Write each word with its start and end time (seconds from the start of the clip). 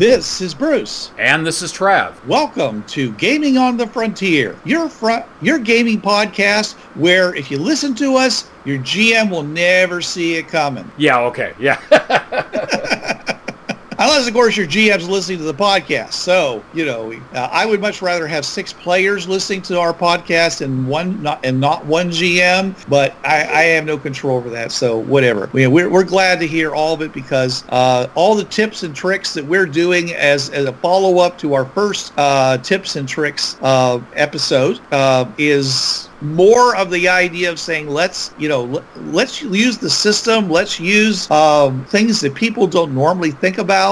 This 0.00 0.40
is 0.40 0.54
Bruce. 0.54 1.10
And 1.18 1.46
this 1.46 1.60
is 1.60 1.74
Trav. 1.74 2.14
Welcome 2.24 2.82
to 2.84 3.12
Gaming 3.16 3.58
on 3.58 3.76
the 3.76 3.86
Frontier, 3.86 4.58
your 4.64 4.88
front, 4.88 5.26
your 5.42 5.58
gaming 5.58 6.00
podcast 6.00 6.72
where 6.94 7.34
if 7.34 7.50
you 7.50 7.58
listen 7.58 7.94
to 7.96 8.16
us, 8.16 8.48
your 8.64 8.78
GM 8.78 9.28
will 9.28 9.42
never 9.42 10.00
see 10.00 10.36
it 10.36 10.48
coming. 10.48 10.90
Yeah, 10.96 11.20
okay. 11.20 11.52
Yeah. 11.60 11.78
Unless, 14.02 14.28
of 14.28 14.32
course, 14.32 14.56
your 14.56 14.66
GM's 14.66 15.10
listening 15.10 15.36
to 15.38 15.44
the 15.44 15.52
podcast. 15.52 16.14
So, 16.14 16.64
you 16.72 16.86
know, 16.86 17.12
uh, 17.34 17.50
I 17.52 17.66
would 17.66 17.82
much 17.82 18.00
rather 18.00 18.26
have 18.26 18.46
six 18.46 18.72
players 18.72 19.28
listening 19.28 19.60
to 19.62 19.78
our 19.78 19.92
podcast 19.92 20.62
and 20.62 20.88
one 20.88 21.22
not 21.22 21.44
and 21.44 21.60
not 21.60 21.84
one 21.84 22.08
GM. 22.08 22.74
But 22.88 23.14
I, 23.24 23.40
I 23.40 23.62
have 23.64 23.84
no 23.84 23.98
control 23.98 24.38
over 24.38 24.48
that. 24.48 24.72
So, 24.72 25.00
whatever. 25.00 25.50
We, 25.52 25.66
we're, 25.66 25.90
we're 25.90 26.04
glad 26.04 26.40
to 26.40 26.46
hear 26.46 26.74
all 26.74 26.94
of 26.94 27.02
it 27.02 27.12
because 27.12 27.62
uh, 27.68 28.08
all 28.14 28.34
the 28.34 28.44
tips 28.44 28.84
and 28.84 28.96
tricks 28.96 29.34
that 29.34 29.44
we're 29.44 29.66
doing 29.66 30.14
as, 30.14 30.48
as 30.48 30.64
a 30.64 30.72
follow 30.72 31.18
up 31.18 31.36
to 31.36 31.52
our 31.52 31.66
first 31.66 32.14
uh, 32.16 32.56
tips 32.56 32.96
and 32.96 33.06
tricks 33.06 33.58
uh, 33.60 34.00
episode 34.14 34.80
uh, 34.92 35.30
is 35.36 36.08
more 36.22 36.76
of 36.76 36.90
the 36.90 37.08
idea 37.08 37.50
of 37.50 37.58
saying 37.58 37.88
let's 37.88 38.34
you 38.38 38.48
know 38.48 38.64
let, 38.64 38.84
let's 39.06 39.42
use 39.42 39.78
the 39.78 39.88
system 39.88 40.50
let's 40.50 40.78
use 40.78 41.30
um, 41.30 41.84
things 41.86 42.20
that 42.20 42.34
people 42.34 42.66
don't 42.66 42.94
normally 42.94 43.30
think 43.30 43.58
about 43.58 43.89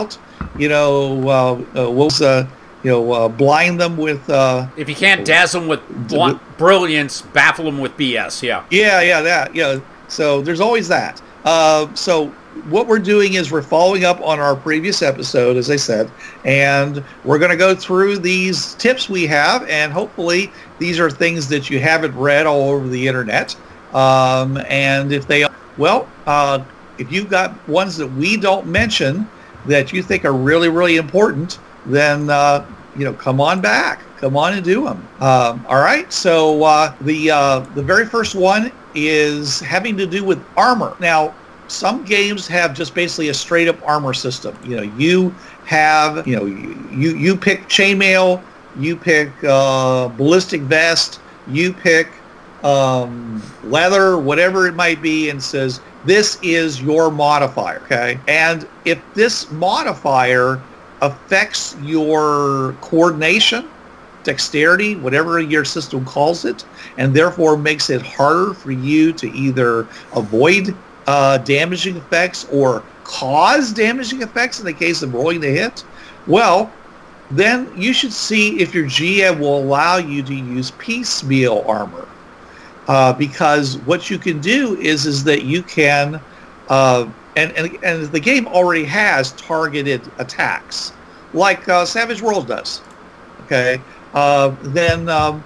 you 0.59 0.69
know 0.69 1.29
uh, 1.29 1.81
uh, 1.81 1.91
we'll 1.91 2.11
uh, 2.23 2.47
you 2.83 2.91
know 2.91 3.13
uh, 3.13 3.29
blind 3.29 3.81
them 3.81 3.97
with 3.97 4.29
uh, 4.31 4.67
if 4.77 4.89
you 4.89 4.95
can't 4.95 5.25
dazzle 5.27 5.61
them 5.61 5.69
with 5.69 6.09
bl- 6.09 6.39
brilliance, 6.57 7.23
baffle 7.23 7.65
them 7.65 7.79
with 7.79 7.97
BS. 7.97 8.43
Yeah. 8.43 8.65
yeah 8.71 9.01
yeah 9.01 9.21
that 9.23 9.55
yeah 9.55 9.81
so 10.09 10.41
there's 10.41 10.61
always 10.61 10.89
that 10.89 11.21
uh, 11.45 11.93
so 11.95 12.33
what 12.71 12.87
we're 12.89 12.99
doing 12.99 13.35
is 13.35 13.53
we're 13.53 13.63
following 13.63 14.05
up 14.05 14.21
on 14.21 14.41
our 14.41 14.57
previous 14.57 15.01
episode 15.01 15.57
as 15.57 15.71
i 15.71 15.77
said 15.77 16.11
and 16.45 17.05
we're 17.25 17.39
going 17.39 17.51
to 17.51 17.57
go 17.57 17.73
through 17.75 18.19
these 18.19 18.75
tips 18.75 19.09
we 19.09 19.27
have 19.27 19.63
and 19.69 19.93
hopefully 19.93 20.51
these 20.81 20.99
are 20.99 21.09
things 21.09 21.47
that 21.49 21.71
you 21.71 21.79
haven't 21.79 22.15
read 22.17 22.47
all 22.47 22.71
over 22.71 22.89
the 22.89 23.07
internet 23.07 23.55
um, 23.95 24.57
and 24.69 25.13
if 25.13 25.27
they 25.29 25.47
well 25.77 26.09
uh, 26.27 26.59
if 26.99 27.13
you've 27.13 27.31
got 27.31 27.55
ones 27.69 27.97
that 27.97 28.09
we 28.09 28.37
don't 28.37 28.67
mention 28.67 29.29
that 29.69 29.93
you 29.93 30.03
think 30.03 30.25
are 30.25 30.33
really 30.33 30.69
really 30.69 30.97
important 30.97 31.59
then 31.87 32.29
uh, 32.31 32.67
you 32.97 33.05
know 33.05 33.13
come 33.13 33.41
on 33.41 33.61
back. 33.61 34.03
Come 34.19 34.37
on 34.37 34.55
and 34.55 34.65
do 34.65 34.85
them 34.85 35.07
um, 35.21 35.65
all 35.69 35.81
right? 35.81 36.13
So 36.13 36.65
uh, 36.65 36.95
the 37.03 37.31
uh, 37.31 37.61
the 37.75 37.83
very 37.83 38.05
first 38.05 38.35
one 38.35 38.73
is 38.95 39.61
having 39.61 39.97
to 39.97 40.07
do 40.07 40.25
with 40.25 40.45
armor. 40.57 40.97
Now 40.99 41.35
some 41.69 42.05
games 42.05 42.49
have 42.49 42.75
just 42.75 42.95
basically 42.95 43.29
a 43.29 43.35
straight 43.35 43.69
up 43.69 43.81
armor 43.87 44.13
system. 44.15 44.59
You 44.65 44.77
know 44.77 44.83
you 44.83 45.31
have 45.65 46.27
you 46.27 46.37
know 46.37 46.47
you 46.47 47.17
you 47.17 47.37
pick 47.37 47.69
chainmail 47.69 48.43
you 48.79 48.97
pick 48.97 49.31
uh, 49.45 50.09
ballistic 50.09 50.63
vest 50.63 51.21
you 51.47 51.73
pick 51.73 52.09
um, 52.63 53.43
leather 53.65 54.19
whatever 54.19 54.67
it 54.67 54.75
might 54.75 55.01
be 55.01 55.31
and 55.31 55.43
says 55.43 55.81
this 56.05 56.39
is 56.43 56.81
your 56.81 57.11
modifier 57.11 57.81
okay 57.83 58.19
and 58.29 58.69
if 58.85 59.01
this 59.15 59.51
modifier 59.51 60.61
affects 61.01 61.77
your 61.83 62.75
coordination 62.81 63.69
dexterity, 64.29 64.95
whatever 64.97 65.41
your 65.41 65.65
system 65.65 66.05
calls 66.05 66.45
it, 66.45 66.65
and 66.99 67.15
therefore 67.15 67.57
makes 67.57 67.89
it 67.89 68.03
harder 68.03 68.53
for 68.53 68.73
you 68.73 69.13
to 69.15 69.31
either 69.33 69.87
avoid 70.15 70.77
uh, 71.07 71.39
damaging 71.39 71.97
effects 71.97 72.47
or 72.53 72.83
cause 73.05 73.73
damaging 73.73 74.21
effects 74.21 74.61
in 74.61 74.67
the 74.67 74.73
case 74.73 75.01
of 75.03 75.15
rolling 75.15 75.41
the 75.41 75.49
hit, 75.49 75.83
well, 76.27 76.71
then 77.31 77.71
you 77.77 77.95
should 77.95 78.13
see 78.13 78.61
if 78.61 78.75
your 78.75 78.85
GM 78.85 79.39
will 79.39 79.59
allow 79.59 79.97
you 79.97 80.23
to 80.23 80.35
use 80.35 80.73
piecemeal 80.73 81.65
armor. 81.67 82.07
Uh, 82.89 83.13
because 83.13 83.77
what 83.79 84.09
you 84.09 84.19
can 84.19 84.41
do 84.41 84.75
is 84.81 85.05
is 85.05 85.23
that 85.23 85.45
you 85.45 85.63
can, 85.63 86.19
uh, 86.71 87.07
and, 87.37 87.53
and, 87.53 87.79
and 87.85 88.07
the 88.07 88.21
game 88.21 88.47
already 88.49 88.85
has 88.85 89.33
targeted 89.33 90.01
attacks, 90.19 90.93
like 91.35 91.69
uh, 91.69 91.85
Savage 91.85 92.23
World 92.23 92.49
does. 92.49 92.81
Okay, 93.45 93.81
uh, 94.15 94.55
then 94.63 95.09
um, 95.11 95.45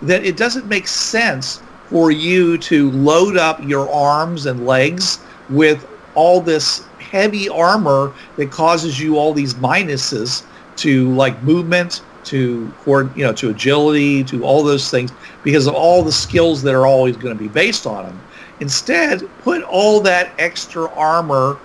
then 0.00 0.24
it 0.24 0.36
doesn't 0.36 0.66
make 0.66 0.86
sense 0.86 1.60
for 1.88 2.12
you 2.12 2.56
to 2.58 2.90
load 2.92 3.36
up 3.36 3.60
your 3.64 3.90
arms 3.90 4.46
and 4.46 4.64
legs 4.64 5.18
with 5.48 5.88
all 6.14 6.40
this 6.40 6.86
heavy 6.98 7.48
armor 7.48 8.12
that 8.36 8.52
causes 8.52 9.00
you 9.00 9.18
all 9.18 9.34
these 9.34 9.54
minuses 9.54 10.44
to 10.76 11.12
like 11.14 11.42
movement 11.42 12.02
to 12.30 12.72
you 12.86 13.24
know 13.24 13.32
to 13.32 13.50
agility 13.50 14.24
to 14.24 14.44
all 14.44 14.62
those 14.62 14.90
things 14.90 15.12
because 15.42 15.66
of 15.66 15.74
all 15.74 16.02
the 16.02 16.12
skills 16.12 16.62
that 16.62 16.74
are 16.74 16.86
always 16.86 17.16
going 17.16 17.36
to 17.36 17.42
be 17.42 17.48
based 17.48 17.86
on 17.86 18.04
them 18.04 18.20
instead 18.60 19.22
put 19.42 19.62
all 19.62 20.00
that 20.00 20.32
extra 20.38 20.88
armor 20.90 21.58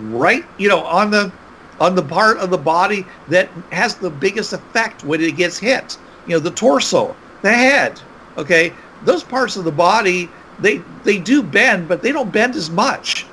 right 0.00 0.44
you 0.58 0.68
know 0.68 0.80
on 0.84 1.10
the 1.10 1.32
on 1.80 1.94
the 1.94 2.02
part 2.02 2.36
of 2.38 2.50
the 2.50 2.58
body 2.58 3.06
that 3.28 3.48
has 3.72 3.96
the 3.96 4.10
biggest 4.10 4.52
effect 4.52 5.02
when 5.02 5.20
it 5.20 5.36
gets 5.36 5.58
hit. 5.58 5.96
You 6.26 6.34
know, 6.34 6.38
the 6.38 6.50
torso, 6.50 7.16
the 7.42 7.52
head. 7.52 8.00
Okay, 8.36 8.72
those 9.04 9.24
parts 9.24 9.56
of 9.56 9.64
the 9.64 9.72
body 9.72 10.28
they 10.60 10.82
they 11.04 11.18
do 11.18 11.42
bend, 11.42 11.88
but 11.88 12.02
they 12.02 12.12
don't 12.12 12.30
bend 12.30 12.54
as 12.54 12.70
much. 12.70 13.26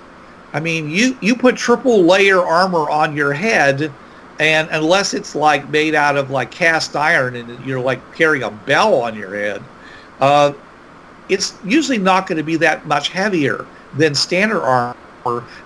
I 0.53 0.61
mean, 0.61 0.89
you 0.89 1.17
you 1.21 1.35
put 1.35 1.57
triple 1.57 2.03
layer 2.03 2.39
armor 2.39 2.89
on 2.89 3.15
your 3.15 3.33
head, 3.33 3.91
and 4.39 4.69
unless 4.71 5.13
it's 5.13 5.35
like 5.35 5.69
made 5.69 5.95
out 5.95 6.17
of 6.17 6.29
like 6.29 6.51
cast 6.51 6.95
iron 6.95 7.35
and 7.35 7.65
you're 7.65 7.79
like 7.79 7.99
carrying 8.15 8.43
a 8.43 8.51
bell 8.51 8.93
on 8.95 9.15
your 9.15 9.35
head, 9.35 9.63
uh, 10.19 10.53
it's 11.29 11.55
usually 11.65 11.97
not 11.97 12.27
going 12.27 12.37
to 12.37 12.43
be 12.43 12.55
that 12.57 12.85
much 12.85 13.09
heavier 13.09 13.65
than 13.95 14.13
standard 14.15 14.61
armor 14.61 14.95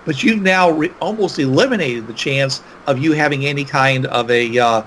but 0.04 0.22
you've 0.22 0.42
now 0.42 0.70
re- 0.70 0.92
almost 1.00 1.38
eliminated 1.38 2.06
the 2.06 2.12
chance 2.14 2.62
of 2.86 2.98
you 2.98 3.12
having 3.12 3.46
any 3.46 3.64
kind 3.64 4.06
of 4.06 4.30
a 4.30 4.58
uh, 4.58 4.82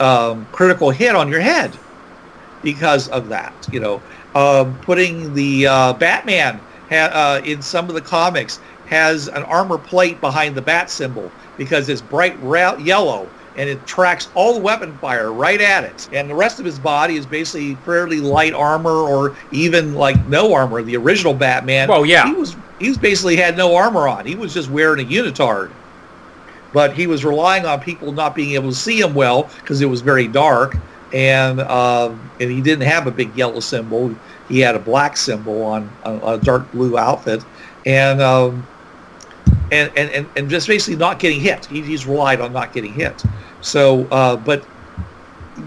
um, 0.00 0.46
critical 0.52 0.90
hit 0.90 1.14
on 1.14 1.28
your 1.28 1.40
head 1.40 1.76
because 2.62 3.08
of 3.08 3.28
that. 3.28 3.54
You 3.72 3.80
know, 3.80 4.02
um, 4.34 4.78
putting 4.80 5.34
the 5.34 5.66
uh, 5.66 5.92
Batman 5.94 6.60
ha- 6.90 7.10
uh, 7.12 7.40
in 7.44 7.62
some 7.62 7.88
of 7.88 7.94
the 7.94 8.00
comics 8.00 8.60
has 8.88 9.28
an 9.28 9.42
armor 9.44 9.78
plate 9.78 10.20
behind 10.20 10.54
the 10.54 10.62
bat 10.62 10.90
symbol 10.90 11.30
because 11.56 11.88
it's 11.88 12.00
bright 12.00 12.36
ra- 12.42 12.76
yellow 12.76 13.28
and 13.56 13.68
it 13.68 13.84
tracks 13.86 14.28
all 14.34 14.54
the 14.54 14.60
weapon 14.60 14.96
fire 14.98 15.32
right 15.32 15.60
at 15.60 15.82
it. 15.84 16.08
And 16.12 16.30
the 16.30 16.34
rest 16.34 16.60
of 16.60 16.64
his 16.64 16.78
body 16.78 17.16
is 17.16 17.26
basically 17.26 17.74
fairly 17.84 18.20
light 18.20 18.54
armor 18.54 18.90
or 18.90 19.36
even 19.50 19.94
like 19.94 20.24
no 20.28 20.54
armor. 20.54 20.80
The 20.82 20.96
original 20.96 21.34
Batman, 21.34 21.88
Well, 21.88 22.06
yeah. 22.06 22.26
he 22.28 22.34
was 22.34 22.56
he 22.78 22.88
was 22.88 22.98
basically 22.98 23.34
had 23.36 23.56
no 23.56 23.74
armor 23.74 24.06
on. 24.06 24.24
He 24.24 24.36
was 24.36 24.54
just 24.54 24.70
wearing 24.70 25.04
a 25.04 25.08
unitard. 25.08 25.70
But 26.72 26.94
he 26.94 27.06
was 27.06 27.24
relying 27.24 27.66
on 27.66 27.80
people 27.80 28.12
not 28.12 28.34
being 28.34 28.52
able 28.52 28.70
to 28.70 28.76
see 28.76 29.00
him 29.00 29.14
well 29.14 29.50
because 29.60 29.80
it 29.80 29.86
was 29.86 30.02
very 30.02 30.28
dark, 30.28 30.76
and 31.12 31.60
um, 31.60 32.30
and 32.40 32.50
he 32.50 32.60
didn't 32.60 32.86
have 32.86 33.06
a 33.06 33.10
big 33.10 33.34
yellow 33.36 33.60
symbol. 33.60 34.14
He 34.48 34.60
had 34.60 34.74
a 34.74 34.78
black 34.78 35.16
symbol 35.16 35.62
on, 35.62 35.90
on 36.04 36.20
a 36.22 36.36
dark 36.38 36.70
blue 36.72 36.98
outfit, 36.98 37.42
and 37.86 38.20
um, 38.20 38.66
and, 39.70 39.90
and, 39.96 40.10
and, 40.10 40.26
and 40.36 40.50
just 40.50 40.66
basically 40.66 40.96
not 40.96 41.18
getting 41.18 41.40
hit. 41.40 41.66
He, 41.66 41.82
he's 41.82 42.06
relied 42.06 42.40
on 42.40 42.52
not 42.52 42.72
getting 42.72 42.92
hit. 42.92 43.22
So, 43.60 44.06
uh, 44.10 44.36
but 44.36 44.64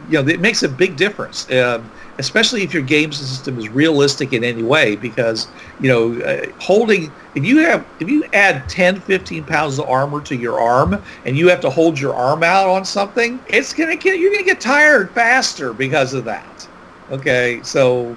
you 0.09 0.21
know, 0.21 0.27
it 0.27 0.39
makes 0.39 0.63
a 0.63 0.69
big 0.69 0.95
difference, 0.95 1.49
uh, 1.49 1.81
especially 2.17 2.63
if 2.63 2.73
your 2.73 2.83
game 2.83 3.11
system 3.11 3.57
is 3.59 3.69
realistic 3.69 4.33
in 4.33 4.43
any 4.43 4.63
way. 4.63 4.95
Because 4.95 5.47
you 5.79 5.89
know, 5.89 6.21
uh, 6.21 6.45
holding 6.59 7.11
if 7.35 7.45
you 7.45 7.59
have 7.59 7.85
if 7.99 8.09
you 8.09 8.23
add 8.33 8.67
10, 8.69 9.01
15 9.01 9.43
pounds 9.43 9.79
of 9.79 9.89
armor 9.89 10.21
to 10.21 10.35
your 10.35 10.59
arm, 10.59 11.01
and 11.25 11.37
you 11.37 11.47
have 11.49 11.61
to 11.61 11.69
hold 11.69 11.99
your 11.99 12.13
arm 12.13 12.43
out 12.43 12.69
on 12.69 12.85
something, 12.85 13.39
it's 13.47 13.73
gonna 13.73 13.95
get 13.95 14.19
you're 14.19 14.31
gonna 14.31 14.43
get 14.43 14.61
tired 14.61 15.11
faster 15.11 15.73
because 15.73 16.13
of 16.13 16.25
that. 16.25 16.67
Okay, 17.11 17.59
so 17.63 18.15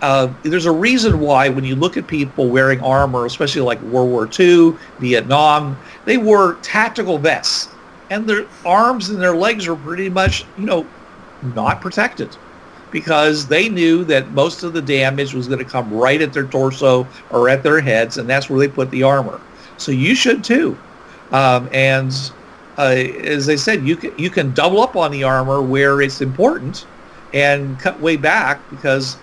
uh, 0.00 0.32
there's 0.42 0.66
a 0.66 0.72
reason 0.72 1.20
why 1.20 1.48
when 1.48 1.64
you 1.64 1.74
look 1.74 1.96
at 1.96 2.06
people 2.06 2.48
wearing 2.48 2.80
armor, 2.80 3.26
especially 3.26 3.62
like 3.62 3.80
World 3.82 4.10
War 4.10 4.28
II, 4.38 4.74
Vietnam, 5.00 5.76
they 6.04 6.18
wore 6.18 6.54
tactical 6.62 7.18
vests, 7.18 7.68
and 8.10 8.28
their 8.28 8.46
arms 8.64 9.08
and 9.08 9.20
their 9.20 9.34
legs 9.34 9.66
were 9.66 9.76
pretty 9.76 10.08
much, 10.08 10.44
you 10.56 10.64
know, 10.64 10.86
not 11.54 11.80
protected 11.80 12.36
because 12.90 13.46
they 13.46 13.68
knew 13.68 14.04
that 14.04 14.30
most 14.30 14.62
of 14.62 14.72
the 14.72 14.80
damage 14.80 15.34
was 15.34 15.46
going 15.46 15.58
to 15.58 15.64
come 15.64 15.92
right 15.92 16.22
at 16.22 16.32
their 16.32 16.46
torso 16.46 17.06
or 17.30 17.48
at 17.48 17.62
their 17.62 17.80
heads, 17.80 18.18
and 18.18 18.28
that's 18.28 18.48
where 18.48 18.58
they 18.58 18.68
put 18.68 18.90
the 18.90 19.02
armor. 19.02 19.40
So 19.76 19.92
you 19.92 20.14
should 20.14 20.42
too. 20.42 20.78
Um, 21.32 21.68
and 21.72 22.12
uh, 22.78 22.94
as 23.22 23.48
I 23.48 23.56
said, 23.56 23.86
you 23.86 23.96
can 23.96 24.16
you 24.18 24.30
can 24.30 24.52
double 24.54 24.80
up 24.80 24.96
on 24.96 25.10
the 25.10 25.24
armor 25.24 25.60
where 25.60 26.00
it's 26.00 26.20
important, 26.20 26.86
and 27.34 27.78
cut 27.78 28.00
way 28.00 28.16
back 28.16 28.60
because 28.70 29.16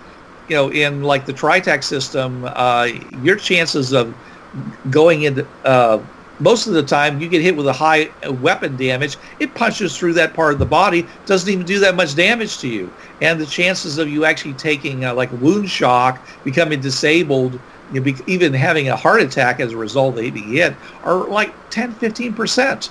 you 0.48 0.56
know 0.56 0.70
in 0.70 1.02
like 1.02 1.26
the 1.26 1.32
Tri-Tac 1.32 1.82
system, 1.82 2.44
uh, 2.44 2.88
your 3.22 3.36
chances 3.36 3.92
of 3.92 4.14
going 4.90 5.22
into 5.22 5.46
uh, 5.64 6.02
most 6.38 6.66
of 6.66 6.74
the 6.74 6.82
time 6.82 7.20
you 7.20 7.28
get 7.28 7.42
hit 7.42 7.56
with 7.56 7.66
a 7.66 7.72
high 7.72 8.10
weapon 8.42 8.76
damage 8.76 9.16
it 9.40 9.54
punches 9.54 9.96
through 9.96 10.12
that 10.14 10.34
part 10.34 10.52
of 10.52 10.58
the 10.58 10.66
body 10.66 11.06
doesn't 11.24 11.50
even 11.50 11.64
do 11.64 11.78
that 11.78 11.94
much 11.94 12.14
damage 12.14 12.58
to 12.58 12.68
you. 12.68 12.92
And 13.22 13.40
the 13.40 13.46
chances 13.46 13.98
of 13.98 14.08
you 14.08 14.24
actually 14.24 14.54
taking 14.54 15.04
uh, 15.04 15.14
like 15.14 15.30
wound 15.40 15.70
shock 15.70 16.26
becoming 16.44 16.80
disabled 16.80 17.58
you 17.92 18.00
know, 18.00 18.04
be, 18.04 18.16
even 18.26 18.52
having 18.52 18.88
a 18.88 18.96
heart 18.96 19.22
attack 19.22 19.60
as 19.60 19.72
a 19.72 19.76
result 19.76 20.18
of 20.18 20.34
being 20.34 20.52
hit 20.52 20.74
are 21.04 21.26
like 21.28 21.52
10 21.70 21.94
15% 21.94 22.90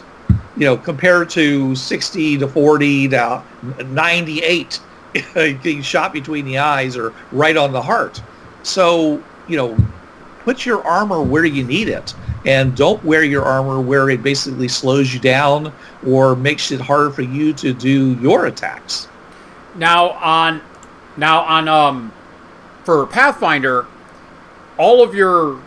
you 0.58 0.66
know 0.66 0.78
compared 0.78 1.30
to 1.30 1.76
60 1.76 2.38
to 2.38 2.48
40 2.48 3.10
to 3.10 3.44
98 3.88 4.80
getting 5.34 5.82
shot 5.82 6.14
between 6.14 6.46
the 6.46 6.58
eyes 6.58 6.98
or 6.98 7.14
right 7.32 7.58
on 7.58 7.72
the 7.72 7.82
heart 7.82 8.22
so 8.64 9.22
you 9.48 9.58
know 9.58 9.78
put 10.44 10.66
your 10.66 10.84
armor 10.86 11.22
where 11.22 11.46
you 11.46 11.64
need 11.64 11.90
it 11.90 12.14
and 12.46 12.76
don't 12.76 13.04
wear 13.04 13.24
your 13.24 13.44
armor 13.44 13.82
where 13.82 14.10
it 14.10 14.22
basically 14.22 14.68
slows 14.68 15.14
you 15.14 15.20
down 15.20 15.74
or 16.06 16.36
makes 16.36 16.72
it 16.72 16.80
harder 16.80 17.10
for 17.10 17.24
you 17.24 17.52
to 17.54 17.74
do 17.74 18.14
your 18.22 18.46
attacks. 18.46 19.08
Now 19.76 20.12
on 20.12 20.62
now 21.18 21.42
on 21.42 21.68
um 21.68 22.14
for 22.84 23.06
Pathfinder, 23.08 23.88
all 24.78 25.04
of 25.04 25.16
your 25.16 25.60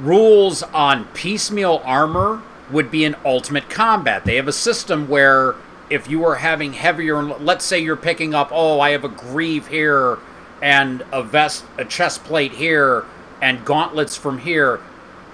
rules 0.00 0.62
on 0.64 1.04
piecemeal 1.14 1.80
armor 1.84 2.42
would 2.70 2.90
be 2.90 3.04
in 3.04 3.14
ultimate 3.24 3.70
combat. 3.70 4.24
They 4.24 4.34
have 4.34 4.48
a 4.48 4.52
system 4.52 5.08
where 5.08 5.54
if 5.90 6.08
you 6.08 6.24
are 6.24 6.36
having 6.36 6.72
heavier 6.72 7.22
let's 7.22 7.64
say 7.64 7.78
you're 7.78 7.96
picking 7.96 8.34
up 8.34 8.50
oh 8.52 8.80
I 8.80 8.90
have 8.90 9.04
a 9.04 9.08
greave 9.08 9.68
here 9.68 10.18
and 10.62 11.04
a 11.12 11.22
vest 11.22 11.64
a 11.78 11.84
chest 11.84 12.24
plate 12.24 12.52
here 12.52 13.04
and 13.40 13.64
gauntlets 13.64 14.16
from 14.16 14.38
here 14.38 14.80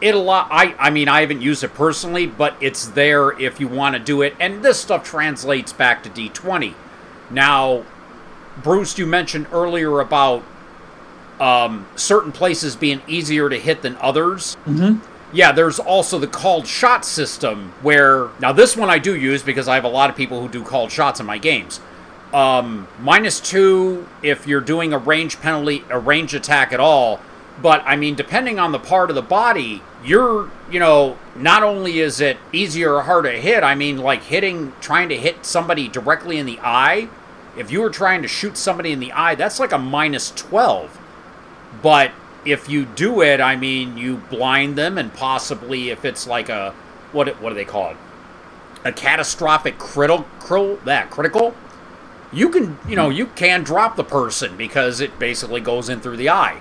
it 0.01 0.15
a 0.15 0.19
lot 0.19 0.49
I, 0.51 0.75
I 0.79 0.91
mean 0.91 1.09
i 1.09 1.21
haven't 1.21 1.41
used 1.41 1.63
it 1.63 1.75
personally 1.75 2.27
but 2.27 2.57
it's 2.61 2.89
there 2.89 3.39
if 3.41 3.61
you 3.61 3.69
want 3.69 3.95
to 3.95 4.01
do 4.01 4.23
it. 4.23 4.35
And 4.41 4.65
this 4.65 4.81
stuff 4.81 5.05
translates 5.05 5.73
back 5.73 6.03
to 6.03 6.11
d20 6.11 6.75
now 7.31 7.85
bruce 8.63 8.99
you 8.99 9.07
mentioned 9.07 9.47
earlier 9.53 10.01
about 10.01 10.43
um, 11.43 11.87
certain 11.97 12.31
places 12.31 12.77
being 12.77 13.03
easier 13.09 13.49
to 13.49 13.59
hit 13.59 13.83
than 13.83 13.97
others. 13.97 14.57
Mm-hmm. 14.65 15.05
Yeah 15.33 15.53
there's 15.53 15.79
also 15.79 16.19
the 16.19 16.27
called 16.27 16.67
shot 16.67 17.05
system 17.05 17.73
where 17.83 18.29
now 18.41 18.53
this 18.53 18.77
one 18.77 18.91
i 18.91 18.99
do 18.99 19.17
use 19.17 19.43
because 19.43 19.69
i 19.69 19.75
have 19.75 19.85
a 19.85 19.89
lot 19.89 20.11
of 20.11 20.17
people 20.17 20.41
who 20.41 20.49
do 20.49 20.63
called 20.63 20.91
shots 20.91 21.21
in 21.21 21.27
my 21.27 21.39
games 21.39 21.81
um, 22.33 22.89
minus 22.99 23.41
two 23.41 24.09
if 24.23 24.47
you're 24.47 24.63
doing 24.63 24.93
a 24.93 24.99
range 24.99 25.41
penalty 25.41 25.85
a 25.91 25.99
range 25.99 26.35
attack 26.35 26.73
at 26.73 26.81
all 26.81 27.21
but 27.61 27.83
I 27.85 27.97
mean, 27.97 28.15
depending 28.15 28.59
on 28.59 28.73
the 28.73 28.79
part 28.79 29.11
of 29.11 29.17
the 29.17 29.23
body, 29.23 29.83
you're, 30.05 30.51
you 30.71 30.81
know, 30.81 31.19
not 31.37 31.63
only 31.63 32.01
is 32.01 32.21
it 32.21 32.39
easier 32.53 32.95
or 32.95 33.03
harder 33.03 33.33
to 33.33 33.41
hit, 33.41 33.63
I 33.63 33.75
mean, 33.75 33.99
like 33.99 34.23
hitting, 34.23 34.73
trying 34.81 35.09
to 35.11 35.17
hit 35.17 35.45
somebody 35.45 35.89
directly 35.89 36.39
in 36.39 36.47
the 36.47 36.59
eye. 36.63 37.09
If 37.57 37.71
you 37.71 37.83
were 37.83 37.91
trying 37.91 38.23
to 38.23 38.29
shoot 38.29 38.57
somebody 38.57 38.93
in 38.93 39.01
the 39.01 39.13
eye, 39.13 39.35
that's 39.35 39.61
like 39.61 39.73
a 39.73 39.79
minus 39.79 40.31
12. 40.31 40.99
But 41.83 42.13
if 42.45 42.69
you 42.69 42.85
do 42.85 43.23
it, 43.23 43.41
I 43.41 43.57
mean, 43.57 43.97
you 43.97 44.17
blind 44.17 44.77
them, 44.77 44.99
and 44.99 45.13
possibly 45.13 45.91
if 45.91 46.05
it's 46.05 46.27
like 46.27 46.49
a, 46.49 46.73
what, 47.13 47.29
what 47.41 47.51
do 47.51 47.55
they 47.55 47.65
call 47.65 47.91
it? 47.91 47.97
A 48.85 48.93
catastrophic 48.93 49.79
critical, 49.79 50.77
that 50.85 51.11
critical, 51.11 51.55
you 52.33 52.49
can, 52.49 52.79
you 52.89 52.97
know, 52.97 53.11
hmm. 53.11 53.17
you 53.17 53.27
can 53.27 53.63
drop 53.63 53.97
the 53.97 54.05
person 54.05 54.57
because 54.57 55.01
it 55.01 55.19
basically 55.19 55.61
goes 55.61 55.89
in 55.89 56.01
through 56.01 56.17
the 56.17 56.31
eye. 56.31 56.61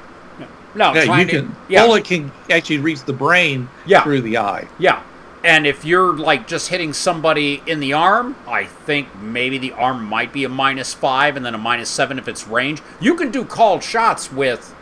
No, 0.74 0.94
yeah, 0.94 1.18
you 1.18 1.26
to, 1.26 1.32
can. 1.32 1.56
Yeah. 1.68 1.86
Bullet 1.86 2.06
can 2.06 2.32
actually 2.50 2.78
reach 2.78 3.04
the 3.04 3.14
brain 3.14 3.70
yeah. 3.86 4.04
through 4.04 4.22
the 4.22 4.38
eye. 4.38 4.68
Yeah, 4.80 5.04
and 5.44 5.66
if 5.66 5.84
you're 5.84 6.18
like 6.18 6.48
just 6.48 6.70
hitting 6.70 6.94
somebody 6.94 7.62
in 7.66 7.80
the 7.80 7.94
arm, 7.94 8.36
I 8.48 8.66
think 8.66 9.14
maybe 9.20 9.58
the 9.58 9.72
arm 9.74 10.06
might 10.06 10.32
be 10.32 10.44
a 10.44 10.50
minus 10.50 10.94
five 10.94 11.36
and 11.36 11.46
then 11.46 11.56
a 11.56 11.58
minus 11.58 11.90
seven 11.90 12.20
if 12.20 12.28
it's 12.28 12.48
range. 12.48 12.82
You 13.00 13.16
can 13.16 13.32
do 13.32 13.44
called 13.44 13.84
shots 13.84 14.32
with 14.32 14.76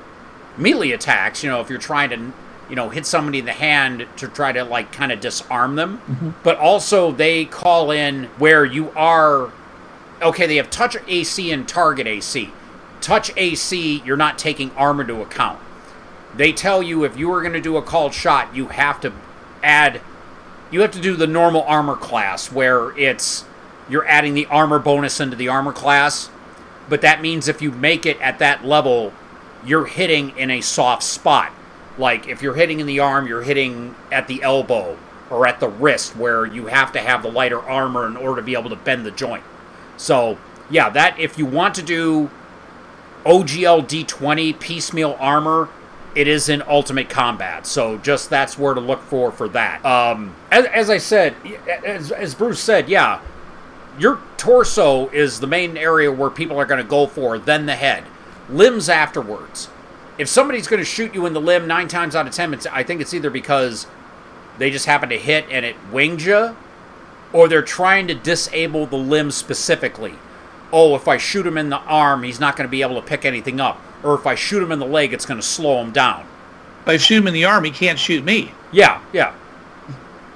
melee 0.60 0.92
attacks. 0.92 1.44
You 1.44 1.50
know, 1.50 1.62
if 1.62 1.70
you're 1.70 1.80
trying 1.80 2.10
to, 2.12 2.34
you 2.70 2.76
know, 2.76 2.90
hit 2.90 3.06
somebody 3.06 3.40
in 3.40 3.46
the 3.46 3.54
hand 3.54 4.08
to 4.18 4.28
try 4.28 4.52
to 4.52 4.64
like 4.64 4.92
kind 4.92 5.12
of 5.12 5.20
disarm 5.20 5.76
them. 5.76 6.00
Mm-hmm. 6.08 6.30
But 6.44 6.58
also 6.58 7.12
they 7.12 7.46
call 7.46 7.92
in 7.92 8.26
where 8.38 8.66
you 8.66 8.92
are. 8.92 9.52
Okay, 10.22 10.46
they 10.48 10.58
have 10.58 10.70
touch 10.70 10.98
AC 11.08 11.52
and 11.52 11.68
target 11.68 12.06
AC. 12.06 12.52
Touch 13.02 13.32
AC, 13.38 14.04
you're 14.06 14.18
not 14.18 14.38
taking 14.38 14.72
armor 14.72 15.06
to 15.06 15.22
account 15.22 15.60
they 16.36 16.52
tell 16.52 16.84
you 16.84 17.04
if 17.04 17.18
you 17.18 17.32
are 17.32 17.42
going 17.42 17.54
to 17.54 17.62
do 17.62 17.78
a 17.78 17.82
called 17.82 18.14
shot, 18.14 18.56
you 18.56 18.68
have 18.68 19.02
to 19.02 19.14
add, 19.64 20.02
you 20.72 20.82
have 20.82 20.92
to 20.92 21.02
do 21.02 21.16
the 21.16 21.28
normal 21.28 21.64
armor 21.64 21.96
class 21.96 22.52
where 22.52 22.98
it's 22.98 23.46
you're 23.90 24.08
adding 24.08 24.36
the 24.36 24.46
armor 24.46 24.80
bonus 24.80 25.20
into 25.20 25.36
the 25.36 25.48
armor 25.48 25.74
class. 25.74 26.30
But 26.88 27.02
that 27.02 27.22
means 27.22 27.48
if 27.48 27.62
you 27.62 27.72
make 27.72 28.06
it 28.06 28.20
at 28.22 28.40
that 28.40 28.64
level, 28.64 29.14
you're 29.66 29.86
hitting 29.86 30.38
in 30.38 30.52
a 30.52 30.62
soft 30.62 31.04
spot. 31.04 31.52
Like 31.98 32.28
if 32.28 32.42
you're 32.42 32.56
hitting 32.56 32.80
in 32.80 32.88
the 32.88 33.00
arm, 33.00 33.28
you're 33.28 33.42
hitting 33.42 33.96
at 34.12 34.28
the 34.28 34.42
elbow 34.42 34.98
or 35.30 35.48
at 35.48 35.60
the 35.60 35.70
wrist 35.70 36.16
where 36.16 36.46
you 36.46 36.68
have 36.68 36.92
to 36.94 37.00
have 37.00 37.24
the 37.24 37.32
lighter 37.32 37.62
armor 37.62 38.08
in 38.08 38.18
order 38.18 38.42
to 38.42 38.46
be 38.46 38.54
able 38.54 38.70
to 38.70 38.76
bend 38.76 39.06
the 39.06 39.12
joint. 39.12 39.44
So, 39.98 40.38
yeah, 40.70 40.90
that 40.90 41.20
if 41.20 41.38
you 41.38 41.46
want 41.46 41.76
to 41.76 41.82
do 41.82 42.30
OGL 43.26 43.86
D20 43.88 44.60
piecemeal 44.60 45.18
armor, 45.20 45.70
it 46.16 46.28
is 46.28 46.50
in 46.50 46.64
Ultimate 46.64 47.10
Combat. 47.10 47.66
So 47.66 47.98
just 47.98 48.30
that's 48.30 48.58
where 48.58 48.74
to 48.74 48.82
look 48.82 49.02
for 49.04 49.32
for 49.32 49.48
that. 49.50 49.86
Um, 49.86 50.36
as, 50.52 50.66
as 50.66 50.90
I 50.90 50.98
said, 50.98 51.36
as, 51.86 52.12
as 52.12 52.34
Bruce 52.34 52.60
said, 52.60 52.90
yeah, 52.90 53.22
your 54.00 54.20
torso 54.38 55.10
is 55.10 55.40
the 55.40 55.48
main 55.48 55.78
area 55.78 56.12
where 56.12 56.30
people 56.30 56.58
are 56.60 56.66
going 56.66 56.82
to 56.84 56.90
go 56.90 57.06
for, 57.06 57.38
then 57.38 57.66
the 57.66 57.76
head. 57.76 58.06
Limbs 58.50 58.90
afterwards. 58.90 59.70
If 60.18 60.28
somebody's 60.28 60.68
going 60.68 60.82
to 60.82 60.86
shoot 60.86 61.14
you 61.14 61.26
in 61.26 61.34
the 61.34 61.42
limb 61.42 61.68
nine 61.68 61.88
times 61.88 62.16
out 62.16 62.28
of 62.28 62.34
ten, 62.34 62.54
I 62.72 62.84
think 62.84 63.00
it's 63.02 63.14
either 63.14 63.30
because 63.30 63.88
they 64.58 64.70
just 64.70 64.86
happen 64.86 65.10
to 65.10 65.18
hit 65.18 65.46
and 65.50 65.66
it 65.66 65.76
winged 65.92 66.22
you, 66.22 66.56
or 67.32 67.48
they're 67.48 67.62
trying 67.62 68.08
to 68.08 68.16
disable 68.16 68.86
the 68.86 68.98
limb 68.98 69.32
specifically. 69.32 70.16
Oh, 70.74 70.96
if 70.96 71.08
I 71.08 71.18
shoot 71.18 71.48
him 71.48 71.58
in 71.58 71.70
the 71.70 71.78
arm, 71.78 72.24
he's 72.24 72.40
not 72.40 72.58
going 72.58 72.68
to 72.68 72.72
be 72.72 72.82
able 72.82 73.02
to 73.02 73.08
pick 73.08 73.24
anything 73.24 73.60
up 73.60 73.82
or 74.04 74.16
if 74.16 74.26
I 74.26 74.36
shoot 74.36 74.64
him 74.64 74.72
in 74.72 74.80
the 74.80 74.86
leg, 74.86 75.14
it's 75.14 75.26
going 75.26 75.40
to 75.40 75.46
slow 75.46 75.82
him 75.82 75.92
down. 75.92 76.26
If 76.82 76.88
I 76.88 76.98
shoot 76.98 77.18
him 77.18 77.28
in 77.28 77.34
the 77.34 77.46
arm, 77.46 77.64
he 77.64 77.72
can't 77.72 78.00
shoot 78.00 78.24
me. 78.24 78.52
Yeah, 78.72 79.02
yeah. 79.14 79.36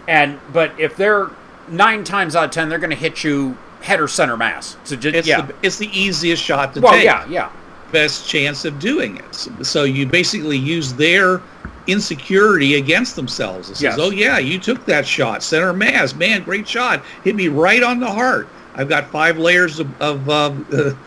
And 0.07 0.39
but 0.51 0.77
if 0.79 0.97
they're 0.97 1.29
nine 1.69 2.03
times 2.03 2.35
out 2.35 2.45
of 2.45 2.51
ten, 2.51 2.67
they're 2.67 2.79
going 2.79 2.89
to 2.89 2.95
hit 2.95 3.23
you 3.23 3.57
head 3.81 4.01
or 4.01 4.07
center 4.07 4.35
mass. 4.35 4.75
So 4.83 4.95
just 4.95 5.15
it's 5.15 5.27
yeah, 5.27 5.41
the, 5.41 5.55
it's 5.63 5.77
the 5.77 5.89
easiest 5.97 6.43
shot 6.43 6.73
to 6.73 6.81
well, 6.81 6.93
take. 6.93 7.05
yeah, 7.05 7.25
yeah. 7.27 7.51
Best 7.93 8.27
chance 8.27 8.65
of 8.65 8.79
doing 8.79 9.17
it. 9.17 9.65
So 9.65 9.83
you 9.83 10.05
basically 10.05 10.57
use 10.57 10.93
their 10.93 11.41
insecurity 11.87 12.75
against 12.75 13.15
themselves. 13.15 13.69
It 13.69 13.75
says, 13.75 13.81
Yes. 13.83 13.97
"Oh 13.99 14.09
yeah, 14.09 14.39
you 14.39 14.59
took 14.59 14.85
that 14.85 15.05
shot, 15.07 15.43
center 15.43 15.71
mass, 15.73 16.13
man, 16.13 16.43
great 16.43 16.67
shot, 16.67 17.03
hit 17.23 17.35
me 17.35 17.47
right 17.47 17.83
on 17.83 17.99
the 17.99 18.09
heart. 18.11 18.47
I've 18.75 18.89
got 18.89 19.07
five 19.11 19.37
layers 19.37 19.79
of, 19.79 20.01
of 20.01 20.29
uh, 20.29 20.53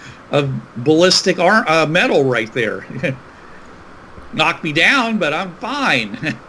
of 0.30 0.50
ballistic 0.84 1.38
ar- 1.38 1.68
uh, 1.68 1.86
metal 1.86 2.24
right 2.24 2.52
there. 2.52 2.86
Knock 4.32 4.62
me 4.62 4.72
down, 4.72 5.18
but 5.18 5.34
I'm 5.34 5.54
fine. 5.56 6.38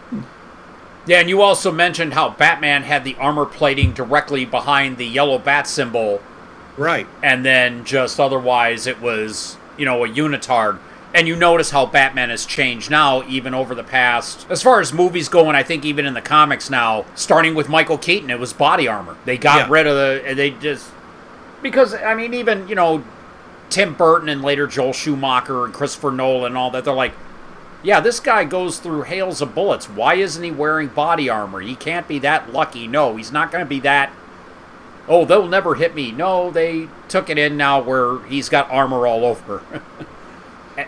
Yeah, 1.07 1.21
and 1.21 1.29
you 1.29 1.41
also 1.41 1.71
mentioned 1.71 2.13
how 2.15 2.31
Batman 2.31 2.83
had 2.83 3.05
the 3.05 3.15
armor 3.15 3.45
plating 3.45 3.93
directly 3.93 4.43
behind 4.43 4.97
the 4.97 5.05
yellow 5.05 5.37
bat 5.37 5.65
symbol, 5.65 6.21
right. 6.75 7.07
and 7.23 7.45
then 7.45 7.85
just 7.85 8.19
otherwise 8.19 8.87
it 8.87 8.99
was, 9.01 9.55
you 9.77 9.85
know, 9.85 10.03
a 10.03 10.09
unitard. 10.09 10.79
And 11.13 11.27
you 11.27 11.35
notice 11.35 11.71
how 11.71 11.85
Batman 11.85 12.29
has 12.29 12.45
changed 12.45 12.91
now, 12.91 13.23
even 13.27 13.53
over 13.53 13.73
the 13.73 13.83
past. 13.83 14.45
As 14.49 14.61
far 14.61 14.81
as 14.81 14.91
movies 14.91 15.29
go, 15.29 15.47
and 15.47 15.55
I 15.55 15.63
think 15.63 15.85
even 15.85 16.05
in 16.05 16.13
the 16.13 16.21
comics 16.21 16.69
now, 16.69 17.05
starting 17.15 17.55
with 17.55 17.69
Michael 17.69 17.97
Keaton, 17.97 18.29
it 18.29 18.39
was 18.39 18.51
body 18.53 18.87
armor. 18.87 19.15
They 19.25 19.37
got 19.37 19.57
Yeah. 19.57 19.67
rid 19.69 19.87
of 19.87 19.95
the. 19.95 20.33
They 20.35 20.51
just. 20.51 20.91
Because, 21.61 21.95
I 21.95 22.13
mean, 22.13 22.33
even, 22.33 22.67
you 22.67 22.75
know, 22.75 23.03
Tim 23.69 23.93
Burton 23.93 24.29
and 24.29 24.41
later 24.43 24.67
Joel 24.67 24.93
Schumacher 24.93 25.65
and 25.65 25.73
Christopher 25.73 26.11
Nolan 26.11 26.51
and 26.51 26.57
all 26.57 26.69
that. 26.71 26.83
They're 26.83 26.93
like, 26.93 27.13
yeah, 27.83 27.99
this 27.99 28.19
guy 28.19 28.43
goes 28.43 28.79
through 28.79 29.03
hails 29.03 29.41
of 29.41 29.55
bullets. 29.55 29.87
Why 29.89 30.15
isn't 30.15 30.43
he 30.43 30.51
wearing 30.51 30.87
body 30.89 31.29
armor? 31.29 31.61
He 31.61 31.75
can't 31.75 32.07
be 32.07 32.19
that 32.19 32.51
lucky. 32.53 32.87
No, 32.87 33.15
he's 33.15 33.31
not 33.31 33.51
going 33.51 33.63
to 33.63 33.69
be 33.69 33.79
that. 33.81 34.11
Oh, 35.07 35.25
they'll 35.25 35.47
never 35.47 35.75
hit 35.75 35.95
me. 35.95 36.11
No, 36.11 36.51
they 36.51 36.87
took 37.07 37.29
it 37.29 37.37
in 37.37 37.55
now 37.57 37.81
where 37.81 38.19
he's 38.25 38.49
got 38.49 38.69
armor 38.69 39.07
all 39.07 39.23
over. 39.23 39.63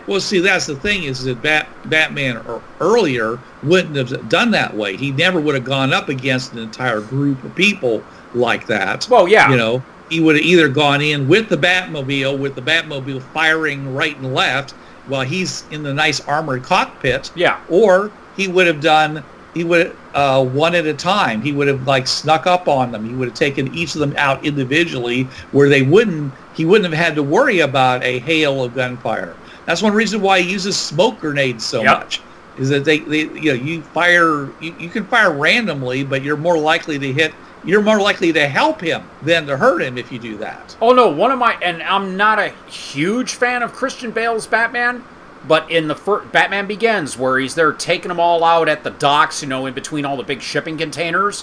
Well, 0.06 0.20
see, 0.20 0.38
that's 0.38 0.66
the 0.66 0.76
thing 0.76 1.04
is 1.04 1.24
that 1.24 1.42
Bat, 1.42 1.68
Batman 1.86 2.36
er, 2.36 2.62
earlier 2.80 3.40
wouldn't 3.62 3.96
have 3.96 4.28
done 4.28 4.52
that 4.52 4.74
way. 4.74 4.96
He 4.96 5.10
never 5.10 5.40
would 5.40 5.54
have 5.56 5.64
gone 5.64 5.92
up 5.92 6.08
against 6.08 6.52
an 6.52 6.60
entire 6.60 7.00
group 7.00 7.42
of 7.42 7.54
people 7.56 8.04
like 8.34 8.66
that. 8.68 9.08
Well, 9.10 9.26
yeah. 9.26 9.50
You 9.50 9.56
know, 9.56 9.82
he 10.08 10.20
would 10.20 10.36
have 10.36 10.44
either 10.44 10.68
gone 10.68 11.00
in 11.00 11.28
with 11.28 11.48
the 11.48 11.56
Batmobile, 11.56 12.38
with 12.38 12.54
the 12.54 12.62
Batmobile 12.62 13.22
firing 13.32 13.94
right 13.94 14.16
and 14.16 14.32
left 14.32 14.72
while 15.06 15.22
he's 15.22 15.64
in 15.70 15.82
the 15.82 15.92
nice 15.92 16.20
armored 16.20 16.62
cockpit. 16.62 17.32
Yeah. 17.34 17.60
Or 17.68 18.12
he 18.36 18.46
would 18.46 18.68
have 18.68 18.80
done, 18.80 19.24
he 19.54 19.64
would 19.64 19.96
uh, 20.14 20.44
one 20.44 20.74
at 20.74 20.86
a 20.86 20.94
time. 20.94 21.42
He 21.42 21.52
would 21.52 21.68
have 21.68 21.86
like 21.86 22.06
snuck 22.06 22.46
up 22.46 22.68
on 22.68 22.92
them. 22.92 23.04
He 23.04 23.14
would 23.14 23.28
have 23.28 23.36
taken 23.36 23.72
each 23.74 23.94
of 23.94 24.00
them 24.00 24.14
out 24.16 24.44
individually 24.44 25.24
where 25.52 25.68
they 25.68 25.82
wouldn't, 25.82 26.32
he 26.54 26.64
wouldn't 26.64 26.92
have 26.92 27.04
had 27.06 27.14
to 27.16 27.22
worry 27.22 27.60
about 27.60 28.02
a 28.02 28.18
hail 28.20 28.64
of 28.64 28.74
gunfire. 28.74 29.34
That's 29.66 29.82
one 29.82 29.92
reason 29.92 30.20
why 30.20 30.40
he 30.40 30.50
uses 30.50 30.76
smoke 30.76 31.20
grenades 31.20 31.64
so 31.64 31.82
Yep. 31.82 31.98
much. 31.98 32.20
Is 32.58 32.68
that 32.68 32.84
they, 32.84 32.98
they 32.98 33.20
you 33.20 33.56
know 33.56 33.64
you 33.64 33.82
fire 33.82 34.48
you, 34.60 34.74
you 34.78 34.88
can 34.88 35.04
fire 35.06 35.32
randomly, 35.32 36.04
but 36.04 36.22
you're 36.22 36.36
more 36.36 36.58
likely 36.58 36.98
to 36.98 37.12
hit 37.12 37.32
you're 37.64 37.82
more 37.82 38.00
likely 38.00 38.32
to 38.32 38.48
help 38.48 38.80
him 38.80 39.02
than 39.22 39.46
to 39.46 39.56
hurt 39.56 39.82
him 39.82 39.98
if 39.98 40.10
you 40.10 40.18
do 40.18 40.36
that. 40.38 40.76
Oh 40.80 40.92
no, 40.92 41.08
one 41.08 41.30
of 41.30 41.38
my 41.38 41.56
and 41.62 41.82
I'm 41.82 42.16
not 42.16 42.38
a 42.38 42.50
huge 42.70 43.34
fan 43.34 43.62
of 43.62 43.72
Christian 43.72 44.10
Bale's 44.10 44.46
Batman, 44.46 45.04
but 45.46 45.70
in 45.70 45.88
the 45.88 45.94
first 45.94 46.30
Batman 46.32 46.66
Begins, 46.66 47.16
where 47.18 47.38
he's 47.38 47.54
there 47.54 47.72
taking 47.72 48.08
them 48.08 48.20
all 48.20 48.44
out 48.44 48.68
at 48.68 48.84
the 48.84 48.90
docks, 48.90 49.42
you 49.42 49.48
know, 49.48 49.66
in 49.66 49.74
between 49.74 50.04
all 50.04 50.16
the 50.16 50.22
big 50.22 50.42
shipping 50.42 50.76
containers, 50.78 51.42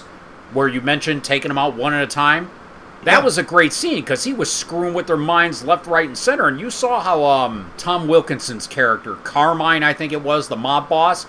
where 0.52 0.68
you 0.68 0.80
mentioned 0.80 1.24
taking 1.24 1.48
them 1.48 1.58
out 1.58 1.74
one 1.74 1.92
at 1.92 2.02
a 2.02 2.06
time. 2.06 2.50
That 3.04 3.18
Yeah. 3.18 3.24
was 3.24 3.38
a 3.38 3.42
great 3.42 3.72
scene 3.72 4.00
because 4.00 4.24
he 4.24 4.32
was 4.32 4.52
screwing 4.52 4.94
with 4.94 5.06
their 5.06 5.16
minds 5.16 5.64
left, 5.64 5.86
right, 5.86 6.06
and 6.08 6.18
center. 6.18 6.48
And 6.48 6.58
you 6.60 6.70
saw 6.70 7.00
how 7.00 7.24
um, 7.24 7.70
Tom 7.76 8.08
Wilkinson's 8.08 8.66
character, 8.66 9.14
Carmine, 9.24 9.82
I 9.84 9.92
think 9.92 10.12
it 10.12 10.22
was, 10.22 10.48
the 10.48 10.56
mob 10.56 10.88
boss, 10.88 11.26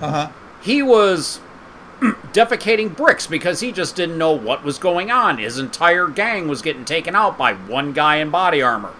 Uh-huh. 0.00 0.28
he 0.62 0.82
was 0.82 1.40
defecating 2.32 2.96
bricks 2.96 3.26
because 3.26 3.60
he 3.60 3.72
just 3.72 3.94
didn't 3.96 4.18
know 4.18 4.32
what 4.32 4.64
was 4.64 4.78
going 4.78 5.10
on. 5.10 5.38
His 5.38 5.58
entire 5.58 6.08
gang 6.08 6.48
was 6.48 6.62
getting 6.62 6.84
taken 6.84 7.14
out 7.14 7.36
by 7.38 7.54
one 7.54 7.92
guy 7.92 8.16
in 8.16 8.30
body 8.30 8.62
armor. 8.62 8.90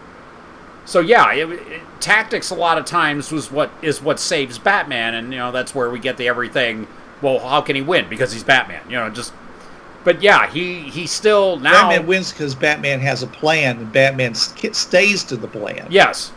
So 0.84 1.00
yeah, 1.00 1.32
it, 1.32 1.48
it- 1.50 1.80
tactics 2.00 2.50
a 2.50 2.54
lot 2.56 2.78
of 2.78 2.84
times 2.84 3.30
was 3.30 3.50
what 3.50 3.70
is 3.82 4.02
what 4.02 4.18
saves 4.18 4.58
Batman, 4.58 5.14
and 5.14 5.32
you 5.32 5.38
know 5.38 5.52
that's 5.52 5.74
where 5.74 5.88
we 5.90 5.98
get 5.98 6.16
the 6.16 6.28
everything. 6.28 6.86
Well, 7.20 7.38
how 7.38 7.60
can 7.60 7.76
he 7.76 7.82
win? 7.82 8.08
Because 8.08 8.32
he's 8.32 8.42
Batman. 8.44 8.82
You 8.88 8.96
know, 8.96 9.08
just. 9.10 9.32
But 10.04 10.20
yeah, 10.20 10.50
he 10.50 10.80
he 10.90 11.06
still 11.06 11.58
now. 11.58 11.88
Batman 11.90 12.08
wins 12.08 12.32
because 12.32 12.56
Batman 12.56 12.98
has 13.00 13.22
a 13.22 13.28
plan 13.28 13.78
and 13.78 13.92
Batman 13.92 14.34
st- 14.34 14.74
stays 14.74 15.22
to 15.24 15.36
the 15.36 15.46
plan. 15.46 15.86
Yes. 15.90 16.32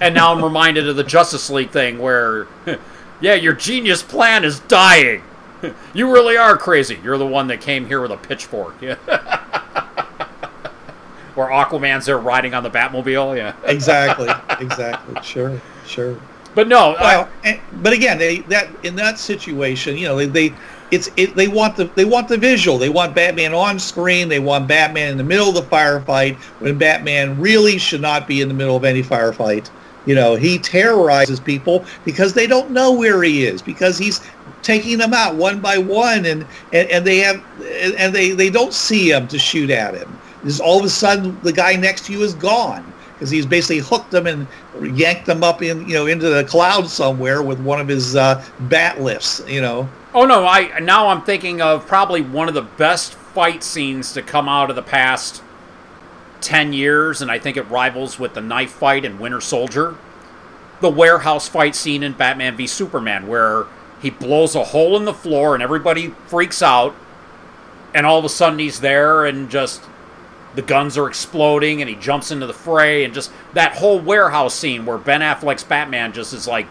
And 0.00 0.12
now 0.16 0.34
I'm 0.34 0.42
reminded 0.42 0.88
of 0.88 0.96
the 0.96 1.04
Justice 1.04 1.48
League 1.48 1.70
thing 1.70 2.00
where, 2.00 2.48
yeah, 3.20 3.34
your 3.34 3.52
genius 3.52 4.02
plan 4.02 4.44
is 4.44 4.58
dying. 4.60 5.22
You 5.94 6.12
really 6.12 6.36
are 6.36 6.58
crazy. 6.58 6.98
You're 7.02 7.16
the 7.16 7.26
one 7.26 7.46
that 7.46 7.62
came 7.62 7.86
here 7.86 8.02
with 8.02 8.10
a 8.10 8.18
pitchfork. 8.18 8.74
Yeah. 8.82 8.96
Where 11.34 11.48
Aquaman's 11.48 12.06
there 12.06 12.18
riding 12.18 12.54
on 12.54 12.62
the 12.62 12.70
Batmobile. 12.70 13.36
Yeah. 13.36 13.54
Exactly. 13.64 14.28
exactly. 14.60 15.20
Sure. 15.22 15.60
Sure. 15.86 16.16
But 16.54 16.68
no, 16.68 16.94
I- 16.98 17.26
and, 17.44 17.60
but 17.82 17.92
again, 17.92 18.18
they 18.18 18.38
that 18.42 18.68
in 18.84 18.94
that 18.96 19.18
situation, 19.18 19.96
you 19.96 20.06
know, 20.06 20.16
they, 20.16 20.26
they 20.26 20.54
it's 20.90 21.10
it, 21.16 21.34
they 21.34 21.48
want 21.48 21.76
the 21.76 21.86
they 21.96 22.04
want 22.04 22.28
the 22.28 22.36
visual. 22.38 22.78
They 22.78 22.88
want 22.88 23.14
Batman 23.14 23.52
on 23.54 23.78
screen. 23.80 24.28
They 24.28 24.38
want 24.38 24.68
Batman 24.68 25.10
in 25.10 25.18
the 25.18 25.24
middle 25.24 25.48
of 25.48 25.54
the 25.56 25.62
firefight 25.62 26.36
when 26.60 26.78
Batman 26.78 27.40
really 27.40 27.78
should 27.78 28.00
not 28.00 28.28
be 28.28 28.40
in 28.40 28.48
the 28.48 28.54
middle 28.54 28.76
of 28.76 28.84
any 28.84 29.02
firefight. 29.02 29.68
You 30.06 30.14
know, 30.14 30.36
he 30.36 30.58
terrorizes 30.58 31.40
people 31.40 31.84
because 32.04 32.34
they 32.34 32.46
don't 32.46 32.70
know 32.70 32.92
where 32.92 33.22
he 33.22 33.46
is 33.46 33.62
because 33.62 33.98
he's 33.98 34.20
taking 34.62 34.98
them 34.98 35.14
out 35.14 35.34
one 35.34 35.60
by 35.60 35.78
one 35.78 36.26
and 36.26 36.46
and, 36.72 36.88
and 36.90 37.04
they 37.04 37.18
have 37.18 37.42
and 37.98 38.14
they 38.14 38.30
they 38.30 38.50
don't 38.50 38.72
see 38.72 39.10
him 39.10 39.26
to 39.28 39.38
shoot 39.38 39.70
at 39.70 39.94
him. 39.94 40.18
Just 40.44 40.60
all 40.60 40.78
of 40.78 40.84
a 40.84 40.90
sudden 40.90 41.38
the 41.42 41.52
guy 41.52 41.76
next 41.76 42.06
to 42.06 42.12
you 42.12 42.22
is 42.22 42.34
gone 42.34 42.92
because 43.14 43.30
he's 43.30 43.46
basically 43.46 43.78
hooked 43.78 44.10
them 44.10 44.26
and 44.26 44.46
yanked 44.98 45.26
them 45.26 45.42
up 45.42 45.62
in 45.62 45.88
you 45.88 45.94
know 45.94 46.06
into 46.06 46.28
the 46.28 46.44
cloud 46.44 46.88
somewhere 46.88 47.42
with 47.42 47.60
one 47.60 47.80
of 47.80 47.88
his 47.88 48.16
uh, 48.16 48.44
bat 48.60 49.00
lifts. 49.00 49.42
You 49.46 49.60
know. 49.60 49.88
Oh 50.12 50.26
no, 50.26 50.46
I 50.46 50.78
now 50.80 51.08
I'm 51.08 51.22
thinking 51.22 51.60
of 51.60 51.86
probably 51.86 52.22
one 52.22 52.48
of 52.48 52.54
the 52.54 52.62
best 52.62 53.14
fight 53.14 53.64
scenes 53.64 54.12
to 54.12 54.22
come 54.22 54.48
out 54.48 54.70
of 54.70 54.76
the 54.76 54.82
past 54.82 55.42
10 56.40 56.72
years 56.72 57.22
and 57.22 57.30
I 57.30 57.38
think 57.38 57.56
it 57.56 57.62
rivals 57.62 58.18
with 58.18 58.34
the 58.34 58.40
knife 58.40 58.70
fight 58.70 59.04
in 59.04 59.18
Winter 59.18 59.40
Soldier. 59.40 59.96
The 60.80 60.90
warehouse 60.90 61.48
fight 61.48 61.74
scene 61.74 62.02
in 62.02 62.12
Batman 62.12 62.56
v 62.56 62.66
Superman 62.66 63.26
where 63.26 63.66
he 64.00 64.10
blows 64.10 64.54
a 64.54 64.64
hole 64.64 64.96
in 64.96 65.04
the 65.04 65.14
floor 65.14 65.54
and 65.54 65.62
everybody 65.62 66.08
freaks 66.26 66.62
out 66.62 66.94
and 67.94 68.04
all 68.04 68.18
of 68.18 68.24
a 68.24 68.28
sudden 68.28 68.58
he's 68.58 68.80
there 68.80 69.24
and 69.24 69.48
just 69.48 69.82
the 70.54 70.62
guns 70.62 70.96
are 70.96 71.08
exploding 71.08 71.80
and 71.80 71.88
he 71.88 71.96
jumps 71.96 72.30
into 72.30 72.46
the 72.46 72.52
fray 72.54 73.04
and 73.04 73.12
just 73.12 73.30
that 73.54 73.76
whole 73.76 73.98
warehouse 73.98 74.54
scene 74.54 74.86
where 74.86 74.98
Ben 74.98 75.20
Affleck's 75.20 75.64
Batman 75.64 76.12
just 76.12 76.32
is 76.32 76.46
like 76.46 76.66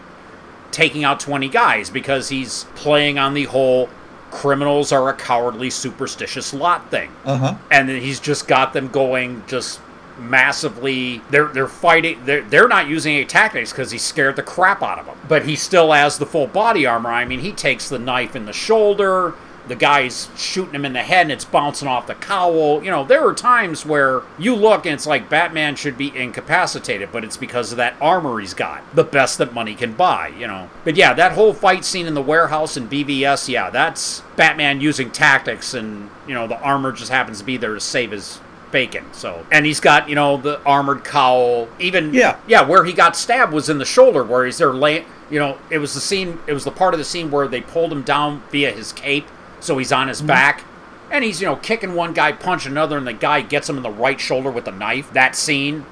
taking 0.70 1.04
out 1.04 1.20
20 1.20 1.48
guys 1.48 1.90
because 1.90 2.28
he's 2.28 2.64
playing 2.74 3.18
on 3.18 3.34
the 3.34 3.44
whole 3.44 3.88
criminals 4.30 4.90
are 4.90 5.08
a 5.08 5.14
cowardly 5.14 5.70
superstitious 5.70 6.52
lot 6.52 6.90
thing. 6.90 7.10
Uh 7.24 7.36
huh. 7.36 7.54
and 7.70 7.88
then 7.88 8.00
he's 8.00 8.18
just 8.18 8.48
got 8.48 8.72
them 8.72 8.88
going 8.88 9.44
just 9.46 9.80
massively. 10.18 11.20
They're 11.30 11.46
they're 11.48 11.68
fighting 11.68 12.24
they're, 12.24 12.42
they're 12.42 12.68
not 12.68 12.88
using 12.88 13.14
any 13.14 13.24
tactics 13.24 13.70
because 13.70 13.90
he 13.90 13.98
scared 13.98 14.36
the 14.36 14.42
crap 14.42 14.82
out 14.82 14.98
of 14.98 15.06
them 15.06 15.16
but 15.28 15.44
he 15.44 15.56
still 15.56 15.92
has 15.92 16.18
the 16.18 16.26
full 16.26 16.46
body 16.46 16.86
armor. 16.86 17.10
I 17.10 17.24
mean 17.24 17.40
he 17.40 17.52
takes 17.52 17.88
the 17.88 17.98
knife 17.98 18.34
in 18.34 18.46
the 18.46 18.52
shoulder 18.52 19.34
the 19.68 19.74
guy's 19.76 20.28
shooting 20.36 20.74
him 20.74 20.84
in 20.84 20.92
the 20.92 21.02
head 21.02 21.22
and 21.22 21.32
it's 21.32 21.44
bouncing 21.44 21.88
off 21.88 22.06
the 22.06 22.14
cowl 22.14 22.82
you 22.84 22.90
know 22.90 23.04
there 23.04 23.26
are 23.26 23.34
times 23.34 23.86
where 23.86 24.22
you 24.38 24.54
look 24.54 24.84
and 24.84 24.94
it's 24.94 25.06
like 25.06 25.28
batman 25.28 25.74
should 25.74 25.96
be 25.96 26.14
incapacitated 26.16 27.10
but 27.10 27.24
it's 27.24 27.36
because 27.36 27.72
of 27.72 27.78
that 27.78 27.94
armor 28.00 28.38
he's 28.40 28.54
got 28.54 28.82
the 28.94 29.04
best 29.04 29.38
that 29.38 29.52
money 29.54 29.74
can 29.74 29.92
buy 29.92 30.28
you 30.28 30.46
know 30.46 30.68
but 30.84 30.96
yeah 30.96 31.12
that 31.14 31.32
whole 31.32 31.52
fight 31.54 31.84
scene 31.84 32.06
in 32.06 32.14
the 32.14 32.22
warehouse 32.22 32.76
in 32.76 32.88
bvs 32.88 33.48
yeah 33.48 33.70
that's 33.70 34.20
batman 34.36 34.80
using 34.80 35.10
tactics 35.10 35.74
and 35.74 36.10
you 36.26 36.34
know 36.34 36.46
the 36.46 36.60
armor 36.60 36.92
just 36.92 37.10
happens 37.10 37.38
to 37.38 37.44
be 37.44 37.56
there 37.56 37.74
to 37.74 37.80
save 37.80 38.10
his 38.10 38.40
bacon. 38.70 39.04
So, 39.12 39.46
and 39.52 39.64
he's 39.64 39.78
got 39.78 40.08
you 40.08 40.16
know 40.16 40.36
the 40.36 40.60
armored 40.64 41.04
cowl. 41.04 41.68
Even 41.78 42.12
Yeah. 42.12 42.36
yeah, 42.48 42.62
where 42.62 42.84
he 42.84 42.92
got 42.92 43.14
stabbed 43.14 43.52
was 43.52 43.68
in 43.68 43.78
the 43.78 43.84
shoulder, 43.84 44.24
where 44.24 44.44
he's 44.44 44.58
there 44.58 44.72
laying. 44.72 45.04
You 45.30 45.38
know, 45.38 45.58
it 45.70 45.78
was 45.78 45.94
the 45.94 46.00
scene. 46.00 46.40
It 46.48 46.52
was 46.54 46.64
the 46.64 46.72
part 46.72 46.92
of 46.92 46.98
the 46.98 47.04
scene 47.04 47.30
where 47.30 47.46
they 47.46 47.60
pulled 47.60 47.92
him 47.92 48.02
down 48.02 48.42
via 48.50 48.72
his 48.72 48.92
cape, 48.92 49.26
so 49.64 49.78
he's 49.78 49.92
on 49.92 50.08
his 50.08 50.18
mm-hmm. 50.18 50.28
back. 50.28 50.64
And 51.10 51.22
he's, 51.22 51.40
you 51.40 51.46
know, 51.46 51.56
kicking 51.56 51.94
one 51.94 52.12
guy, 52.12 52.32
punching 52.32 52.72
another, 52.72 52.98
and 52.98 53.06
the 53.06 53.12
guy 53.12 53.40
gets 53.40 53.68
him 53.68 53.76
in 53.76 53.82
the 53.82 53.90
right 53.90 54.20
shoulder 54.20 54.50
with 54.50 54.66
a 54.66 54.72
knife. 54.72 55.12
That 55.12 55.36
scene. 55.36 55.86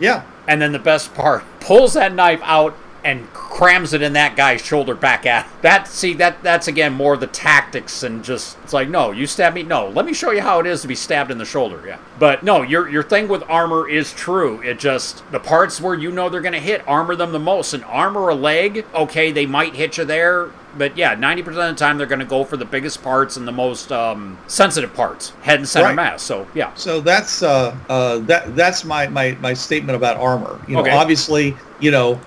Yeah. 0.00 0.24
And 0.48 0.62
then 0.62 0.72
the 0.72 0.78
best 0.78 1.14
part, 1.14 1.44
pulls 1.60 1.94
that 1.94 2.14
knife 2.14 2.40
out 2.42 2.74
and 3.04 3.26
crams 3.32 3.92
it 3.92 4.02
in 4.02 4.12
that 4.12 4.36
guy's 4.36 4.64
shoulder 4.64 4.94
back 4.94 5.26
at 5.26 5.46
that 5.62 5.88
see 5.88 6.14
that 6.14 6.42
that's 6.42 6.68
again 6.68 6.92
more 6.92 7.16
the 7.16 7.26
tactics 7.26 8.02
and 8.02 8.22
just 8.24 8.56
it's 8.62 8.72
like 8.72 8.88
no 8.88 9.10
you 9.10 9.26
stab 9.26 9.54
me? 9.54 9.62
No. 9.62 9.88
Let 9.88 10.06
me 10.06 10.12
show 10.14 10.30
you 10.30 10.40
how 10.40 10.60
it 10.60 10.66
is 10.66 10.82
to 10.82 10.88
be 10.88 10.94
stabbed 10.94 11.30
in 11.30 11.38
the 11.38 11.44
shoulder 11.44 11.82
yeah. 11.86 11.98
But 12.18 12.42
no 12.42 12.62
your 12.62 12.88
your 12.88 13.02
thing 13.02 13.28
with 13.28 13.42
armor 13.48 13.88
is 13.88 14.12
true. 14.12 14.60
It 14.62 14.78
just 14.78 15.28
the 15.32 15.40
parts 15.40 15.80
where 15.80 15.94
you 15.94 16.10
know 16.12 16.28
they're 16.28 16.40
gonna 16.40 16.60
hit 16.60 16.86
armor 16.88 17.16
them 17.16 17.32
the 17.32 17.38
most. 17.38 17.74
And 17.74 17.84
armor 17.84 18.28
a 18.28 18.34
leg 18.34 18.84
okay 18.94 19.32
they 19.32 19.46
might 19.46 19.74
hit 19.74 19.98
you 19.98 20.04
there 20.04 20.50
but 20.78 20.96
yeah 20.96 21.14
90% 21.14 21.46
of 21.48 21.54
the 21.54 21.74
time 21.74 21.98
they're 21.98 22.06
gonna 22.06 22.24
go 22.24 22.44
for 22.44 22.56
the 22.56 22.64
biggest 22.64 23.02
parts 23.02 23.36
and 23.36 23.46
the 23.46 23.52
most 23.52 23.92
um, 23.92 24.38
sensitive 24.46 24.94
parts 24.94 25.30
head 25.42 25.58
and 25.58 25.68
center 25.68 25.86
Right. 25.88 25.94
mass 25.96 26.22
so 26.22 26.46
yeah. 26.54 26.72
So 26.74 27.00
that's 27.00 27.42
uh, 27.42 27.76
uh, 27.88 28.18
that 28.20 28.54
that's 28.56 28.84
my, 28.84 29.06
my, 29.08 29.36
my 29.40 29.52
statement 29.54 29.96
about 29.96 30.16
armor. 30.16 30.60
You 30.68 30.76
know, 30.76 30.80
Okay. 30.82 30.90
obviously, 30.92 31.54
you 31.80 31.90
know, 31.90 32.18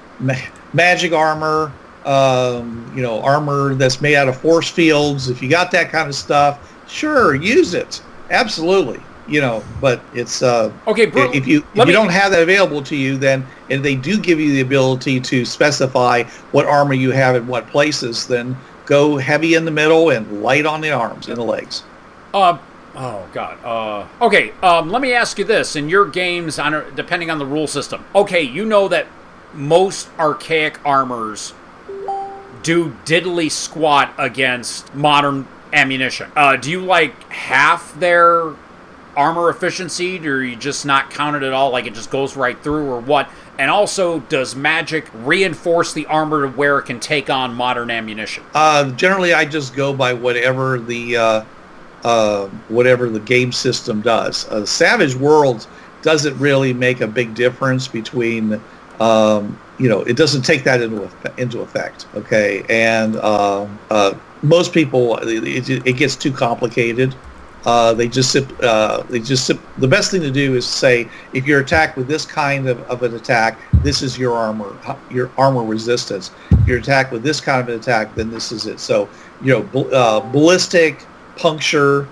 magic 0.75 1.13
armor, 1.13 1.71
um, 2.03 2.91
you 2.95 3.01
know, 3.01 3.21
armor 3.21 3.73
that's 3.73 4.01
made 4.01 4.15
out 4.15 4.27
of 4.27 4.39
force 4.39 4.69
fields. 4.69 5.29
If 5.29 5.41
you 5.41 5.49
got 5.49 5.71
that 5.71 5.89
kind 5.89 6.07
of 6.07 6.15
stuff, 6.15 6.75
sure, 6.87 7.33
use 7.33 7.73
it. 7.73 8.03
Absolutely. 8.29 9.01
You 9.27 9.41
know, 9.41 9.63
but 9.81 10.01
it's 10.13 10.43
uh, 10.43 10.71
okay 10.85 11.07
bro, 11.07 11.31
if 11.31 11.47
you 11.47 11.65
if 11.73 11.77
you 11.77 11.85
me- 11.85 11.91
don't 11.93 12.11
have 12.11 12.31
that 12.31 12.43
available 12.43 12.83
to 12.83 12.95
you, 12.95 13.17
then 13.17 13.43
and 13.71 13.83
they 13.83 13.95
do 13.95 14.19
give 14.19 14.39
you 14.39 14.51
the 14.51 14.61
ability 14.61 15.19
to 15.19 15.45
specify 15.45 16.21
what 16.51 16.67
armor 16.67 16.93
you 16.93 17.09
have 17.09 17.35
in 17.35 17.47
what 17.47 17.67
places, 17.69 18.27
then 18.27 18.55
go 18.85 19.17
heavy 19.17 19.55
in 19.55 19.65
the 19.65 19.71
middle 19.71 20.11
and 20.11 20.43
light 20.43 20.67
on 20.67 20.79
the 20.79 20.91
arms 20.91 21.27
and 21.27 21.37
the 21.37 21.43
legs. 21.43 21.83
Uh, 22.35 22.59
Oh 22.97 23.27
God. 23.33 23.57
Uh, 23.63 24.07
okay. 24.25 24.53
Um, 24.63 24.89
let 24.89 25.01
me 25.01 25.13
ask 25.13 25.37
you 25.37 25.43
this: 25.43 25.75
in 25.75 25.89
your 25.89 26.07
games, 26.07 26.57
on 26.57 26.95
depending 26.95 27.29
on 27.29 27.39
the 27.39 27.45
rule 27.45 27.67
system, 27.67 28.05
okay, 28.15 28.41
you 28.41 28.63
know 28.63 28.87
that 28.87 29.07
most 29.55 30.09
archaic 30.19 30.79
armors 30.85 31.53
do 32.63 32.95
diddly 33.05 33.51
squat 33.51 34.13
against 34.17 34.93
modern 34.95 35.47
ammunition. 35.71 36.31
Uh, 36.35 36.55
do 36.55 36.71
you 36.71 36.81
like 36.81 37.31
half 37.31 37.97
their 37.99 38.53
armor 39.15 39.49
efficiency, 39.49 40.17
or 40.27 40.41
you 40.41 40.55
just 40.55 40.85
not 40.85 41.09
count 41.11 41.35
it 41.35 41.43
at 41.43 41.53
all? 41.53 41.71
Like 41.71 41.85
it 41.85 41.93
just 41.93 42.11
goes 42.11 42.35
right 42.35 42.61
through, 42.61 42.89
or 42.89 42.99
what? 42.99 43.29
And 43.57 43.71
also, 43.71 44.19
does 44.21 44.55
magic 44.55 45.05
reinforce 45.13 45.93
the 45.93 46.05
armor 46.07 46.41
to 46.41 46.57
where 46.57 46.77
it 46.79 46.83
can 46.83 46.99
take 46.99 47.29
on 47.29 47.53
modern 47.53 47.89
ammunition? 47.89 48.43
Uh, 48.53 48.91
generally, 48.91 49.33
I 49.33 49.45
just 49.45 49.75
go 49.75 49.93
by 49.93 50.13
whatever 50.13 50.79
the 50.79 51.17
uh, 51.17 51.45
uh, 52.03 52.47
whatever 52.67 53.09
the 53.09 53.19
game 53.19 53.51
system 53.51 54.01
does. 54.01 54.47
Uh, 54.49 54.65
Savage 54.65 55.15
Worlds 55.15 55.67
doesn't 56.01 56.37
really 56.37 56.73
make 56.73 57.01
a 57.01 57.07
big 57.07 57.33
difference 57.33 57.87
between 57.87 58.61
um, 58.99 59.59
you 59.77 59.89
know 59.89 60.01
it 60.01 60.15
doesn't 60.15 60.43
take 60.43 60.63
that 60.63 60.81
into 60.81 61.09
into 61.37 61.61
effect. 61.61 62.07
Okay, 62.15 62.63
and 62.69 63.17
um, 63.17 63.79
uh, 63.89 64.13
most 64.41 64.73
people 64.73 65.17
it, 65.17 65.69
it, 65.69 65.97
gets 65.97 66.15
too 66.15 66.31
complicated. 66.31 67.15
Uh, 67.65 67.93
they 67.93 68.07
just 68.07 68.31
sip, 68.31 68.47
uh, 68.61 69.01
they 69.03 69.19
just 69.19 69.45
sip, 69.45 69.59
the 69.79 69.87
best 69.87 70.11
thing 70.11 70.21
to 70.21 70.29
do 70.29 70.53
is 70.53 70.67
say 70.67 71.09
if 71.33 71.47
you're 71.47 71.61
attacked 71.61 71.97
with 71.97 72.07
this 72.07 72.23
kind 72.23 72.69
of, 72.69 72.79
of 72.81 73.01
an 73.01 73.15
attack 73.15 73.57
this 73.81 74.03
is 74.03 74.19
your 74.19 74.33
armor 74.33 74.77
your 75.09 75.31
armor 75.35 75.63
resistance 75.63 76.29
if 76.51 76.67
you're 76.67 76.77
attacked 76.77 77.11
with 77.11 77.23
this 77.23 77.41
kind 77.41 77.59
of 77.61 77.67
an 77.69 77.79
attack 77.79 78.13
then 78.13 78.29
this 78.29 78.51
is 78.51 78.67
it 78.67 78.79
so 78.79 79.09
you 79.41 79.51
know 79.51 79.63
bl- 79.63 79.91
uh, 79.95 80.19
ballistic 80.31 81.03
puncture 81.37 82.07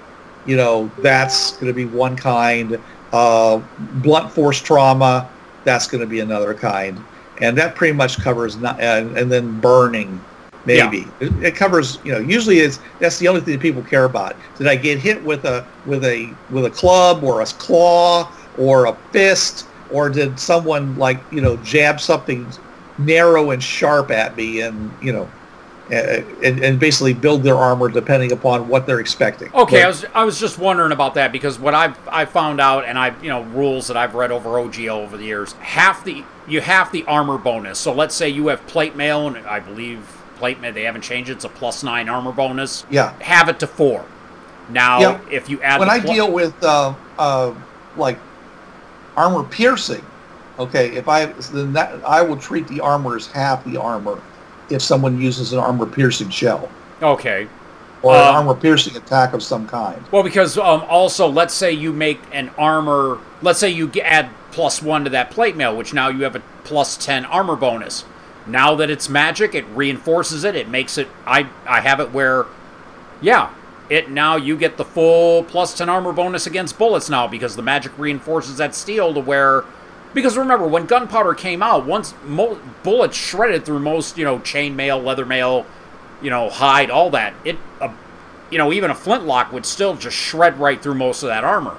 you 0.47 0.57
know 0.57 0.89
that's 1.03 1.51
going 1.53 1.67
to 1.67 1.73
be 1.73 1.85
one 1.85 2.15
kind 2.15 2.79
uh, 3.11 3.61
blunt 4.01 4.31
force 4.31 4.59
trauma 4.59 5.29
that's 5.63 5.87
going 5.87 6.01
to 6.01 6.07
be 6.07 6.19
another 6.19 6.53
kind. 6.53 7.03
And 7.41 7.57
that 7.57 7.75
pretty 7.75 7.93
much 7.93 8.21
covers 8.21 8.57
not, 8.57 8.79
and, 8.79 9.17
and 9.17 9.31
then 9.31 9.59
burning 9.59 10.23
maybe. 10.65 10.99
Yeah. 10.99 11.11
it, 11.19 11.43
it, 11.43 11.55
covers 11.55 11.99
you 12.03 12.11
know 12.11 12.19
usually 12.19 12.59
it's 12.59 12.79
that's 12.99 13.19
the 13.19 13.27
only 13.27 13.41
thing 13.41 13.53
that 13.53 13.61
people 13.61 13.81
care 13.83 14.05
about. 14.05 14.35
Did 14.57 14.67
i 14.67 14.75
get 14.75 14.99
hit 14.99 15.21
with 15.23 15.45
a 15.45 15.65
with 15.85 16.05
a 16.05 16.33
with 16.49 16.65
a 16.65 16.69
club 16.69 17.23
or 17.23 17.41
a 17.41 17.45
claw 17.45 18.31
or 18.57 18.85
a 18.85 18.95
fist? 19.11 19.67
Or 19.91 20.09
did 20.09 20.39
someone 20.39 20.97
like 20.97 21.19
you 21.31 21.41
know 21.41 21.57
jab 21.57 21.99
something 21.99 22.47
narrow 22.97 23.51
and 23.51 23.61
sharp 23.63 24.11
at 24.11 24.35
me 24.35 24.61
and 24.61 24.91
you 25.01 25.11
know 25.11 25.29
and, 25.91 26.63
and 26.63 26.79
basically 26.79 27.13
build 27.13 27.43
their 27.43 27.55
armor 27.55 27.89
depending 27.89 28.31
upon 28.31 28.67
what 28.67 28.85
they're 28.85 28.99
expecting. 28.99 29.53
Okay, 29.53 29.77
but, 29.77 29.83
I 29.83 29.87
was 29.87 30.05
I 30.13 30.23
was 30.23 30.39
just 30.39 30.57
wondering 30.57 30.91
about 30.91 31.15
that 31.15 31.31
because 31.31 31.59
what 31.59 31.73
I've 31.73 31.97
I 32.07 32.25
found 32.25 32.61
out 32.61 32.85
and 32.85 32.97
I 32.97 33.19
you 33.21 33.29
know 33.29 33.43
rules 33.43 33.87
that 33.87 33.97
I've 33.97 34.15
read 34.15 34.31
over 34.31 34.51
OGL 34.51 34.89
over 34.89 35.17
the 35.17 35.25
years 35.25 35.53
half 35.53 36.03
the 36.05 36.23
you 36.47 36.61
have 36.61 36.91
the 36.91 37.03
armor 37.05 37.37
bonus. 37.37 37.79
So 37.79 37.93
let's 37.93 38.15
say 38.15 38.29
you 38.29 38.47
have 38.47 38.65
plate 38.67 38.95
mail 38.95 39.27
and 39.27 39.45
I 39.45 39.59
believe 39.59 40.05
plate 40.37 40.59
mail 40.59 40.73
they 40.73 40.83
haven't 40.83 41.01
changed 41.01 41.29
it. 41.29 41.33
It's 41.33 41.45
a 41.45 41.49
plus 41.49 41.83
nine 41.83 42.07
armor 42.07 42.31
bonus. 42.31 42.85
Yeah, 42.89 43.13
have 43.21 43.49
it 43.49 43.59
to 43.59 43.67
four. 43.67 44.05
Now 44.69 44.99
yeah. 44.99 45.21
if 45.29 45.49
you 45.49 45.61
add 45.61 45.79
when 45.79 45.89
I 45.89 45.99
pl- 45.99 46.13
deal 46.13 46.31
with 46.31 46.63
uh, 46.63 46.93
uh, 47.17 47.53
like 47.97 48.17
armor 49.17 49.43
piercing, 49.43 50.05
okay, 50.57 50.95
if 50.95 51.09
I 51.09 51.25
then 51.25 51.73
that 51.73 52.03
I 52.05 52.21
will 52.21 52.37
treat 52.37 52.67
the 52.69 52.79
armor 52.79 53.17
as 53.17 53.27
half 53.27 53.65
the 53.65 53.75
armor 53.77 54.21
if 54.73 54.81
someone 54.81 55.19
uses 55.19 55.53
an 55.53 55.59
armor 55.59 55.85
piercing 55.85 56.29
shell. 56.29 56.69
Okay. 57.01 57.47
Or 58.01 58.15
um, 58.15 58.21
an 58.21 58.35
armor 58.35 58.55
piercing 58.55 58.95
attack 58.97 59.33
of 59.33 59.41
some 59.41 59.67
kind. 59.67 60.03
Well, 60.11 60.23
because 60.23 60.57
um, 60.57 60.83
also, 60.89 61.27
let's 61.27 61.53
say 61.53 61.71
you 61.71 61.93
make 61.93 62.19
an 62.31 62.49
armor. 62.57 63.19
Let's 63.41 63.59
say 63.59 63.69
you 63.69 63.91
add 64.01 64.29
plus 64.51 64.81
one 64.81 65.03
to 65.05 65.09
that 65.11 65.31
plate 65.31 65.55
mail, 65.55 65.75
which 65.75 65.93
now 65.93 66.09
you 66.09 66.23
have 66.23 66.35
a 66.35 66.43
plus 66.63 66.97
ten 66.97 67.25
armor 67.25 67.55
bonus. 67.55 68.05
Now 68.45 68.75
that 68.75 68.89
it's 68.89 69.07
magic, 69.07 69.55
it 69.55 69.65
reinforces 69.73 70.43
it. 70.43 70.55
It 70.55 70.67
makes 70.67 70.97
it. 70.97 71.07
I 71.25 71.47
I 71.65 71.79
have 71.79 72.01
it 72.01 72.11
where, 72.11 72.45
yeah, 73.21 73.53
it 73.89 74.09
now 74.09 74.35
you 74.35 74.57
get 74.57 74.75
the 74.75 74.85
full 74.85 75.43
plus 75.43 75.77
ten 75.77 75.87
armor 75.87 76.11
bonus 76.11 76.45
against 76.45 76.77
bullets 76.77 77.09
now 77.09 77.27
because 77.27 77.55
the 77.55 77.61
magic 77.61 77.97
reinforces 77.97 78.57
that 78.57 78.75
steel 78.75 79.13
to 79.13 79.19
where 79.21 79.63
because 80.13 80.37
remember, 80.37 80.67
when 80.67 80.85
gunpowder 80.85 81.33
came 81.33 81.63
out, 81.63 81.85
once 81.85 82.13
mo- 82.25 82.59
bullets 82.83 83.17
shredded 83.17 83.65
through 83.65 83.79
most, 83.79 84.17
you 84.17 84.25
know, 84.25 84.39
chainmail, 84.39 85.03
leather 85.03 85.25
mail, 85.25 85.65
you 86.21 86.29
know, 86.29 86.49
hide, 86.49 86.89
all 86.89 87.09
that, 87.11 87.33
it, 87.43 87.57
uh, 87.81 87.91
you 88.49 88.57
know, 88.57 88.71
even 88.71 88.91
a 88.91 88.95
flintlock 88.95 89.51
would 89.51 89.65
still 89.65 89.95
just 89.95 90.15
shred 90.15 90.59
right 90.59 90.81
through 90.81 90.95
most 90.95 91.23
of 91.23 91.29
that 91.29 91.43
armor. 91.43 91.77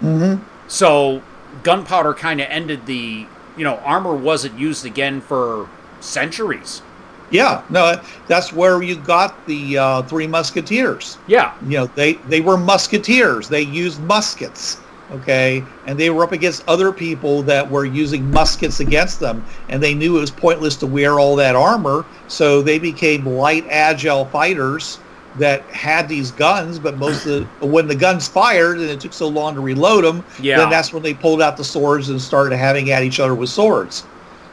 Mm-hmm. 0.00 0.42
So 0.68 1.22
gunpowder 1.62 2.14
kind 2.14 2.40
of 2.40 2.48
ended 2.48 2.86
the, 2.86 3.26
you 3.56 3.64
know, 3.64 3.76
armor 3.78 4.14
wasn't 4.14 4.58
used 4.58 4.84
again 4.84 5.20
for 5.20 5.68
centuries. 6.00 6.82
Yeah, 7.30 7.62
no, 7.70 7.98
that's 8.28 8.52
where 8.52 8.82
you 8.82 8.96
got 8.96 9.46
the 9.46 9.78
uh, 9.78 10.02
Three 10.02 10.26
Musketeers. 10.26 11.16
Yeah, 11.26 11.54
you 11.62 11.78
know, 11.78 11.86
they 11.86 12.14
they 12.14 12.42
were 12.42 12.58
musketeers. 12.58 13.48
They 13.48 13.62
used 13.62 14.02
muskets 14.02 14.78
okay? 15.12 15.64
And 15.86 15.98
they 15.98 16.10
were 16.10 16.24
up 16.24 16.32
against 16.32 16.66
other 16.68 16.92
people 16.92 17.42
that 17.42 17.70
were 17.70 17.84
using 17.84 18.30
muskets 18.30 18.80
against 18.80 19.20
them 19.20 19.44
and 19.68 19.82
they 19.82 19.94
knew 19.94 20.16
it 20.16 20.20
was 20.20 20.30
pointless 20.30 20.76
to 20.76 20.86
wear 20.86 21.18
all 21.18 21.36
that 21.36 21.54
armor 21.54 22.04
so 22.28 22.62
they 22.62 22.78
became 22.78 23.26
light 23.26 23.64
agile 23.68 24.24
fighters 24.26 24.98
that 25.38 25.62
had 25.62 26.08
these 26.08 26.30
guns 26.30 26.78
but 26.78 26.98
most 26.98 27.26
of 27.26 27.46
the, 27.60 27.66
when 27.66 27.86
the 27.86 27.94
guns 27.94 28.28
fired 28.28 28.78
and 28.78 28.90
it 28.90 29.00
took 29.00 29.12
so 29.12 29.28
long 29.28 29.54
to 29.54 29.60
reload 29.60 30.04
them 30.04 30.24
yeah. 30.40 30.58
then 30.58 30.68
that's 30.68 30.92
when 30.92 31.02
they 31.02 31.14
pulled 31.14 31.40
out 31.40 31.56
the 31.56 31.64
swords 31.64 32.08
and 32.10 32.20
started 32.20 32.56
having 32.56 32.90
at 32.90 33.02
each 33.02 33.20
other 33.20 33.34
with 33.34 33.48
swords. 33.48 34.04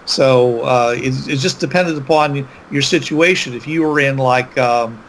So 0.06 0.62
uh, 0.62 0.96
it, 0.98 1.28
it 1.28 1.36
just 1.38 1.60
depended 1.60 1.98
upon 1.98 2.48
your 2.72 2.82
situation. 2.82 3.54
If 3.54 3.68
you 3.68 3.84
were 3.84 4.00
in 4.00 4.18
like 4.18 4.58
um, 4.58 5.02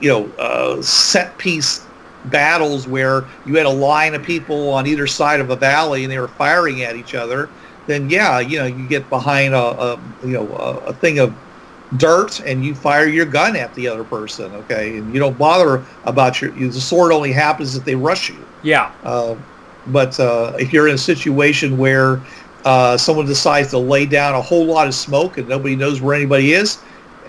you 0.00 0.10
know 0.10 0.26
uh, 0.38 0.82
set 0.82 1.36
piece 1.38 1.84
battles 2.26 2.86
where 2.86 3.24
you 3.46 3.56
had 3.56 3.66
a 3.66 3.70
line 3.70 4.14
of 4.14 4.22
people 4.22 4.70
on 4.70 4.86
either 4.86 5.06
side 5.06 5.40
of 5.40 5.50
a 5.50 5.56
valley 5.56 6.04
and 6.04 6.12
they 6.12 6.18
were 6.18 6.28
firing 6.28 6.82
at 6.82 6.96
each 6.96 7.14
other, 7.14 7.48
then 7.86 8.08
yeah, 8.08 8.40
you 8.40 8.58
know, 8.58 8.66
you 8.66 8.86
get 8.88 9.08
behind 9.10 9.54
a, 9.54 9.58
a 9.58 10.00
you 10.22 10.32
know 10.32 10.48
a, 10.56 10.76
a, 10.86 10.92
thing 10.94 11.18
of 11.18 11.34
dirt 11.98 12.40
and 12.40 12.64
you 12.64 12.74
fire 12.74 13.06
your 13.06 13.26
gun 13.26 13.56
at 13.56 13.74
the 13.74 13.86
other 13.86 14.04
person, 14.04 14.52
okay, 14.52 14.98
and 14.98 15.12
you 15.12 15.20
don't 15.20 15.36
bother 15.36 15.84
about 16.04 16.40
your 16.40 16.50
the 16.50 16.72
sword 16.72 17.12
only 17.12 17.32
happens 17.32 17.76
if 17.76 17.84
they 17.84 17.94
rush 17.94 18.30
you. 18.30 18.44
Yeah. 18.62 18.90
Uh, 19.02 19.36
but 19.88 20.18
uh, 20.18 20.56
if 20.58 20.72
you're 20.72 20.88
in 20.88 20.94
a 20.94 20.98
situation 20.98 21.76
where 21.76 22.22
uh, 22.64 22.96
someone 22.96 23.26
decides 23.26 23.68
to 23.70 23.78
lay 23.78 24.06
down 24.06 24.34
a 24.34 24.40
whole 24.40 24.64
lot 24.64 24.86
of 24.86 24.94
smoke 24.94 25.36
and 25.36 25.46
nobody 25.46 25.76
knows 25.76 26.00
where 26.00 26.14
anybody 26.14 26.52
is, 26.52 26.78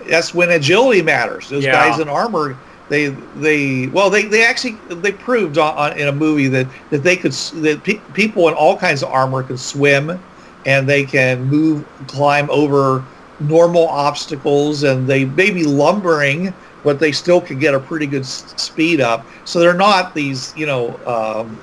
that's 0.08 0.32
when 0.32 0.50
agility 0.50 1.02
matters. 1.02 1.50
Those 1.50 1.64
yeah. 1.64 1.72
guys 1.72 2.00
in 2.00 2.08
armor 2.08 2.56
they 2.88 3.08
they 3.36 3.88
well 3.88 4.10
they, 4.10 4.26
they 4.26 4.44
actually 4.44 4.76
they 4.88 5.12
proved 5.12 5.58
on, 5.58 5.76
on, 5.76 5.98
in 5.98 6.08
a 6.08 6.12
movie 6.12 6.48
that 6.48 6.66
that 6.90 7.02
they 7.02 7.16
could 7.16 7.32
that 7.32 7.82
pe- 7.82 8.00
people 8.14 8.48
in 8.48 8.54
all 8.54 8.76
kinds 8.76 9.02
of 9.02 9.10
armor 9.10 9.42
can 9.42 9.58
swim 9.58 10.18
and 10.66 10.88
they 10.88 11.04
can 11.04 11.44
move 11.44 11.86
climb 12.06 12.48
over 12.50 13.04
normal 13.40 13.88
obstacles 13.88 14.82
and 14.84 15.06
they 15.06 15.24
may 15.24 15.50
be 15.50 15.64
lumbering 15.64 16.52
but 16.86 17.00
they 17.00 17.10
still 17.10 17.40
can 17.40 17.58
get 17.58 17.74
a 17.74 17.80
pretty 17.80 18.06
good 18.06 18.22
s- 18.22 18.54
speed 18.56 19.00
up. 19.00 19.26
So 19.44 19.58
they're 19.58 19.74
not 19.74 20.14
these 20.14 20.56
you 20.56 20.66
know 20.66 20.96
um, 21.04 21.58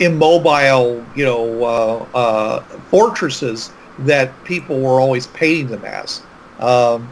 immobile 0.00 1.04
you 1.14 1.24
know 1.24 1.64
uh, 1.64 2.06
uh, 2.14 2.60
fortresses 2.90 3.70
that 4.00 4.32
people 4.44 4.80
were 4.80 5.00
always 5.00 5.26
painting 5.28 5.68
them 5.68 5.84
as. 5.84 6.22
Um, 6.60 7.08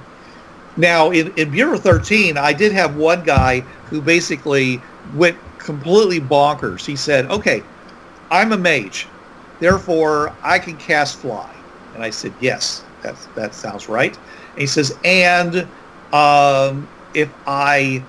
now, 0.76 1.10
in, 1.10 1.32
in 1.36 1.50
Bureau 1.50 1.78
13, 1.78 2.36
I 2.36 2.52
did 2.52 2.72
have 2.72 2.96
one 2.96 3.22
guy 3.24 3.60
who 3.90 4.00
basically 4.00 4.80
went 5.14 5.38
completely 5.58 6.20
bonkers. 6.20 6.84
He 6.84 6.96
said, 6.96 7.26
okay, 7.30 7.62
I'm 8.30 8.52
a 8.52 8.58
mage. 8.58 9.06
Therefore, 9.58 10.34
I 10.42 10.58
can 10.58 10.76
cast 10.76 11.18
fly. 11.18 11.54
And 11.94 12.02
I 12.02 12.10
said, 12.10 12.32
yes, 12.40 12.84
that's, 13.02 13.26
that 13.34 13.54
sounds 13.54 13.88
right. 13.88 14.16
And 14.52 14.60
he 14.60 14.66
says, 14.66 14.96
and 15.04 15.66
um, 16.12 16.86
if 17.14 17.30
I 17.46 18.02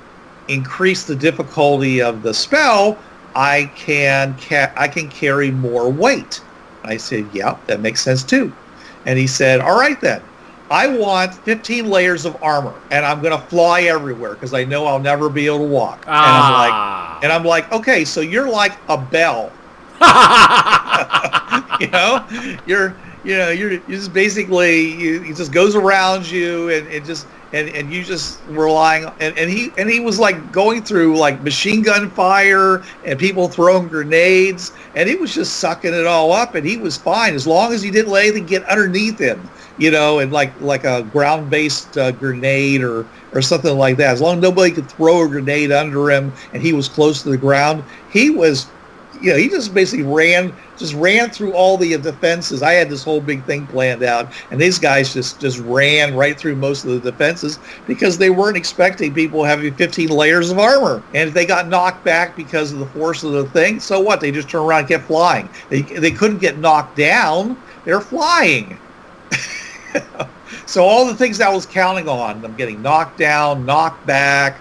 increase 0.49 1.03
the 1.03 1.15
difficulty 1.15 2.01
of 2.01 2.21
the 2.21 2.33
spell, 2.33 2.97
I 3.35 3.71
can 3.75 4.35
ca- 4.39 4.73
I 4.75 4.87
can 4.87 5.09
carry 5.09 5.51
more 5.51 5.89
weight. 5.89 6.41
I 6.83 6.97
said, 6.97 7.27
yeah, 7.33 7.57
that 7.67 7.81
makes 7.81 8.01
sense 8.01 8.23
too. 8.23 8.51
And 9.05 9.19
he 9.19 9.27
said, 9.27 9.59
all 9.59 9.77
right 9.77 9.99
then. 10.01 10.21
I 10.69 10.87
want 10.87 11.33
15 11.33 11.89
layers 11.89 12.25
of 12.25 12.41
armor 12.43 12.73
and 12.91 13.05
I'm 13.05 13.21
going 13.21 13.39
to 13.39 13.47
fly 13.47 13.83
everywhere 13.83 14.33
because 14.33 14.53
I 14.53 14.65
know 14.65 14.85
I'll 14.85 14.99
never 14.99 15.29
be 15.29 15.45
able 15.45 15.59
to 15.59 15.67
walk. 15.67 16.03
Ah. 16.07 17.19
And 17.21 17.31
I'm 17.31 17.43
like, 17.43 17.65
and 17.65 17.71
I'm 17.71 17.71
like, 17.71 17.71
okay, 17.79 18.03
so 18.05 18.21
you're 18.21 18.49
like 18.49 18.77
a 18.89 18.97
bell. 18.97 19.51
you 21.79 21.87
know, 21.89 22.25
you're, 22.65 22.95
you 23.23 23.37
know, 23.37 23.49
you're, 23.49 23.71
you're 23.71 23.81
just 23.87 24.13
basically, 24.13 24.93
you, 24.93 25.23
it 25.23 25.35
just 25.35 25.51
goes 25.51 25.75
around 25.75 26.29
you 26.29 26.69
and 26.69 26.87
it 26.87 27.03
just, 27.05 27.27
and, 27.53 27.69
and 27.69 27.91
you 27.91 28.03
just 28.03 28.39
relying 28.49 29.05
and, 29.19 29.37
and 29.37 29.49
he 29.49 29.71
and 29.77 29.89
he 29.89 29.99
was 29.99 30.19
like 30.19 30.51
going 30.51 30.83
through 30.83 31.17
like 31.17 31.41
machine 31.43 31.81
gun 31.81 32.09
fire 32.11 32.83
and 33.05 33.17
people 33.17 33.47
throwing 33.47 33.87
grenades 33.87 34.73
and 34.95 35.07
he 35.07 35.15
was 35.15 35.33
just 35.33 35.57
sucking 35.57 35.93
it 35.93 36.05
all 36.05 36.31
up 36.33 36.55
and 36.55 36.65
he 36.67 36.77
was 36.77 36.97
fine 36.97 37.33
as 37.33 37.47
long 37.47 37.71
as 37.73 37.81
he 37.81 37.89
didn't 37.89 38.11
let 38.11 38.25
anything 38.25 38.45
get 38.45 38.63
underneath 38.65 39.17
him 39.17 39.49
you 39.77 39.91
know 39.91 40.19
and 40.19 40.31
like 40.31 40.59
like 40.59 40.83
a 40.83 41.03
ground 41.03 41.49
based 41.49 41.97
uh, 41.97 42.11
grenade 42.11 42.81
or 42.81 43.05
or 43.33 43.41
something 43.41 43.77
like 43.77 43.97
that. 43.97 44.11
As 44.11 44.21
long 44.21 44.37
as 44.37 44.41
nobody 44.41 44.71
could 44.71 44.89
throw 44.89 45.23
a 45.23 45.27
grenade 45.27 45.71
under 45.71 46.09
him 46.09 46.33
and 46.53 46.61
he 46.61 46.73
was 46.73 46.87
close 46.87 47.21
to 47.23 47.29
the 47.29 47.37
ground 47.37 47.83
he 48.09 48.29
was 48.29 48.67
you 49.21 49.31
know, 49.31 49.37
he 49.37 49.49
just 49.49 49.73
basically 49.73 50.05
ran, 50.05 50.53
just 50.77 50.93
ran 50.93 51.29
through 51.29 51.53
all 51.53 51.77
the 51.77 51.97
defenses. 51.97 52.61
I 52.61 52.73
had 52.73 52.89
this 52.89 53.03
whole 53.03 53.21
big 53.21 53.43
thing 53.45 53.67
planned 53.67 54.03
out, 54.03 54.31
and 54.51 54.59
these 54.59 54.79
guys 54.79 55.13
just 55.13 55.39
just 55.39 55.59
ran 55.59 56.15
right 56.15 56.37
through 56.37 56.55
most 56.55 56.85
of 56.85 56.91
the 56.91 57.11
defenses 57.11 57.59
because 57.87 58.17
they 58.17 58.29
weren't 58.29 58.57
expecting 58.57 59.13
people 59.13 59.43
having 59.43 59.73
15 59.73 60.09
layers 60.09 60.51
of 60.51 60.59
armor. 60.59 61.03
And 61.13 61.27
if 61.29 61.33
they 61.33 61.45
got 61.45 61.67
knocked 61.67 62.03
back 62.03 62.35
because 62.35 62.71
of 62.71 62.79
the 62.79 62.85
force 62.87 63.23
of 63.23 63.31
the 63.31 63.45
thing, 63.49 63.79
so 63.79 63.99
what? 63.99 64.21
They 64.21 64.31
just 64.31 64.49
turned 64.49 64.65
around 64.65 64.79
and 64.79 64.87
kept 64.87 65.05
flying. 65.05 65.49
They 65.69 65.81
they 65.81 66.11
couldn't 66.11 66.39
get 66.39 66.57
knocked 66.57 66.95
down. 66.97 67.61
They're 67.85 68.01
flying. 68.01 68.77
so 70.65 70.83
all 70.83 71.05
the 71.05 71.15
things 71.15 71.41
I 71.41 71.49
was 71.49 71.65
counting 71.65 72.07
on, 72.07 72.41
them 72.41 72.55
getting 72.55 72.81
knocked 72.81 73.17
down, 73.17 73.65
knocked 73.65 74.05
back, 74.05 74.59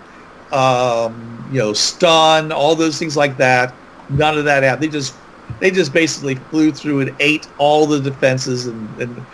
um, 0.53 1.49
you 1.53 1.59
know, 1.59 1.73
stun, 1.73 2.53
all 2.53 2.75
those 2.75 2.99
things 2.99 3.17
like 3.17 3.37
that 3.37 3.75
none 4.09 4.39
of 4.39 4.45
that 4.45 4.63
happened. 4.63 4.83
They 4.83 4.93
just 4.93 5.15
they 5.61 5.71
just 5.71 5.93
basically 5.93 6.35
flew 6.35 6.73
through 6.73 7.01
and 7.01 7.15
ate 7.21 7.49
all 7.59 7.87
the 7.87 8.01
defenses 8.01 8.67
and, 8.67 9.01
and 9.01 9.27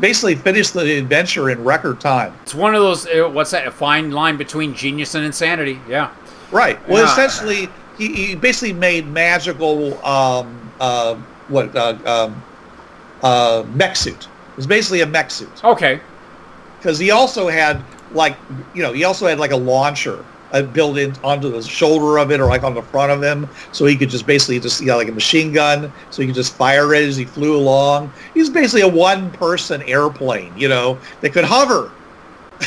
basically 0.00 0.34
finished 0.34 0.74
the 0.74 0.98
adventure 0.98 1.50
in 1.50 1.62
record 1.64 2.00
time. 2.00 2.34
It's 2.42 2.54
one 2.54 2.74
of 2.74 2.82
those. 2.82 3.06
Uh, 3.06 3.28
what's 3.32 3.50
that? 3.50 3.66
A 3.66 3.70
fine 3.70 4.10
line 4.10 4.36
between 4.36 4.74
genius 4.74 5.14
and 5.14 5.24
insanity. 5.24 5.80
Yeah. 5.88 6.14
Right. 6.50 6.78
Well, 6.88 7.04
Yeah. 7.04 7.12
essentially, 7.12 7.68
he, 7.98 8.12
he 8.14 8.34
basically 8.34 8.72
made 8.72 9.06
magical 9.06 9.94
um, 10.06 10.70
uh, 10.80 11.16
what 11.48 11.74
uh, 11.74 11.96
um, 12.06 12.42
uh, 13.22 13.64
mech 13.74 13.96
suit. 13.96 14.24
It 14.50 14.56
was 14.56 14.66
basically 14.66 15.00
a 15.00 15.06
mech 15.06 15.30
suit 15.30 15.64
Okay. 15.64 16.00
because 16.78 16.98
he 16.98 17.10
also 17.10 17.48
had 17.48 17.82
like 18.12 18.36
you 18.74 18.82
know 18.82 18.92
he 18.92 19.04
also 19.04 19.26
had 19.26 19.38
like 19.38 19.50
a 19.50 19.56
launcher 19.56 20.24
uh, 20.52 20.62
built 20.62 20.98
in 20.98 21.14
onto 21.24 21.50
the 21.50 21.62
shoulder 21.62 22.18
of 22.18 22.30
it 22.30 22.40
or 22.40 22.46
like 22.46 22.62
on 22.62 22.74
the 22.74 22.82
front 22.82 23.10
of 23.10 23.22
him 23.22 23.48
so 23.72 23.84
he 23.84 23.96
could 23.96 24.10
just 24.10 24.26
basically 24.26 24.60
just 24.60 24.80
you 24.80 24.94
like 24.94 25.08
a 25.08 25.12
machine 25.12 25.52
gun 25.52 25.92
so 26.10 26.22
he 26.22 26.28
could 26.28 26.34
just 26.34 26.54
fire 26.54 26.94
it 26.94 27.04
as 27.04 27.16
he 27.16 27.24
flew 27.24 27.56
along 27.56 28.12
he's 28.34 28.50
basically 28.50 28.82
a 28.82 28.88
one 28.88 29.30
person 29.32 29.82
airplane 29.82 30.52
you 30.56 30.68
know 30.68 30.98
that 31.20 31.32
could 31.32 31.44
hover 31.44 31.90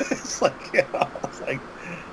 it's 0.00 0.42
like 0.42 0.54
you 0.72 0.82
know, 0.92 1.08
it's 1.24 1.40
like 1.42 1.60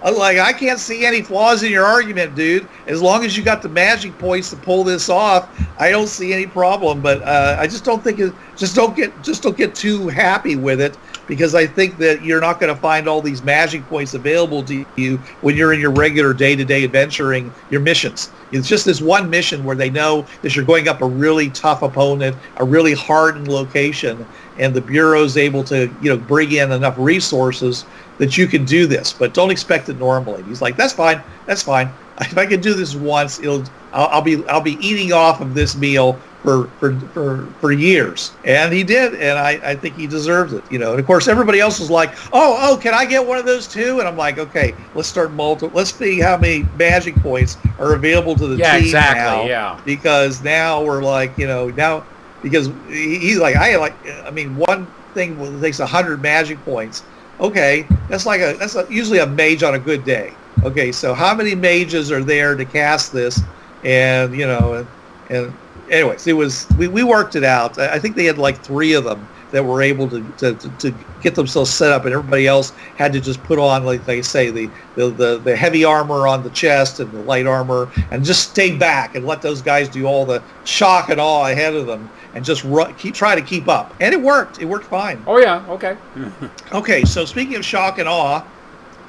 I'm 0.04 0.16
like 0.16 0.38
I 0.38 0.54
can't 0.54 0.80
see 0.80 1.06
any 1.06 1.22
flaws 1.22 1.64
in 1.64 1.72
your 1.72 1.86
argument, 1.86 2.36
dude. 2.36 2.68
As 2.88 3.02
long 3.02 3.26
as 3.26 3.36
you 3.36 3.44
got 3.44 3.62
the 3.62 3.70
magic 3.70 4.18
points 4.18 4.50
to 4.52 4.56
pull 4.56 4.84
this 4.84 5.10
off, 5.10 5.50
I 5.80 5.90
don't 5.90 6.08
see 6.08 6.34
any 6.34 6.48
problem. 6.48 7.02
But 7.02 7.22
uh, 7.24 7.58
I 7.60 7.68
just 7.68 7.84
don't 7.84 8.04
think 8.04 8.20
it. 8.20 8.34
Just 8.56 8.76
don't 8.76 8.96
get. 8.96 9.22
Just 9.24 9.44
don't 9.44 9.58
get 9.58 9.76
too 9.76 10.08
happy 10.08 10.56
with 10.56 10.82
it 10.82 10.98
because 11.28 11.54
I 11.54 11.68
think 11.68 11.98
that 11.98 12.24
you're 12.24 12.42
not 12.42 12.60
going 12.60 12.74
to 12.74 12.80
find 12.80 13.08
all 13.08 13.22
these 13.22 13.44
magic 13.44 13.86
points 13.88 14.13
available 14.13 14.63
to 14.63 14.86
you 14.96 15.18
when 15.42 15.56
you're 15.56 15.74
in 15.74 15.80
your 15.80 15.92
regular 15.92 16.34
day-to-day 16.34 16.84
adventuring 16.84 17.54
your 17.70 17.82
missions. 17.82 18.32
It's 18.52 18.68
just 18.68 18.86
this 18.86 19.02
one 19.02 19.30
mission 19.30 19.63
where 19.63 19.76
they 19.76 19.90
know 19.90 20.26
that 20.42 20.56
you're 20.56 20.66
going 20.66 20.88
up 20.88 21.02
a 21.02 21.06
really 21.06 21.50
tough 21.50 21.82
opponent, 21.82 22.36
a 22.58 22.63
really 22.63 22.94
hardened 22.94 23.50
location, 23.50 24.26
and 24.58 24.74
the 24.74 24.82
bureau's 24.82 25.38
able 25.38 25.63
to 25.66 25.94
you 26.02 26.10
know 26.10 26.18
bring 26.18 26.54
in 26.54 26.72
enough 26.72 26.96
resources 26.98 27.86
that 28.18 28.38
you 28.38 28.48
can 28.48 28.66
do 28.66 28.88
this, 28.88 29.13
but 29.13 29.34
don't 29.34 29.52
expect 29.52 29.90
it 29.90 30.00
normally. 30.00 30.42
He's 30.44 30.62
like, 30.62 30.76
that's 30.78 30.94
fine, 30.94 31.22
that's 31.46 31.62
fine. 31.63 31.92
If 32.20 32.36
I 32.36 32.48
can 32.48 32.62
do 32.62 32.74
this 32.74 32.96
once, 32.96 33.38
it'll 33.38 33.63
I'll, 33.94 34.08
I'll 34.08 34.22
be 34.24 34.44
I'll 34.48 34.60
be 34.60 34.78
eating 34.86 35.13
off 35.13 35.40
of 35.40 35.54
this 35.54 35.78
meal 35.78 36.20
for 36.43 36.67
for 36.80 37.00
for, 37.13 37.45
for 37.60 37.71
years, 37.71 38.32
and 38.45 38.71
he 38.71 38.84
did, 38.84 39.15
and 39.15 39.38
I, 39.38 39.60
I 39.63 39.76
think 39.76 39.95
he 39.95 40.08
deserves 40.08 40.54
it, 40.54 40.63
you 40.71 40.80
know. 40.80 40.91
And 40.91 41.00
of 41.00 41.06
course, 41.06 41.28
everybody 41.28 41.60
else 41.60 41.80
was 41.80 41.89
like, 41.89 42.13
oh 42.34 42.58
oh, 42.60 42.78
can 42.78 42.93
I 42.93 43.06
get 43.06 43.26
one 43.26 43.38
of 43.38 43.45
those 43.45 43.67
too? 43.67 44.00
And 44.00 44.08
I'm 44.08 44.17
like, 44.17 44.38
okay, 44.38 44.73
let's 44.95 45.08
start 45.08 45.32
multi. 45.32 45.67
Let's 45.67 45.93
see 45.93 46.19
how 46.19 46.38
many 46.38 46.63
magic 46.78 47.15
points 47.15 47.58
are 47.80 47.93
available 47.93 48.36
to 48.36 48.47
the 48.47 48.58
Yeah, 48.58 48.73
team 48.73 48.84
exactly, 48.84 49.19
now, 49.19 49.45
yeah. 49.45 49.82
because 49.86 50.43
now 50.43 50.84
we're 50.84 51.04
like, 51.04 51.38
you 51.38 51.47
know, 51.47 51.69
now 51.69 52.06
because 52.41 52.69
he's 52.88 53.39
like, 53.39 53.56
I 53.56 53.76
like, 53.78 53.95
I 54.23 54.32
mean, 54.32 54.56
one 54.56 54.88
thing 55.13 55.62
takes 55.62 55.80
hundred 55.80 56.21
magic 56.21 56.63
points. 56.63 57.04
Okay, 57.39 57.86
that's 58.10 58.26
like 58.26 58.41
a 58.41 58.54
that's 58.58 58.76
a, 58.76 58.88
usually 58.89 59.19
a 59.19 59.28
mage 59.28 59.63
on 59.63 59.76
a 59.76 59.80
good 59.80 60.04
day. 60.06 60.34
Okay, 60.63 60.91
so 60.91 61.13
how 61.13 61.36
many 61.36 61.56
mages 61.56 62.12
are 62.12 62.23
there 62.23 62.56
to 62.56 62.65
cast 62.65 63.12
this? 63.12 63.41
And 63.84 64.36
you 64.36 64.47
know, 64.47 64.73
and, 64.73 64.88
and 65.30 65.54
anyways, 65.89 66.28
it 66.28 66.34
was 66.34 66.67
we, 66.78 66.88
we 66.88 67.04
worked 67.04 67.36
it 67.36 67.43
out. 67.43 67.78
I 67.78 67.95
I 67.95 68.00
think 68.00 68.15
they 68.15 68.26
had 68.26 68.38
like 68.38 68.62
three 68.63 68.93
of 68.93 69.04
them 69.04 69.28
that 69.52 69.63
were 69.63 69.82
able 69.82 70.10
to, 70.10 70.21
to, 70.38 70.54
to, 70.56 70.69
to 70.78 70.93
get 71.21 71.36
themselves 71.36 71.73
set 71.73 71.91
up, 71.91 72.06
and 72.06 72.13
everybody 72.13 72.47
else 72.47 72.71
had 72.97 73.13
to 73.13 73.19
just 73.21 73.41
put 73.43 73.58
on, 73.60 73.86
like 73.86 74.06
they 74.06 74.21
say, 74.21 74.50
the, 74.50 74.69
the, 74.95 75.10
the, 75.10 75.38
the 75.39 75.56
heavy 75.56 75.86
armor 75.86 76.28
on 76.28 76.43
the 76.43 76.50
chest 76.50 77.00
and 77.00 77.12
the 77.12 77.21
light 77.21 77.45
armor, 77.45 77.89
and 78.12 78.23
just 78.26 78.52
stay 78.52 78.76
back 78.76 79.15
and 79.15 79.26
let 79.26 79.41
those 79.41 79.62
guys 79.62 79.88
do 79.88 80.06
all 80.06 80.26
the 80.26 80.43
shock 80.65 81.10
and 81.10 81.19
awe 81.19 81.47
ahead 81.47 81.73
of 81.76 81.88
them, 81.88 82.10
and 82.34 82.43
just 82.43 82.63
ru- 82.65 82.91
keep 82.97 83.13
try 83.13 83.36
to 83.36 83.41
keep 83.41 83.67
up. 83.67 83.93
And 84.00 84.13
it 84.13 84.21
worked. 84.21 84.62
It 84.62 84.65
worked 84.65 84.86
fine. 84.86 85.23
Oh 85.28 85.38
yeah. 85.38 85.65
Okay. 85.69 85.97
Okay, 86.73 87.06
so 87.06 87.23
speaking 87.23 87.56
of 87.56 87.63
shock 87.63 87.97
and 87.97 88.10
awe, 88.10 88.45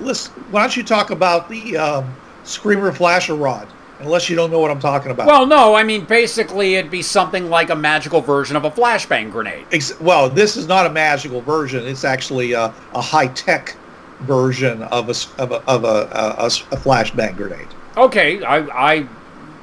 let's 0.00 0.28
why 0.52 0.60
don't 0.60 0.76
you 0.76 0.84
talk 0.84 1.10
about 1.10 1.48
the 1.48 1.76
um, 1.76 2.14
Screamer 2.44 2.92
Flasher 2.92 3.34
Rod? 3.34 3.66
Unless 4.00 4.30
you 4.30 4.36
don't 4.36 4.50
know 4.50 4.60
what 4.60 4.70
I'm 4.70 4.78
talking 4.78 5.10
about. 5.10 5.26
Well, 5.26 5.44
no. 5.46 5.74
I 5.74 5.82
mean, 5.82 6.04
basically, 6.04 6.76
it'd 6.76 6.90
be 6.90 7.02
something 7.02 7.50
like 7.50 7.70
a 7.70 7.76
magical 7.76 8.20
version 8.20 8.56
of 8.56 8.64
a 8.64 8.70
flashbang 8.70 9.32
grenade. 9.32 9.66
Ex- 9.72 9.98
well, 10.00 10.30
this 10.30 10.56
is 10.56 10.68
not 10.68 10.86
a 10.86 10.90
magical 10.90 11.40
version. 11.40 11.84
It's 11.86 12.04
actually 12.04 12.52
a, 12.52 12.72
a 12.94 13.00
high-tech 13.00 13.76
version 14.20 14.82
of 14.84 15.08
a 15.08 15.42
of 15.42 15.52
a, 15.52 15.62
of 15.68 15.84
a, 15.84 16.08
a, 16.12 16.46
a 16.46 16.76
flashbang 16.76 17.36
grenade. 17.36 17.68
Okay. 17.96 18.42
I 18.44 18.58
I 18.58 19.08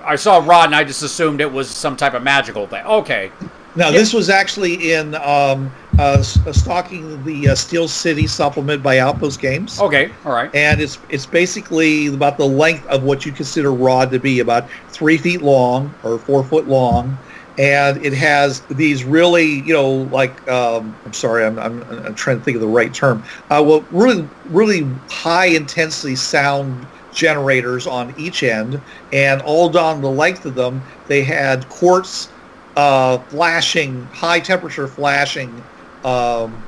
I 0.03 0.15
saw 0.17 0.37
Rod, 0.45 0.65
and 0.65 0.75
I 0.75 0.83
just 0.83 1.01
assumed 1.01 1.39
it 1.39 1.51
was 1.51 1.69
some 1.69 1.95
type 1.95 2.13
of 2.13 2.21
magical 2.21 2.67
thing. 2.67 2.85
Okay. 2.85 3.31
Now, 3.75 3.89
Yeah. 3.89 3.97
this 3.97 4.13
was 4.13 4.29
actually 4.29 4.93
in 4.93 5.15
um, 5.15 5.71
uh, 5.99 6.01
uh, 6.01 6.51
stocking 6.53 7.23
the 7.25 7.49
uh, 7.49 7.55
Steel 7.55 7.87
City 7.87 8.25
supplement 8.27 8.81
by 8.81 8.99
Outpost 8.99 9.39
Games. 9.41 9.79
Okay. 9.79 10.11
All 10.25 10.33
right. 10.33 10.49
and 10.55 10.79
it's 10.81 10.97
it's 11.09 11.25
basically 11.25 12.07
about 12.07 12.37
the 12.37 12.45
length 12.45 12.85
of 12.87 13.03
what 13.03 13.25
you 13.25 13.31
consider 13.31 13.71
rod 13.73 14.11
to 14.11 14.19
be, 14.19 14.39
about 14.39 14.67
three 14.89 15.17
feet 15.17 15.41
long 15.41 15.93
or 16.03 16.17
four 16.17 16.43
foot 16.43 16.67
long, 16.67 17.17
and 17.57 18.03
it 18.05 18.13
has 18.13 18.61
these 18.69 19.03
really, 19.03 19.61
you 19.61 19.73
know, 19.73 19.89
like 20.11 20.35
um, 20.49 20.95
I'm 21.05 21.13
sorry, 21.13 21.45
I'm, 21.45 21.57
I'm 21.59 21.81
I'm 22.05 22.15
trying 22.15 22.37
to 22.37 22.43
think 22.43 22.55
of 22.55 22.61
the 22.61 22.67
right 22.67 22.93
term. 22.93 23.23
Uh, 23.49 23.63
well, 23.65 23.85
really 23.91 24.27
really 24.49 24.87
high 25.09 25.47
intensity 25.47 26.15
sound 26.15 26.85
generators 27.13 27.87
on 27.87 28.13
each 28.17 28.43
end, 28.43 28.79
and 29.13 29.41
all 29.43 29.69
down 29.69 30.01
the 30.01 30.09
length 30.11 30.45
of 30.45 30.55
them, 30.55 30.81
they 31.07 31.23
had 31.23 31.67
quartz 31.69 32.29
uh, 32.75 33.17
flashing, 33.17 34.03
high 34.07 34.39
temperature 34.39 34.87
flashing 34.87 35.63
um, 36.03 36.61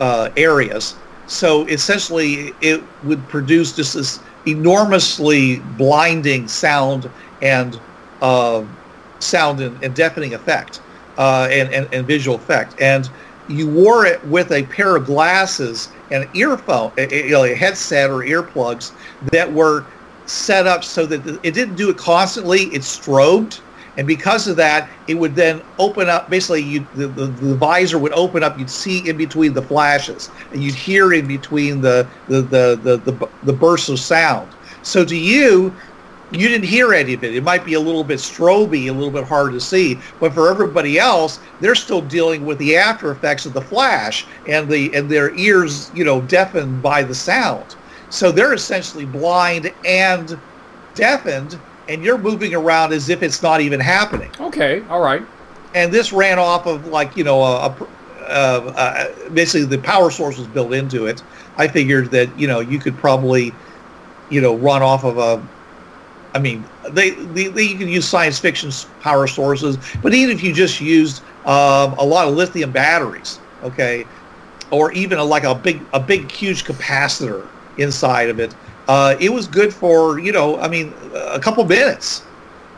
uh, 0.00 0.30
areas. 0.36 0.96
So 1.26 1.66
essentially, 1.66 2.52
it 2.60 2.82
would 3.04 3.26
produce 3.28 3.74
just 3.74 3.94
this 3.94 4.20
enormously 4.46 5.58
blinding 5.76 6.46
sound 6.46 7.10
and 7.42 7.80
uh, 8.22 8.64
sound 9.18 9.60
and, 9.60 9.82
and 9.82 9.94
deafening 9.94 10.34
effect 10.34 10.80
uh, 11.18 11.48
and, 11.50 11.72
and, 11.72 11.92
and 11.92 12.06
visual 12.06 12.36
effect. 12.36 12.80
And 12.80 13.10
you 13.48 13.68
wore 13.68 14.06
it 14.06 14.24
with 14.26 14.52
a 14.52 14.64
pair 14.64 14.96
of 14.96 15.06
glasses 15.06 15.88
and 16.10 16.28
earphone, 16.34 16.92
you 16.96 17.30
know, 17.30 17.44
a 17.44 17.54
headset 17.54 18.10
or 18.10 18.20
earplugs 18.20 18.92
that 19.32 19.52
were 19.52 19.84
set 20.26 20.66
up 20.66 20.84
so 20.84 21.06
that 21.06 21.26
it 21.44 21.54
didn't 21.54 21.76
do 21.76 21.90
it 21.90 21.96
constantly. 21.96 22.62
It 22.64 22.82
strobed. 22.82 23.60
And 23.96 24.06
because 24.06 24.46
of 24.46 24.56
that, 24.56 24.88
it 25.08 25.14
would 25.14 25.34
then 25.34 25.62
open 25.78 26.08
up. 26.08 26.28
Basically, 26.28 26.62
you, 26.62 26.86
the, 26.94 27.08
the, 27.08 27.26
the 27.26 27.54
visor 27.54 27.98
would 27.98 28.12
open 28.12 28.42
up. 28.42 28.58
You'd 28.58 28.70
see 28.70 29.08
in 29.08 29.16
between 29.16 29.54
the 29.54 29.62
flashes, 29.62 30.30
and 30.52 30.62
you'd 30.62 30.74
hear 30.74 31.12
in 31.12 31.26
between 31.26 31.80
the 31.80 32.06
the, 32.28 32.42
the, 32.42 32.78
the, 32.82 32.96
the, 33.10 33.28
the 33.44 33.52
bursts 33.52 33.88
of 33.88 33.98
sound. 33.98 34.50
So 34.82 35.04
to 35.04 35.16
you, 35.16 35.74
you 36.32 36.48
didn't 36.48 36.66
hear 36.66 36.92
any 36.92 37.14
of 37.14 37.22
it. 37.22 37.34
It 37.34 37.44
might 37.44 37.64
be 37.64 37.74
a 37.74 37.80
little 37.80 38.02
bit 38.02 38.18
stroby, 38.18 38.88
a 38.88 38.92
little 38.92 39.12
bit 39.12 39.24
hard 39.24 39.52
to 39.52 39.60
see, 39.60 39.98
but 40.18 40.32
for 40.34 40.50
everybody 40.50 40.98
else, 40.98 41.38
they're 41.60 41.76
still 41.76 42.02
dealing 42.02 42.44
with 42.44 42.58
the 42.58 42.76
after 42.76 43.12
effects 43.12 43.46
of 43.46 43.52
the 43.52 43.60
flash 43.60 44.26
and 44.48 44.68
the 44.68 44.92
and 44.94 45.08
their 45.08 45.34
ears, 45.36 45.90
you 45.94 46.04
know, 46.04 46.20
deafened 46.22 46.82
by 46.82 47.02
the 47.02 47.14
sound. 47.14 47.76
So 48.10 48.32
they're 48.32 48.54
essentially 48.54 49.04
blind 49.04 49.72
and 49.84 50.38
deafened, 50.94 51.58
and 51.88 52.02
you're 52.04 52.18
moving 52.18 52.54
around 52.54 52.92
as 52.92 53.08
if 53.08 53.22
it's 53.22 53.42
not 53.42 53.60
even 53.60 53.80
happening. 53.80 54.30
Okay. 54.40 54.82
All 54.88 55.00
right. 55.00 55.22
And 55.74 55.92
this 55.92 56.12
ran 56.12 56.38
off 56.38 56.66
of 56.66 56.86
like 56.88 57.16
you 57.16 57.24
know 57.24 57.42
a, 57.42 57.66
a 57.66 57.88
uh, 58.26 58.72
uh, 58.76 59.28
basically 59.30 59.66
the 59.66 59.78
power 59.78 60.10
source 60.10 60.38
was 60.38 60.48
built 60.48 60.72
into 60.72 61.06
it. 61.06 61.22
I 61.58 61.68
figured 61.68 62.10
that 62.10 62.36
you 62.38 62.46
know 62.46 62.60
you 62.60 62.78
could 62.78 62.96
probably, 62.96 63.52
you 64.30 64.40
know, 64.40 64.56
run 64.56 64.82
off 64.82 65.04
of 65.04 65.18
a. 65.18 65.46
I 66.34 66.38
mean, 66.38 66.64
they, 66.90 67.10
they, 67.10 67.48
they 67.48 67.62
you 67.62 67.78
can 67.78 67.88
use 67.88 68.06
science 68.06 68.38
fiction 68.38 68.70
power 69.00 69.26
sources, 69.26 69.78
but 70.02 70.12
even 70.12 70.36
if 70.36 70.42
you 70.42 70.52
just 70.52 70.80
used 70.82 71.22
um, 71.46 71.94
a 71.94 72.04
lot 72.04 72.28
of 72.28 72.34
lithium 72.34 72.72
batteries, 72.72 73.38
okay, 73.62 74.04
or 74.70 74.92
even 74.92 75.18
a, 75.18 75.24
like 75.24 75.44
a 75.44 75.54
big 75.54 75.80
a 75.92 76.00
big 76.00 76.30
huge 76.30 76.64
capacitor 76.64 77.46
inside 77.78 78.28
of 78.28 78.40
it, 78.40 78.54
uh, 78.88 79.16
it 79.20 79.32
was 79.32 79.46
good 79.46 79.72
for 79.72 80.18
you 80.18 80.32
know 80.32 80.58
I 80.58 80.68
mean 80.68 80.92
a 81.14 81.40
couple 81.40 81.64
minutes. 81.64 82.22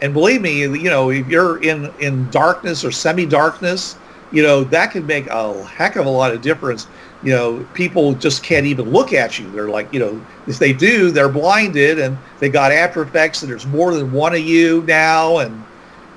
And 0.01 0.15
believe 0.15 0.41
me, 0.41 0.61
you 0.61 0.91
know 0.91 1.11
if 1.11 1.27
you're 1.29 1.63
in 1.63 1.93
in 1.99 2.31
darkness 2.31 2.85
or 2.85 2.91
semi 2.93 3.27
darkness, 3.27 3.97
you 4.33 4.43
know 4.43 4.65
that 4.65 4.93
can 4.93 5.07
make 5.07 5.27
a 5.27 5.65
heck 5.65 5.97
of 5.97 6.07
a 6.07 6.11
lot 6.11 6.33
of 6.33 6.41
difference. 6.41 6.87
You 7.23 7.33
know, 7.33 7.67
people 7.75 8.15
just 8.15 8.45
can't 8.45 8.65
even 8.65 8.91
look 8.91 9.13
at 9.13 9.41
you. 9.41 9.51
They're 9.51 9.69
like, 9.69 9.93
you 9.93 9.99
know, 9.99 10.25
if 10.47 10.61
they 10.61 10.73
do, 10.73 11.11
they're 11.11 11.29
blinded, 11.29 11.99
and 11.99 12.17
they 12.39 12.49
got 12.49 12.71
After 12.71 13.03
Effects, 13.03 13.43
and 13.43 13.51
there's 13.51 13.67
more 13.67 13.93
than 13.93 14.13
one 14.13 14.35
of 14.35 14.41
you 14.41 14.85
now, 14.87 15.39
and 15.39 15.65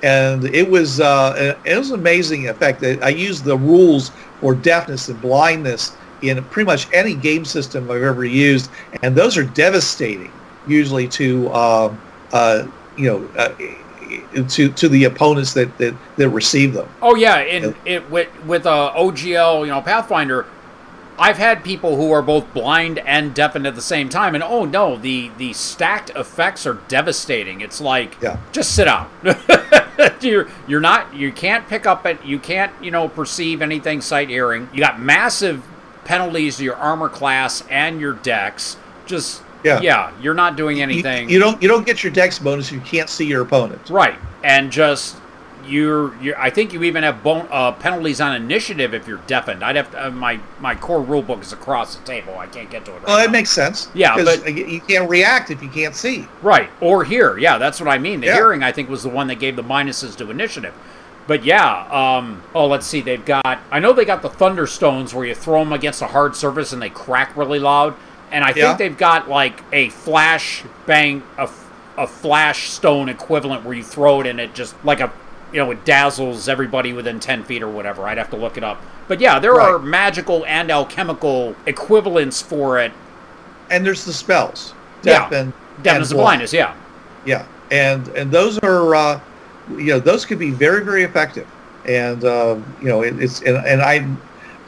and 0.04 0.44
it 0.44 0.68
was 0.68 1.00
uh, 1.00 1.56
it 1.64 1.76
was 1.76 1.90
an 1.90 1.98
amazing 1.98 2.48
effect. 2.48 2.80
That 2.80 3.02
I 3.02 3.08
used 3.08 3.44
the 3.44 3.58
rules 3.58 4.12
for 4.40 4.54
deafness 4.54 5.08
and 5.08 5.20
blindness 5.20 5.92
in 6.22 6.42
pretty 6.44 6.66
much 6.66 6.88
any 6.92 7.14
game 7.14 7.44
system 7.44 7.90
I've 7.90 8.02
ever 8.02 8.24
used, 8.24 8.70
and 9.02 9.14
those 9.14 9.36
are 9.36 9.44
devastating 9.44 10.32
usually 10.66 11.08
to 11.08 11.52
um, 11.52 12.00
uh, 12.32 12.66
you 12.96 13.10
know 13.10 13.28
uh, 13.36 13.54
to 14.48 14.70
to 14.70 14.88
the 14.88 15.04
opponents 15.04 15.52
that, 15.54 15.76
that 15.78 15.94
that 16.16 16.28
receive 16.30 16.72
them. 16.74 16.88
Oh 17.00 17.14
yeah, 17.14 17.36
and 17.38 17.74
it 17.84 18.08
with 18.10 18.28
with 18.44 18.66
uh, 18.66 18.92
OGL, 18.96 19.60
you 19.62 19.66
know, 19.72 19.80
Pathfinder, 19.80 20.46
I've 21.18 21.38
had 21.38 21.64
people 21.64 21.96
who 21.96 22.12
are 22.12 22.22
both 22.22 22.52
blind 22.54 22.98
and 23.00 23.34
deafened 23.34 23.66
at 23.66 23.74
the 23.74 23.82
same 23.82 24.08
time, 24.08 24.34
and 24.34 24.44
oh 24.44 24.64
no, 24.64 24.96
the 24.96 25.30
the 25.38 25.52
stacked 25.52 26.10
effects 26.10 26.66
are 26.66 26.74
devastating. 26.88 27.60
It's 27.60 27.80
like, 27.80 28.16
Yeah. 28.22 28.38
just 28.52 28.74
sit 28.74 28.86
out. 28.88 29.10
you're 30.22 30.48
you're 30.66 30.80
not 30.80 31.14
you 31.14 31.32
can't 31.32 31.66
pick 31.68 31.86
up 31.86 32.06
it. 32.06 32.24
You 32.24 32.38
can't 32.38 32.72
you 32.82 32.90
know 32.90 33.08
perceive 33.08 33.62
anything 33.62 34.00
sight 34.00 34.28
hearing. 34.28 34.68
You 34.72 34.80
got 34.80 35.00
massive 35.00 35.62
penalties 36.04 36.56
to 36.58 36.64
your 36.64 36.76
armor 36.76 37.08
class 37.08 37.62
and 37.70 38.00
your 38.00 38.14
dex. 38.14 38.76
Just 39.06 39.42
Yeah. 39.64 39.80
yeah, 39.80 40.10
you're 40.20 40.34
not 40.34 40.56
doing 40.56 40.82
anything. 40.82 41.28
You, 41.30 41.38
don't 41.38 41.62
you 41.62 41.68
don't 41.68 41.86
get 41.86 42.02
your 42.02 42.12
dex 42.12 42.38
bonus 42.38 42.66
if 42.68 42.72
you 42.74 42.80
can't 42.80 43.08
see 43.08 43.26
your 43.26 43.42
opponent. 43.42 43.88
Right, 43.90 44.16
and 44.42 44.70
just 44.72 45.16
you're, 45.64 46.12
you're 46.20 46.36
I 46.40 46.50
think 46.50 46.72
you 46.72 46.82
even 46.82 47.04
have 47.04 47.22
bon- 47.22 47.46
uh, 47.48 47.70
penalties 47.70 48.20
on 48.20 48.34
initiative 48.34 48.94
if 48.94 49.06
you're 49.06 49.20
deafened. 49.28 49.62
I'd 49.62 49.76
have 49.76 49.92
to, 49.92 50.08
uh, 50.08 50.10
my 50.10 50.40
my 50.58 50.74
core 50.74 51.00
rule 51.00 51.22
book 51.22 51.40
is 51.42 51.52
across 51.52 51.94
the 51.94 52.04
table. 52.04 52.36
I 52.36 52.48
can't 52.48 52.68
get 52.68 52.84
to 52.86 52.90
it. 52.90 52.94
Right 52.94 53.06
Well, 53.06 53.16
now. 53.18 53.22
that 53.24 53.30
makes 53.30 53.50
sense. 53.50 53.88
Yeah, 53.94 54.16
but- 54.16 54.44
you 54.52 54.80
can't 54.80 55.08
react 55.08 55.52
if 55.52 55.62
you 55.62 55.68
can't 55.68 55.94
see. 55.94 56.26
right 56.42 56.68
or 56.80 57.04
hear. 57.04 57.38
Yeah, 57.38 57.58
that's 57.58 57.78
what 57.80 57.88
I 57.88 57.98
mean. 57.98 58.20
The 58.20 58.26
Yeah. 58.26 58.34
hearing 58.34 58.64
I 58.64 58.72
think 58.72 58.88
was 58.90 59.04
the 59.04 59.08
one 59.08 59.28
that 59.28 59.36
gave 59.38 59.54
the 59.54 59.62
minuses 59.62 60.16
to 60.16 60.30
initiative. 60.32 60.74
But 61.26 61.44
yeah, 61.44 61.86
um, 61.90 62.42
oh, 62.54 62.66
let's 62.66 62.86
see. 62.86 63.00
They've 63.00 63.24
got. 63.24 63.60
I 63.70 63.78
know 63.78 63.92
they 63.92 64.04
got 64.04 64.22
the 64.22 64.28
thunderstones 64.28 65.14
where 65.14 65.24
you 65.24 65.34
throw 65.34 65.62
them 65.62 65.72
against 65.72 66.02
a 66.02 66.08
hard 66.08 66.34
surface 66.34 66.72
and 66.72 66.82
they 66.82 66.90
crack 66.90 67.36
really 67.36 67.58
loud. 67.58 67.94
And 68.30 68.42
I 68.44 68.52
think 68.52 68.78
they've 68.78 68.96
got 68.96 69.28
like 69.28 69.62
a 69.72 69.90
flash 69.90 70.64
bang, 70.86 71.22
a 71.96 72.06
flash 72.06 72.70
stone 72.70 73.08
equivalent 73.08 73.64
where 73.64 73.74
you 73.74 73.84
throw 73.84 74.20
it 74.20 74.26
and 74.26 74.40
it 74.40 74.54
just 74.54 74.74
like 74.84 75.00
a, 75.00 75.12
you 75.52 75.58
know, 75.58 75.70
it 75.70 75.84
dazzles 75.84 76.48
everybody 76.48 76.92
within 76.94 77.20
ten 77.20 77.44
feet 77.44 77.62
or 77.62 77.68
whatever. 77.68 78.06
I'd 78.08 78.18
have 78.18 78.30
to 78.30 78.36
look 78.36 78.56
it 78.56 78.64
up. 78.64 78.80
But 79.06 79.20
yeah, 79.20 79.38
there 79.38 79.52
Right. 79.52 79.68
are 79.74 79.78
magical 79.78 80.44
and 80.46 80.70
alchemical 80.70 81.54
equivalents 81.66 82.40
for 82.40 82.78
it. 82.80 82.92
And 83.70 83.84
there's 83.84 84.04
the 84.04 84.12
spells. 84.12 84.72
Yeah. 85.02 85.28
And 85.32 85.52
Deafness 85.82 85.84
and 85.84 85.86
and 85.86 86.08
blind. 86.08 86.10
blindness, 86.24 86.52
yeah. 86.52 86.74
Yeah, 87.26 87.44
and 87.70 88.08
and 88.08 88.30
those 88.32 88.58
are 88.60 88.94
uh, 88.94 89.20
you 89.78 89.86
know 89.86 89.98
those 89.98 90.24
could 90.24 90.38
be 90.38 90.50
very 90.50 90.84
very 90.84 91.02
effective, 91.04 91.46
and 91.86 92.24
uh, 92.24 92.56
you 92.80 92.88
know 92.88 93.02
it, 93.02 93.20
it's 93.22 93.40
and, 93.42 93.56
and 93.66 93.82
I 93.82 94.06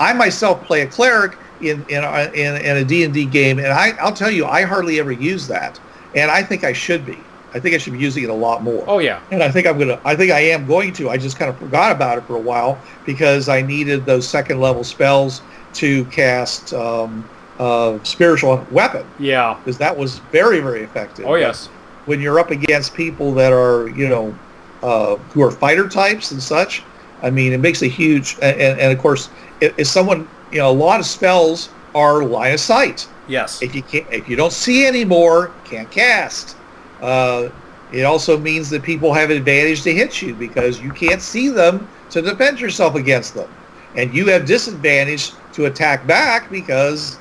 I 0.00 0.12
myself 0.12 0.64
play 0.64 0.82
a 0.82 0.86
cleric 0.86 1.36
in 1.60 1.84
in 1.88 2.02
a- 2.04 2.30
in, 2.34 2.56
in 2.56 2.76
a 2.78 2.84
D 2.84 3.04
and 3.04 3.14
D 3.14 3.24
game, 3.26 3.58
and 3.58 3.68
I 3.68 3.90
I'll 4.00 4.12
tell 4.12 4.30
you 4.30 4.46
I 4.46 4.62
hardly 4.62 4.98
ever 5.00 5.12
use 5.12 5.46
that, 5.48 5.80
and 6.14 6.30
I 6.30 6.42
think 6.42 6.64
I 6.64 6.72
should 6.72 7.04
be. 7.06 7.18
I 7.54 7.60
think 7.60 7.76
I 7.76 7.78
should 7.78 7.92
be 7.92 8.00
using 8.00 8.24
it 8.24 8.30
a 8.30 8.34
lot 8.34 8.64
more. 8.64 8.82
Oh 8.88 8.98
yeah. 8.98 9.20
And 9.30 9.40
I 9.40 9.48
think 9.48 9.68
I'm 9.68 9.78
gonna. 9.78 10.00
I 10.04 10.16
think 10.16 10.32
I 10.32 10.40
am 10.40 10.66
going 10.66 10.92
to. 10.94 11.08
I 11.10 11.16
just 11.16 11.38
kind 11.38 11.48
of 11.48 11.56
forgot 11.56 11.92
about 11.92 12.18
it 12.18 12.24
for 12.24 12.34
a 12.34 12.40
while 12.40 12.76
because 13.06 13.48
I 13.48 13.62
needed 13.62 14.04
those 14.04 14.26
second 14.28 14.60
level 14.60 14.82
spells 14.82 15.40
to 15.74 16.04
cast 16.06 16.74
um, 16.74 17.28
uh, 17.60 18.02
spiritual 18.02 18.66
weapon 18.72 19.06
Yeah. 19.20 19.54
because 19.58 19.78
that 19.78 19.96
was 19.96 20.18
very 20.32 20.58
very 20.58 20.82
effective. 20.82 21.26
Oh 21.26 21.36
yes. 21.36 21.66
When 22.06 22.20
you're 22.20 22.40
up 22.40 22.50
against 22.50 22.92
people 22.94 23.32
that 23.34 23.52
are 23.52 23.88
you 23.90 24.08
know 24.08 24.36
uh, 24.84 25.16
who 25.32 25.42
are 25.42 25.50
fighter 25.50 25.88
types 25.88 26.30
and 26.30 26.42
such, 26.42 26.82
I 27.22 27.30
mean 27.30 27.52
it 27.52 27.60
makes 27.60 27.82
a 27.82 27.86
huge. 27.86 28.36
And, 28.42 28.78
and, 28.78 28.92
of 28.92 28.98
course, 28.98 29.30
if, 29.60 29.76
if 29.78 29.86
someone 29.86 30.28
you 30.52 30.58
know 30.58 30.70
a 30.70 30.72
lot 30.72 31.00
of 31.00 31.06
spells 31.06 31.70
are 31.94 32.22
line 32.22 32.52
of 32.52 32.60
sight. 32.60 33.08
Yes. 33.26 33.62
If 33.62 33.74
you 33.74 33.82
can't, 33.82 34.06
if 34.12 34.28
you 34.28 34.36
don't 34.36 34.52
see 34.52 34.86
anymore, 34.86 35.52
can't 35.64 35.90
cast. 35.90 36.56
Uh, 37.00 37.48
it 37.92 38.02
also 38.02 38.38
means 38.38 38.68
that 38.70 38.82
people 38.82 39.12
have 39.14 39.30
an 39.30 39.36
advantage 39.36 39.82
to 39.82 39.94
hit 39.94 40.20
you 40.20 40.34
because 40.34 40.80
you 40.80 40.90
can't 40.90 41.22
see 41.22 41.48
them 41.48 41.88
to 42.10 42.20
defend 42.20 42.60
yourself 42.60 42.94
against 42.94 43.34
them, 43.34 43.48
and 43.96 44.14
you 44.14 44.26
have 44.26 44.44
disadvantage 44.44 45.32
to 45.54 45.66
attack 45.66 46.06
back 46.06 46.50
because 46.50 47.18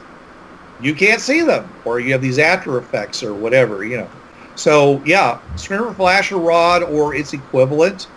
you 0.82 0.94
can't 0.94 1.22
see 1.22 1.42
them, 1.42 1.70
or 1.86 2.02
you 2.02 2.12
have 2.12 2.22
these 2.22 2.40
after 2.40 2.78
effects 2.78 3.24
or 3.24 3.34
whatever, 3.34 3.86
you 3.86 3.98
know. 3.98 4.10
So 4.56 5.02
yeah, 5.06 5.40
Screamer 5.56 5.94
Flasher 5.94 6.38
Rod 6.38 6.84
or 6.84 7.16
its 7.16 7.34
equivalent 7.34 8.08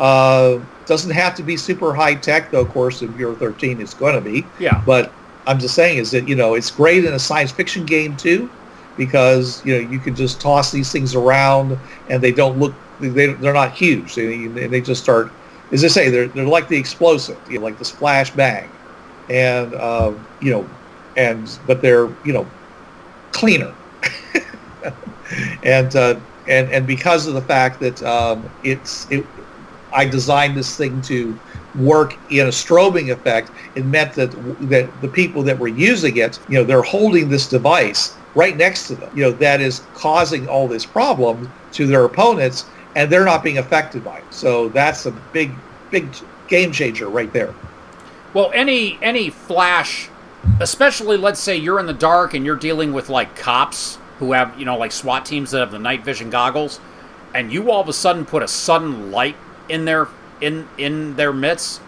uh, 0.00 0.58
doesn't 0.86 1.10
have 1.10 1.34
to 1.36 1.42
be 1.42 1.56
super 1.56 1.94
high 1.94 2.14
tech, 2.14 2.50
though. 2.50 2.62
Of 2.62 2.68
course, 2.70 3.02
in 3.02 3.12
Bureau 3.12 3.34
13, 3.34 3.80
it's 3.80 3.94
going 3.94 4.14
to 4.14 4.20
be. 4.20 4.46
Yeah. 4.58 4.82
But 4.84 5.12
I'm 5.46 5.58
just 5.58 5.74
saying 5.74 5.98
is 5.98 6.10
that 6.12 6.28
you 6.28 6.36
know 6.36 6.54
it's 6.54 6.70
great 6.70 7.04
in 7.04 7.12
a 7.12 7.18
science 7.18 7.52
fiction 7.52 7.84
game 7.84 8.16
too, 8.16 8.50
because 8.96 9.64
you 9.64 9.74
know 9.74 9.90
you 9.90 9.98
can 9.98 10.14
just 10.14 10.40
toss 10.40 10.70
these 10.70 10.90
things 10.90 11.14
around 11.14 11.78
and 12.08 12.22
they 12.22 12.32
don't 12.32 12.58
look 12.58 12.74
they 13.00 13.26
they're 13.34 13.52
not 13.52 13.72
huge. 13.72 14.14
They 14.14 14.46
they 14.46 14.80
just 14.80 15.02
start 15.02 15.30
as 15.72 15.84
I 15.84 15.88
say 15.88 16.10
they're 16.10 16.28
they're 16.28 16.44
like 16.44 16.68
the 16.68 16.76
explosive, 16.76 17.38
you 17.50 17.58
know, 17.58 17.64
like 17.64 17.78
the 17.78 17.84
splash 17.84 18.30
bang, 18.30 18.70
and 19.28 19.74
uh, 19.74 20.12
you 20.40 20.50
know, 20.50 20.68
and 21.16 21.58
but 21.66 21.82
they're 21.82 22.08
you 22.24 22.32
know 22.32 22.46
cleaner, 23.32 23.74
and 25.62 25.94
uh, 25.96 26.18
and 26.48 26.70
and 26.70 26.86
because 26.86 27.26
of 27.26 27.34
the 27.34 27.42
fact 27.42 27.80
that 27.80 28.02
um, 28.02 28.48
it's 28.64 29.10
it, 29.10 29.24
I 29.92 30.04
designed 30.06 30.56
this 30.56 30.76
thing 30.76 31.00
to 31.02 31.38
work 31.76 32.16
in 32.30 32.46
a 32.46 32.50
strobing 32.50 33.12
effect, 33.12 33.50
it 33.74 33.84
meant 33.84 34.14
that 34.14 34.30
that 34.68 35.00
the 35.00 35.08
people 35.08 35.42
that 35.42 35.58
were 35.58 35.68
using 35.68 36.16
it, 36.16 36.38
you 36.48 36.58
know, 36.58 36.64
they're 36.64 36.82
holding 36.82 37.28
this 37.28 37.48
device 37.48 38.14
right 38.34 38.56
next 38.56 38.88
to 38.88 38.94
them, 38.94 39.16
you 39.16 39.22
know, 39.22 39.30
that 39.32 39.60
is 39.60 39.82
causing 39.94 40.48
all 40.48 40.66
this 40.66 40.86
problem 40.86 41.52
to 41.72 41.86
their 41.86 42.04
opponents, 42.04 42.66
and 42.96 43.10
they're 43.10 43.24
not 43.24 43.42
being 43.42 43.58
affected 43.58 44.04
by 44.04 44.18
it. 44.18 44.24
So 44.30 44.68
that's 44.70 45.06
a 45.06 45.10
big, 45.32 45.52
big 45.90 46.08
game 46.48 46.72
changer 46.72 47.08
right 47.08 47.32
there. 47.32 47.54
Well, 48.34 48.50
any 48.54 48.98
any 49.02 49.30
flash, 49.30 50.08
especially 50.60 51.16
let's 51.16 51.40
say 51.40 51.56
you're 51.56 51.78
in 51.78 51.86
the 51.86 51.92
dark 51.92 52.34
and 52.34 52.44
you're 52.46 52.56
dealing 52.56 52.92
with 52.92 53.08
like 53.08 53.36
cops 53.36 53.98
who 54.22 54.32
have 54.32 54.56
you 54.56 54.64
know 54.64 54.78
like 54.78 54.92
SWAT 54.92 55.26
teams 55.26 55.50
that 55.50 55.58
have 55.58 55.72
the 55.72 55.80
night 55.80 56.04
vision 56.04 56.30
goggles, 56.30 56.80
and 57.34 57.52
you 57.52 57.72
all 57.72 57.80
of 57.80 57.88
a 57.88 57.92
sudden 57.92 58.24
put 58.24 58.42
a 58.42 58.48
sudden 58.48 59.10
light 59.10 59.34
in 59.68 59.84
their 59.84 60.06
in 60.40 60.68
in 60.78 61.16
their 61.16 61.32
midst. 61.32 61.80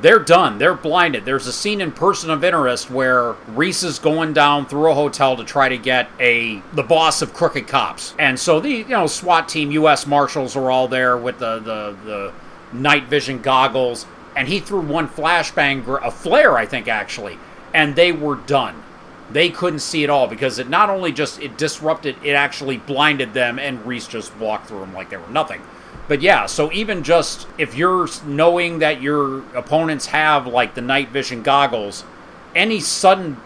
They're 0.00 0.20
done. 0.20 0.58
They're 0.58 0.74
blinded. 0.74 1.24
There's 1.24 1.48
a 1.48 1.52
scene 1.52 1.80
in 1.80 1.90
Person 1.90 2.30
of 2.30 2.44
Interest 2.44 2.88
where 2.88 3.32
Reese 3.48 3.82
is 3.82 3.98
going 3.98 4.32
down 4.32 4.66
through 4.66 4.92
a 4.92 4.94
hotel 4.94 5.36
to 5.36 5.42
try 5.42 5.68
to 5.68 5.76
get 5.76 6.08
a 6.20 6.62
the 6.72 6.84
boss 6.84 7.22
of 7.22 7.34
crooked 7.34 7.66
cops, 7.66 8.14
and 8.20 8.38
so 8.38 8.60
the 8.60 8.70
you 8.70 8.88
know 8.88 9.08
SWAT 9.08 9.48
team, 9.48 9.72
U.S. 9.72 10.06
Marshals 10.06 10.54
are 10.54 10.70
all 10.70 10.86
there 10.86 11.16
with 11.16 11.40
the 11.40 11.58
the 11.58 11.96
the 12.04 12.32
night 12.72 13.06
vision 13.06 13.42
goggles, 13.42 14.06
and 14.36 14.46
he 14.46 14.60
threw 14.60 14.80
one 14.80 15.08
flashbang, 15.08 16.06
a 16.06 16.10
flare, 16.12 16.56
I 16.56 16.66
think 16.66 16.86
actually, 16.86 17.36
and 17.74 17.96
they 17.96 18.12
were 18.12 18.36
done. 18.36 18.80
They 19.30 19.50
couldn't 19.50 19.80
see 19.80 20.04
at 20.04 20.10
all 20.10 20.26
because 20.26 20.58
it 20.58 20.68
not 20.68 20.88
only 20.88 21.12
just 21.12 21.40
it 21.40 21.58
disrupted, 21.58 22.16
it 22.24 22.32
actually 22.32 22.78
blinded 22.78 23.34
them, 23.34 23.58
and 23.58 23.84
Reese 23.86 24.06
just 24.06 24.34
walked 24.36 24.68
through 24.68 24.80
them 24.80 24.94
like 24.94 25.10
they 25.10 25.16
were 25.16 25.28
nothing. 25.28 25.60
But 26.08 26.22
yeah, 26.22 26.46
so 26.46 26.72
even 26.72 27.02
just 27.02 27.46
if 27.58 27.76
you're 27.76 28.08
knowing 28.24 28.78
that 28.78 29.02
your 29.02 29.40
opponents 29.54 30.06
have 30.06 30.46
like 30.46 30.74
the 30.74 30.80
night 30.80 31.10
vision 31.10 31.42
goggles, 31.42 32.04
any 32.54 32.80
sudden 32.80 33.36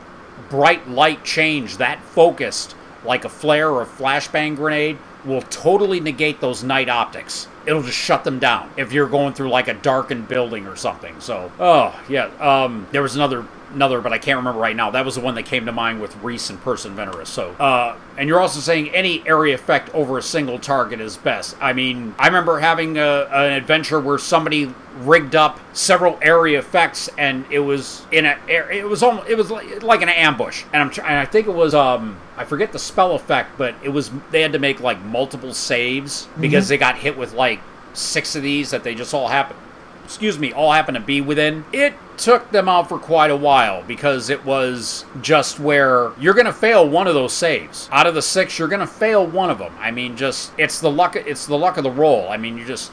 bright 0.49 0.89
light 0.89 1.25
change 1.25 1.79
that 1.79 2.01
focused, 2.03 2.77
like 3.05 3.25
a 3.25 3.29
flare 3.29 3.71
or 3.71 3.83
a 3.83 3.87
flashbang 3.87 4.55
grenade, 4.55 4.99
will 5.25 5.43
totally 5.43 5.99
negate 5.99 6.41
those 6.41 6.63
night 6.63 6.89
optics. 6.89 7.49
It'll 7.67 7.83
just 7.83 7.99
shut 7.99 8.23
them 8.23 8.39
down 8.39 8.71
if 8.77 8.93
you're 8.93 9.09
going 9.09 9.35
through 9.35 9.51
like 9.51 9.67
a 9.67 9.75
darkened 9.75 10.29
building 10.29 10.67
or 10.69 10.77
something. 10.77 11.21
So, 11.21 11.51
oh 11.59 12.01
yeah, 12.09 12.27
um, 12.39 12.87
there 12.93 13.03
was 13.03 13.17
another 13.17 13.45
another, 13.75 14.01
but 14.01 14.13
I 14.13 14.19
can't 14.19 14.37
remember 14.37 14.61
right 14.61 14.77
now. 14.77 14.91
That 14.91 15.05
was 15.05 15.15
the 15.15 15.21
one 15.21 15.35
that 15.37 15.45
came 15.45 15.67
to 15.67 15.73
mind 15.73 16.01
with 16.01 16.17
Reese 16.23 16.51
and 16.51 16.61
Perseverus. 16.63 17.27
So, 17.27 17.51
uh, 17.53 17.97
and 18.17 18.29
you're 18.29 18.41
also 18.41 18.61
saying 18.61 18.91
any 18.91 19.27
area 19.27 19.55
effect 19.55 19.93
over 19.95 20.19
a 20.19 20.23
single 20.23 20.59
target 20.59 21.01
is 21.01 21.17
best. 21.17 21.57
I 21.61 21.73
mean, 21.73 22.15
I 22.19 22.27
remember 22.27 22.59
having 22.59 22.99
a, 22.99 23.29
an 23.33 23.53
adventure 23.53 24.01
where 24.01 24.19
somebody 24.19 24.73
rigged 25.01 25.35
up 25.35 25.59
several 25.73 26.19
area 26.23 26.59
effects, 26.59 27.09
and 27.17 27.45
it 27.51 27.61
was 27.61 28.05
in 28.13 28.27
a, 28.27 28.39
it 28.49 28.89
was 28.89 29.03
almost, 29.03 29.29
it 29.29 29.37
was 29.37 29.51
like, 29.51 29.83
like 29.83 30.03
an 30.03 30.09
ambush, 30.09 30.65
and 30.73 30.83
I'm, 30.83 30.91
tr- 30.91 31.03
and 31.03 31.19
I 31.19 31.25
think 31.25 31.47
it 31.47 31.55
was, 31.55 31.75
um, 31.75 32.19
I 32.37 32.45
forget 32.45 32.73
the 32.73 32.79
spell 32.79 33.15
effect, 33.15 33.57
but 33.57 33.75
it 33.83 33.89
was 33.89 34.11
they 34.31 34.43
had 34.43 34.53
to 34.53 34.59
make 34.59 34.81
like 34.81 35.03
multiple 35.03 35.55
saves 35.55 36.29
because 36.41 36.69
they 36.69 36.79
got 36.79 36.97
hit 36.99 37.17
with 37.17 37.35
like 37.35 37.61
six 37.95 38.37
of 38.37 38.43
these 38.43 38.71
that 38.71 38.85
they 38.85 38.95
just 38.95 39.13
all 39.15 39.29
happened 39.29 39.59
excuse 40.05 40.39
me, 40.39 40.53
all 40.53 40.73
happened 40.73 40.97
to 40.97 41.03
be 41.03 41.21
within, 41.21 41.65
it 41.73 41.95
took 42.17 42.51
them 42.51 42.69
out 42.69 42.89
for 42.89 42.99
quite 42.99 43.31
a 43.31 43.37
while 43.37 43.83
because 43.83 44.31
it 44.31 44.45
was 44.45 45.05
just 45.21 45.59
where 45.59 46.13
you're 46.19 46.35
going 46.35 46.47
to 46.47 46.53
fail 46.53 46.89
one 46.89 47.07
of 47.07 47.15
those 47.15 47.33
saves. 47.33 47.89
Out 47.91 48.07
of 48.07 48.15
the 48.15 48.23
six, 48.23 48.59
you're 48.59 48.69
going 48.69 48.81
to 48.81 48.87
fail 48.87 49.27
one 49.27 49.51
of 49.51 49.59
them. 49.59 49.75
I 49.79 49.91
mean, 49.91 50.17
just 50.17 50.53
it's 50.59 50.81
the 50.81 50.91
luck. 50.91 51.17
It's 51.17 51.47
the 51.47 51.59
luck 51.59 51.77
of 51.77 51.85
the 51.85 51.91
roll. 51.91 52.29
I 52.29 52.37
mean, 52.37 52.59
you 52.59 52.65
just 52.65 52.93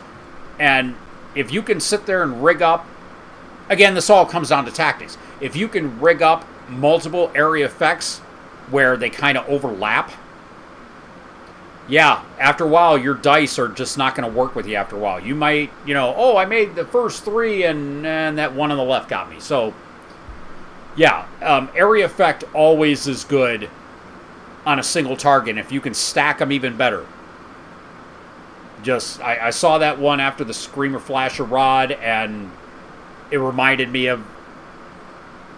and 0.59 0.95
if 1.35 1.51
you 1.51 1.61
can 1.61 1.79
sit 1.79 2.05
there 2.05 2.23
and 2.23 2.43
rig 2.43 2.61
up, 2.61 2.85
again, 3.69 3.93
this 3.93 4.09
all 4.09 4.25
comes 4.25 4.49
down 4.49 4.65
to 4.65 4.71
tactics. 4.71 5.17
If 5.41 5.55
you 5.55 5.67
can 5.67 5.99
rig 5.99 6.21
up 6.21 6.45
multiple 6.67 7.31
area 7.35 7.65
effects 7.65 8.19
where 8.69 8.97
they 8.97 9.09
kind 9.09 9.37
of 9.37 9.47
overlap 9.47 10.11
yeah, 11.89 12.23
after 12.39 12.65
a 12.65 12.67
while, 12.67 12.97
your 12.97 13.15
dice 13.15 13.57
are 13.57 13.67
just 13.67 13.97
not 13.97 14.15
going 14.15 14.29
to 14.29 14.37
work 14.37 14.55
with 14.55 14.67
you 14.67 14.75
after 14.75 14.95
a 14.95 14.99
while. 14.99 15.19
You 15.19 15.33
might, 15.33 15.71
you 15.87 15.95
know, 15.95 16.13
oh, 16.15 16.37
I 16.37 16.45
made 16.45 16.75
the 16.75 16.85
first 16.85 17.25
three 17.25 17.63
and, 17.63 18.05
and 18.05 18.37
that 18.37 18.53
one 18.53 18.69
on 18.69 18.77
the 18.77 18.83
left 18.83 19.09
got 19.09 19.29
me. 19.29 19.39
So, 19.39 19.73
yeah, 20.95 21.25
um, 21.41 21.69
area 21.75 22.05
effect 22.05 22.43
always 22.53 23.07
is 23.07 23.23
good 23.23 23.69
on 24.67 24.77
a 24.77 24.83
single 24.83 25.17
target. 25.17 25.57
If 25.57 25.71
you 25.71 25.81
can 25.81 25.95
stack 25.95 26.37
them, 26.37 26.51
even 26.51 26.77
better. 26.77 27.07
Just, 28.83 29.19
I, 29.19 29.47
I 29.47 29.49
saw 29.49 29.79
that 29.79 29.97
one 29.97 30.19
after 30.19 30.43
the 30.43 30.53
Screamer 30.53 30.99
Flasher 30.99 31.43
Rod, 31.43 31.91
and 31.91 32.51
it 33.31 33.37
reminded 33.37 33.91
me 33.91 34.07
of 34.07 34.23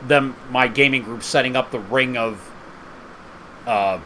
them, 0.08 0.36
my 0.50 0.70
gaming 0.70 1.04
group, 1.04 1.24
setting 1.24 1.58
up 1.58 1.72
the 1.72 1.80
ring 1.80 2.16
of. 2.16 2.50
Uh, 3.68 4.00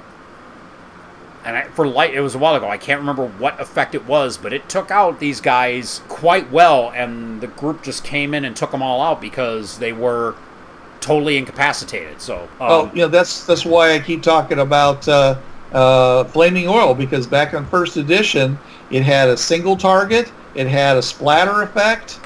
and 1.45 1.55
I, 1.55 1.63
for 1.63 1.87
light, 1.87 2.13
it 2.13 2.21
was 2.21 2.35
a 2.35 2.39
while 2.39 2.55
ago. 2.55 2.67
I 2.67 2.77
can't 2.77 2.99
remember 2.99 3.27
what 3.27 3.59
effect 3.59 3.93
it 3.93 4.05
was, 4.05 4.37
but 4.37 4.51
it 4.51 4.67
took 4.67 4.89
out 4.89 5.19
these 5.19 5.39
guys 5.39 6.01
quite 6.07 6.51
well, 6.51 6.91
and 6.95 7.39
the 7.39 7.47
group 7.47 7.83
just 7.83 8.03
came 8.03 8.33
in 8.33 8.45
and 8.45 8.55
took 8.55 8.71
them 8.71 8.81
all 8.81 9.01
out 9.01 9.21
because 9.21 9.77
they 9.77 9.93
were 9.93 10.35
totally 11.01 11.37
incapacitated. 11.37 12.19
So, 12.19 12.41
um, 12.43 12.49
oh, 12.59 12.91
know, 12.95 13.07
that's 13.07 13.45
that's 13.45 13.63
why 13.63 13.93
I 13.93 13.99
keep 13.99 14.23
talking 14.23 14.59
about 14.59 15.07
uh, 15.07 15.39
uh, 15.71 16.23
flaming 16.25 16.67
oil 16.67 16.95
because 16.95 17.27
back 17.27 17.53
on 17.53 17.67
first 17.67 17.97
edition, 17.97 18.57
it 18.89 19.03
had 19.03 19.29
a 19.29 19.37
single 19.37 19.77
target, 19.77 20.31
it 20.55 20.67
had 20.67 20.97
a 20.97 21.01
splatter 21.01 21.61
effect. 21.61 22.19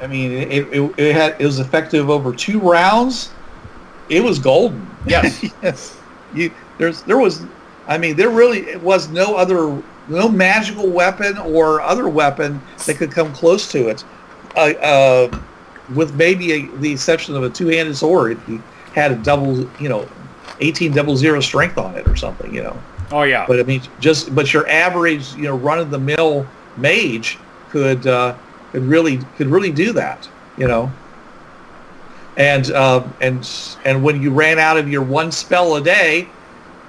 I 0.00 0.06
mean, 0.06 0.30
it, 0.30 0.68
it, 0.72 0.94
it 0.96 1.14
had 1.14 1.40
it 1.40 1.44
was 1.44 1.58
effective 1.58 2.08
over 2.08 2.32
two 2.32 2.60
rounds. 2.60 3.32
It 4.08 4.22
was 4.22 4.38
golden. 4.38 4.88
Yes. 5.06 5.44
yes. 5.62 5.96
You 6.32 6.52
there's 6.78 7.02
there 7.02 7.18
was 7.18 7.44
I 7.90 7.98
mean, 7.98 8.16
there 8.16 8.30
really 8.30 8.76
was 8.76 9.08
no 9.08 9.34
other, 9.34 9.82
no 10.08 10.28
magical 10.28 10.88
weapon 10.88 11.36
or 11.38 11.82
other 11.82 12.08
weapon 12.08 12.62
that 12.86 12.96
could 12.96 13.10
come 13.10 13.32
close 13.34 13.70
to 13.72 13.88
it, 13.88 14.04
uh, 14.56 14.72
uh, 14.80 15.40
with 15.94 16.14
maybe 16.14 16.52
a, 16.52 16.66
the 16.76 16.92
exception 16.92 17.34
of 17.34 17.42
a 17.42 17.50
two-handed 17.50 17.96
sword 17.96 18.38
if 18.38 18.48
you 18.48 18.62
had 18.94 19.10
a 19.10 19.16
double, 19.16 19.68
you 19.80 19.88
know, 19.88 20.08
eighteen 20.60 20.92
double 20.92 21.16
zero 21.16 21.40
strength 21.40 21.78
on 21.78 21.96
it 21.96 22.06
or 22.06 22.14
something, 22.14 22.54
you 22.54 22.62
know. 22.62 22.80
Oh 23.10 23.22
yeah. 23.24 23.44
But 23.46 23.58
I 23.58 23.64
mean, 23.64 23.82
just 23.98 24.32
but 24.36 24.52
your 24.52 24.68
average, 24.68 25.34
you 25.34 25.42
know, 25.42 25.56
run-of-the-mill 25.56 26.46
mage 26.76 27.38
could 27.70 28.06
uh, 28.06 28.36
could 28.70 28.82
really 28.84 29.18
could 29.36 29.48
really 29.48 29.72
do 29.72 29.92
that, 29.94 30.28
you 30.56 30.68
know. 30.68 30.92
And 32.36 32.70
uh, 32.70 33.04
and 33.20 33.48
and 33.84 34.04
when 34.04 34.22
you 34.22 34.30
ran 34.30 34.60
out 34.60 34.76
of 34.76 34.88
your 34.88 35.02
one 35.02 35.32
spell 35.32 35.74
a 35.74 35.80
day, 35.82 36.28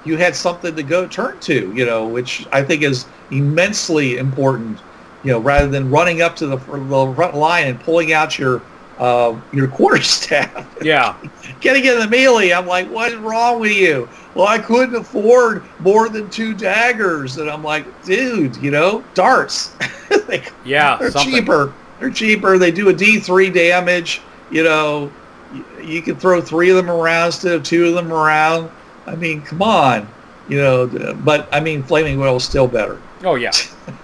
you 0.04 0.18
had 0.18 0.36
something 0.36 0.76
to 0.76 0.84
go 0.84 1.08
turn 1.08 1.40
to, 1.42 1.74
you 1.74 1.86
know, 1.86 2.08
which 2.08 2.48
I 2.52 2.64
think 2.64 2.84
is 2.84 3.06
immensely 3.30 4.18
important. 4.18 4.80
You 5.24 5.34
know, 5.34 5.40
rather 5.40 5.68
than 5.68 5.92
running 5.92 6.24
up 6.24 6.36
to 6.38 6.48
the, 6.48 6.58
the 6.58 7.14
front 7.16 7.36
line 7.36 7.68
and 7.68 7.80
pulling 7.80 8.12
out 8.12 8.40
your 8.40 8.62
uh, 9.02 9.40
your 9.52 9.68
quarterstaff. 9.68 10.68
Yeah. 10.82 11.16
Getting 11.60 11.86
in 11.86 12.00
the 12.00 12.08
melee, 12.08 12.52
I'm 12.52 12.66
like, 12.66 12.90
what 12.90 13.12
is 13.12 13.20
wrong 13.20 13.60
with 13.60 13.74
you? 13.74 14.10
Well, 14.34 14.48
I 14.48 14.58
couldn't 14.58 14.96
afford 14.96 15.64
more 15.80 16.10
than 16.10 16.28
two 16.32 16.56
daggers, 16.56 17.38
and 17.38 17.48
I'm 17.48 17.64
like, 17.64 17.86
dude, 18.04 18.56
you 18.58 18.72
know, 18.72 19.04
darts. 19.14 19.76
they, 20.28 20.44
yeah, 20.66 20.98
they're 20.98 21.12
something. 21.12 21.32
cheaper. 21.32 21.72
They're 22.00 22.10
cheaper. 22.10 22.58
They 22.58 22.72
do 22.72 22.90
a 22.90 22.94
D3 22.94 23.54
damage. 23.54 24.24
You 24.50 24.64
know, 24.64 25.12
you, 25.54 25.66
you 25.84 26.02
can 26.02 26.16
throw 26.16 26.42
three 26.42 26.72
of 26.72 26.78
them 26.78 26.90
around 26.90 27.28
instead 27.28 27.54
of 27.54 27.62
two 27.62 27.86
of 27.86 27.94
them 27.94 28.12
around. 28.12 28.72
I 29.08 29.16
mean, 29.16 29.42
come 29.42 29.62
on, 29.62 30.08
you 30.48 30.58
know. 30.58 30.88
But 31.24 31.48
I 31.52 31.60
mean, 31.60 31.84
flaming 31.84 32.22
oil 32.22 32.38
is 32.38 32.44
still 32.44 32.68
better. 32.68 33.00
Oh 33.24 33.36
yeah. 33.36 33.52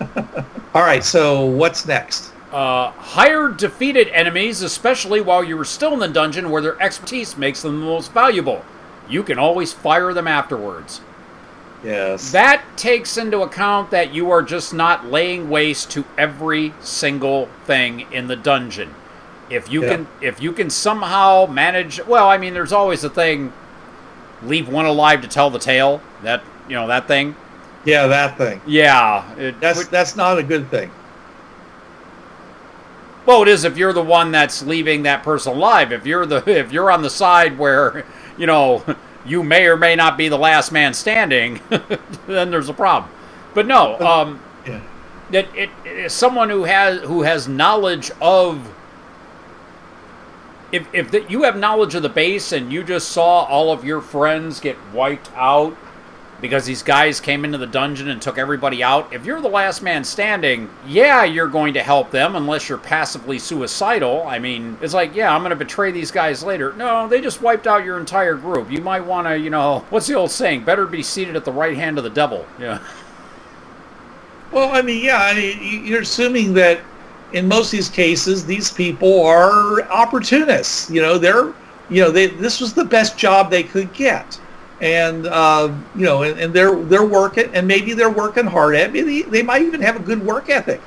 All 0.73 0.81
right. 0.83 1.03
So 1.03 1.45
what's 1.45 1.85
next? 1.87 2.31
Uh, 2.51 2.91
hire 2.91 3.49
defeated 3.49 4.07
enemies, 4.09 4.61
especially 4.61 5.21
while 5.21 5.43
you 5.43 5.59
are 5.59 5.65
still 5.65 5.93
in 5.93 5.99
the 5.99 6.07
dungeon, 6.07 6.49
where 6.49 6.61
their 6.61 6.81
expertise 6.81 7.37
makes 7.37 7.61
them 7.61 7.79
the 7.79 7.85
most 7.85 8.11
valuable. 8.13 8.63
You 9.09 9.21
can 9.23 9.37
always 9.37 9.73
fire 9.73 10.13
them 10.13 10.27
afterwards. 10.27 11.01
Yes. 11.83 12.31
That 12.31 12.63
takes 12.75 13.17
into 13.17 13.41
account 13.41 13.91
that 13.91 14.13
you 14.13 14.31
are 14.31 14.41
just 14.41 14.73
not 14.73 15.05
laying 15.05 15.49
waste 15.49 15.91
to 15.91 16.05
every 16.17 16.73
single 16.79 17.47
thing 17.65 18.07
in 18.11 18.27
the 18.27 18.35
dungeon. 18.35 18.95
If 19.49 19.71
you 19.71 19.83
Yeah. 19.83 19.89
can, 19.89 20.07
if 20.21 20.41
you 20.41 20.51
can 20.51 20.69
somehow 20.69 21.45
manage, 21.45 22.03
well, 22.05 22.27
I 22.29 22.37
mean, 22.37 22.53
there's 22.53 22.73
always 22.73 23.03
a 23.03 23.09
thing. 23.09 23.53
Leave 24.43 24.69
one 24.69 24.85
alive 24.85 25.21
to 25.21 25.27
tell 25.27 25.49
the 25.49 25.59
tale. 25.59 26.01
That 26.23 26.43
you 26.67 26.75
know 26.75 26.87
that 26.87 27.07
thing. 27.07 27.35
yeah, 27.85 28.07
that 28.07 28.37
thing. 28.37 28.61
Yeah, 28.67 29.33
it, 29.35 29.59
That's 29.59 29.87
that's 29.87 30.15
not 30.15 30.37
a 30.37 30.43
good 30.43 30.69
thing. 30.69 30.91
Well, 33.25 33.41
it 33.41 33.47
is 33.49 33.65
if 33.65 33.77
you're 33.77 33.93
the 33.93 34.03
one 34.03 34.31
that's 34.31 34.63
leaving 34.63 35.03
that 35.03 35.23
person 35.23 35.53
alive. 35.53 35.91
If 35.91 36.05
you're 36.05 36.25
the 36.25 36.43
if 36.49 36.71
you're 36.71 36.91
on 36.91 37.01
the 37.01 37.09
side 37.09 37.57
where 37.57 38.05
you 38.37 38.47
know 38.47 38.83
you 39.25 39.43
may 39.43 39.67
or 39.67 39.77
may 39.77 39.95
not 39.95 40.17
be 40.17 40.29
the 40.29 40.37
last 40.37 40.71
man 40.71 40.93
standing, 40.93 41.59
then 42.27 42.51
there's 42.51 42.69
a 42.69 42.73
problem. 42.73 43.11
But 43.53 43.65
no, 43.67 43.99
um, 43.99 44.39
Yeah. 44.65 44.81
that 45.31 45.47
it, 45.55 45.69
it 45.85 45.97
is 45.97 46.13
someone 46.13 46.49
who 46.49 46.63
has 46.65 47.01
who 47.01 47.23
has 47.23 47.47
knowledge 47.47 48.11
of. 48.21 48.73
If 50.71 50.87
if 50.93 51.11
the, 51.11 51.23
you 51.29 51.43
have 51.43 51.55
knowledge 51.57 51.95
of 51.95 52.03
the 52.03 52.09
base 52.09 52.51
and 52.51 52.71
you 52.71 52.83
just 52.83 53.09
saw 53.09 53.43
all 53.43 53.71
of 53.71 53.85
your 53.85 54.01
friends 54.01 54.59
get 54.59 54.75
wiped 54.93 55.31
out 55.35 55.75
because 56.41 56.65
these 56.65 56.83
guys 56.83 57.19
came 57.19 57.43
into 57.45 57.57
the 57.57 57.65
dungeon 57.65 58.09
and 58.09 58.21
took 58.21 58.37
everybody 58.37 58.83
out. 58.83 59.11
If 59.11 59.25
you're 59.25 59.41
the 59.41 59.47
last 59.49 59.81
man 59.81 60.03
standing, 60.03 60.69
yeah, 60.85 61.23
you're 61.23 61.47
going 61.47 61.73
to 61.73 61.81
help 61.81 62.11
them 62.11 62.35
unless 62.35 62.69
you're 62.69 62.77
passively 62.77 63.39
suicidal. 63.39 64.21
I 64.27 64.37
mean, 64.37 64.77
it's 64.81 64.93
like, 64.93 65.15
yeah, 65.15 65.33
I'm 65.33 65.41
going 65.41 65.49
to 65.49 65.55
betray 65.55 65.91
these 65.91 66.11
guys 66.11 66.43
later. 66.43 66.73
No, 66.73 67.07
they 67.07 67.21
just 67.21 67.41
wiped 67.41 67.65
out 67.65 67.83
your 67.83 67.99
entire 67.99 68.35
group. 68.35 68.69
You 68.71 68.81
might 68.81 69.03
want 69.03 69.25
to, 69.27 69.39
you 69.39 69.49
know, 69.49 69.79
what's 69.89 70.05
the 70.05 70.13
old 70.13 70.29
saying? 70.29 70.63
Better 70.63 70.85
be 70.85 71.01
seated 71.01 71.35
at 71.35 71.43
the 71.43 71.51
right 71.51 71.75
hand 71.75 71.97
of 71.97 72.03
the 72.03 72.09
devil. 72.11 72.45
Yeah. 72.59 72.85
Well, 74.51 74.69
I 74.71 74.81
mean, 74.81 75.03
yeah, 75.03 75.17
I 75.17 75.33
mean, 75.33 75.57
you- 75.61 75.79
you're 75.79 76.01
assuming 76.01 76.53
that 76.53 76.81
in 77.33 77.47
most 77.47 77.67
of 77.67 77.71
these 77.71 77.89
cases, 77.89 78.45
these 78.45 78.71
people 78.71 79.25
are 79.25 79.81
opportunists. 79.83 80.89
You 80.89 81.01
know, 81.01 81.17
they're, 81.17 81.53
you 81.89 82.01
know, 82.01 82.11
they 82.11 82.27
this 82.27 82.61
was 82.61 82.73
the 82.73 82.85
best 82.85 83.17
job 83.17 83.49
they 83.49 83.63
could 83.63 83.93
get, 83.93 84.39
and 84.81 85.27
uh, 85.27 85.73
you 85.95 86.05
know, 86.05 86.23
and, 86.23 86.39
and 86.39 86.53
they're 86.53 86.75
they're 86.75 87.05
working, 87.05 87.49
and 87.53 87.67
maybe 87.67 87.93
they're 87.93 88.09
working 88.09 88.45
hard 88.45 88.75
at. 88.75 88.93
Maybe 88.93 89.23
they 89.23 89.43
might 89.43 89.61
even 89.61 89.81
have 89.81 89.95
a 89.95 89.99
good 89.99 90.25
work 90.25 90.49
ethic, 90.49 90.81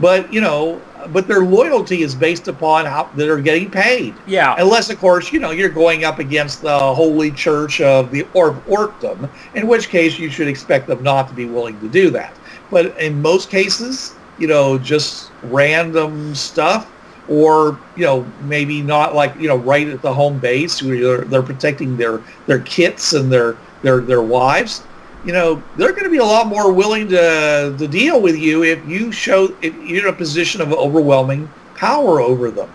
but 0.00 0.32
you 0.32 0.40
know, 0.40 0.80
but 1.12 1.28
their 1.28 1.44
loyalty 1.44 2.02
is 2.02 2.14
based 2.14 2.48
upon 2.48 2.86
how 2.86 3.10
they're 3.14 3.38
getting 3.38 3.70
paid. 3.70 4.14
Yeah. 4.26 4.54
Unless, 4.58 4.90
of 4.90 4.98
course, 4.98 5.32
you 5.32 5.40
know, 5.40 5.50
you're 5.50 5.68
going 5.68 6.04
up 6.04 6.18
against 6.18 6.62
the 6.62 6.78
Holy 6.78 7.30
Church 7.30 7.80
of 7.80 8.10
the 8.10 8.26
or 8.34 8.52
Orkdom, 8.66 9.28
in 9.54 9.66
which 9.66 9.88
case 9.88 10.18
you 10.18 10.30
should 10.30 10.48
expect 10.48 10.86
them 10.86 11.02
not 11.02 11.28
to 11.28 11.34
be 11.34 11.44
willing 11.46 11.78
to 11.80 11.88
do 11.88 12.10
that. 12.10 12.34
But 12.70 12.98
in 12.98 13.20
most 13.20 13.50
cases, 13.50 14.14
you 14.42 14.48
know, 14.48 14.78
just 14.78 15.32
random 15.44 16.34
stuff, 16.34 16.90
or 17.28 17.78
you 17.96 18.04
know, 18.04 18.24
maybe 18.42 18.82
not 18.82 19.14
like 19.14 19.34
you 19.36 19.48
know, 19.48 19.56
right 19.56 19.88
at 19.88 20.02
the 20.02 20.12
home 20.12 20.38
base 20.40 20.82
where 20.82 21.00
they're, 21.00 21.24
they're 21.26 21.42
protecting 21.44 21.96
their 21.96 22.20
their 22.48 22.60
kits 22.60 23.14
and 23.14 23.32
their 23.32 23.56
their 23.82 24.00
their 24.00 24.22
wives. 24.22 24.82
you 25.24 25.32
know, 25.32 25.62
they're 25.76 25.92
going 25.92 26.04
to 26.04 26.10
be 26.10 26.18
a 26.18 26.24
lot 26.24 26.48
more 26.48 26.72
willing 26.72 27.08
to 27.08 27.74
to 27.78 27.88
deal 27.88 28.20
with 28.20 28.36
you 28.36 28.64
if 28.64 28.86
you 28.88 29.12
show 29.12 29.56
if 29.62 29.74
you're 29.76 30.08
in 30.08 30.14
a 30.14 30.16
position 30.16 30.60
of 30.60 30.72
overwhelming 30.72 31.48
power 31.76 32.20
over 32.20 32.50
them. 32.50 32.70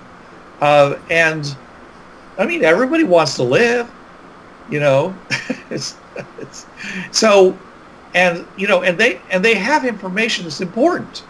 Uh, 0.62 0.98
and 1.12 1.58
I 2.38 2.46
mean, 2.46 2.64
everybody 2.64 3.04
wants 3.04 3.36
to 3.38 3.44
live, 3.44 3.92
you 4.70 4.80
know. 4.80 5.16
it's 5.70 5.98
it's 6.40 6.66
so, 7.12 7.58
and 8.16 8.48
you 8.58 8.68
know, 8.68 8.84
and 8.84 8.98
they 8.98 9.22
and 9.32 9.46
they 9.46 9.56
have 9.56 9.86
information 9.86 10.46
that's 10.46 10.62
important. 10.62 11.24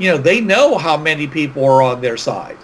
You 0.00 0.10
know, 0.10 0.18
they 0.18 0.40
know 0.40 0.76
how 0.76 0.96
many 0.96 1.28
people 1.28 1.64
are 1.64 1.82
on 1.82 2.00
their 2.00 2.16
side. 2.16 2.56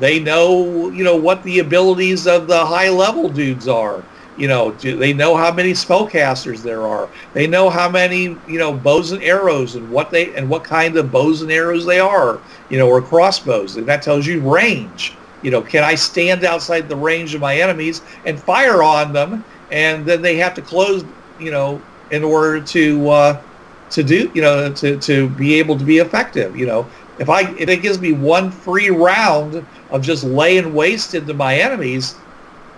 They 0.00 0.18
know, 0.18 0.90
you 0.90 1.04
know, 1.04 1.16
what 1.16 1.42
the 1.44 1.60
abilities 1.60 2.26
of 2.26 2.48
the 2.48 2.64
high 2.64 2.88
level 2.88 3.28
dudes 3.28 3.68
are 3.68 4.02
you 4.38 4.46
know, 4.46 4.70
they 4.70 5.12
know 5.12 5.36
how 5.36 5.52
many 5.52 5.72
spellcasters 5.72 6.62
there 6.62 6.86
are? 6.86 7.08
They 7.34 7.48
know 7.48 7.68
how 7.68 7.90
many, 7.90 8.36
you 8.46 8.58
know, 8.58 8.72
bows 8.72 9.10
and 9.10 9.22
arrows 9.22 9.74
and 9.74 9.90
what 9.90 10.10
they 10.10 10.32
and 10.34 10.48
what 10.48 10.62
kind 10.62 10.96
of 10.96 11.10
bows 11.10 11.42
and 11.42 11.50
arrows 11.50 11.84
they 11.84 11.98
are, 11.98 12.40
you 12.70 12.78
know, 12.78 12.88
or 12.88 13.02
crossbows, 13.02 13.76
and 13.76 13.86
that 13.88 14.00
tells 14.00 14.26
you 14.26 14.40
range. 14.40 15.14
You 15.42 15.50
know, 15.50 15.60
can 15.60 15.82
I 15.82 15.96
stand 15.96 16.44
outside 16.44 16.88
the 16.88 16.96
range 16.96 17.34
of 17.34 17.40
my 17.40 17.56
enemies 17.60 18.00
and 18.24 18.40
fire 18.40 18.82
on 18.82 19.12
them? 19.12 19.44
And 19.70 20.06
then 20.06 20.22
they 20.22 20.36
have 20.36 20.54
to 20.54 20.62
close, 20.62 21.04
you 21.38 21.50
know, 21.50 21.82
in 22.12 22.24
order 22.24 22.60
to 22.60 23.10
uh, 23.10 23.42
to 23.90 24.02
do, 24.02 24.30
you 24.34 24.42
know, 24.42 24.72
to, 24.72 24.98
to 24.98 25.28
be 25.30 25.54
able 25.54 25.78
to 25.78 25.84
be 25.84 25.98
effective. 25.98 26.56
You 26.56 26.66
know, 26.66 26.86
if 27.18 27.28
I 27.28 27.50
if 27.56 27.68
it 27.68 27.82
gives 27.82 28.00
me 28.00 28.12
one 28.12 28.50
free 28.50 28.90
round 28.90 29.64
of 29.90 30.02
just 30.02 30.24
laying 30.24 30.74
waste 30.74 31.14
into 31.14 31.34
my 31.34 31.56
enemies, 31.56 32.16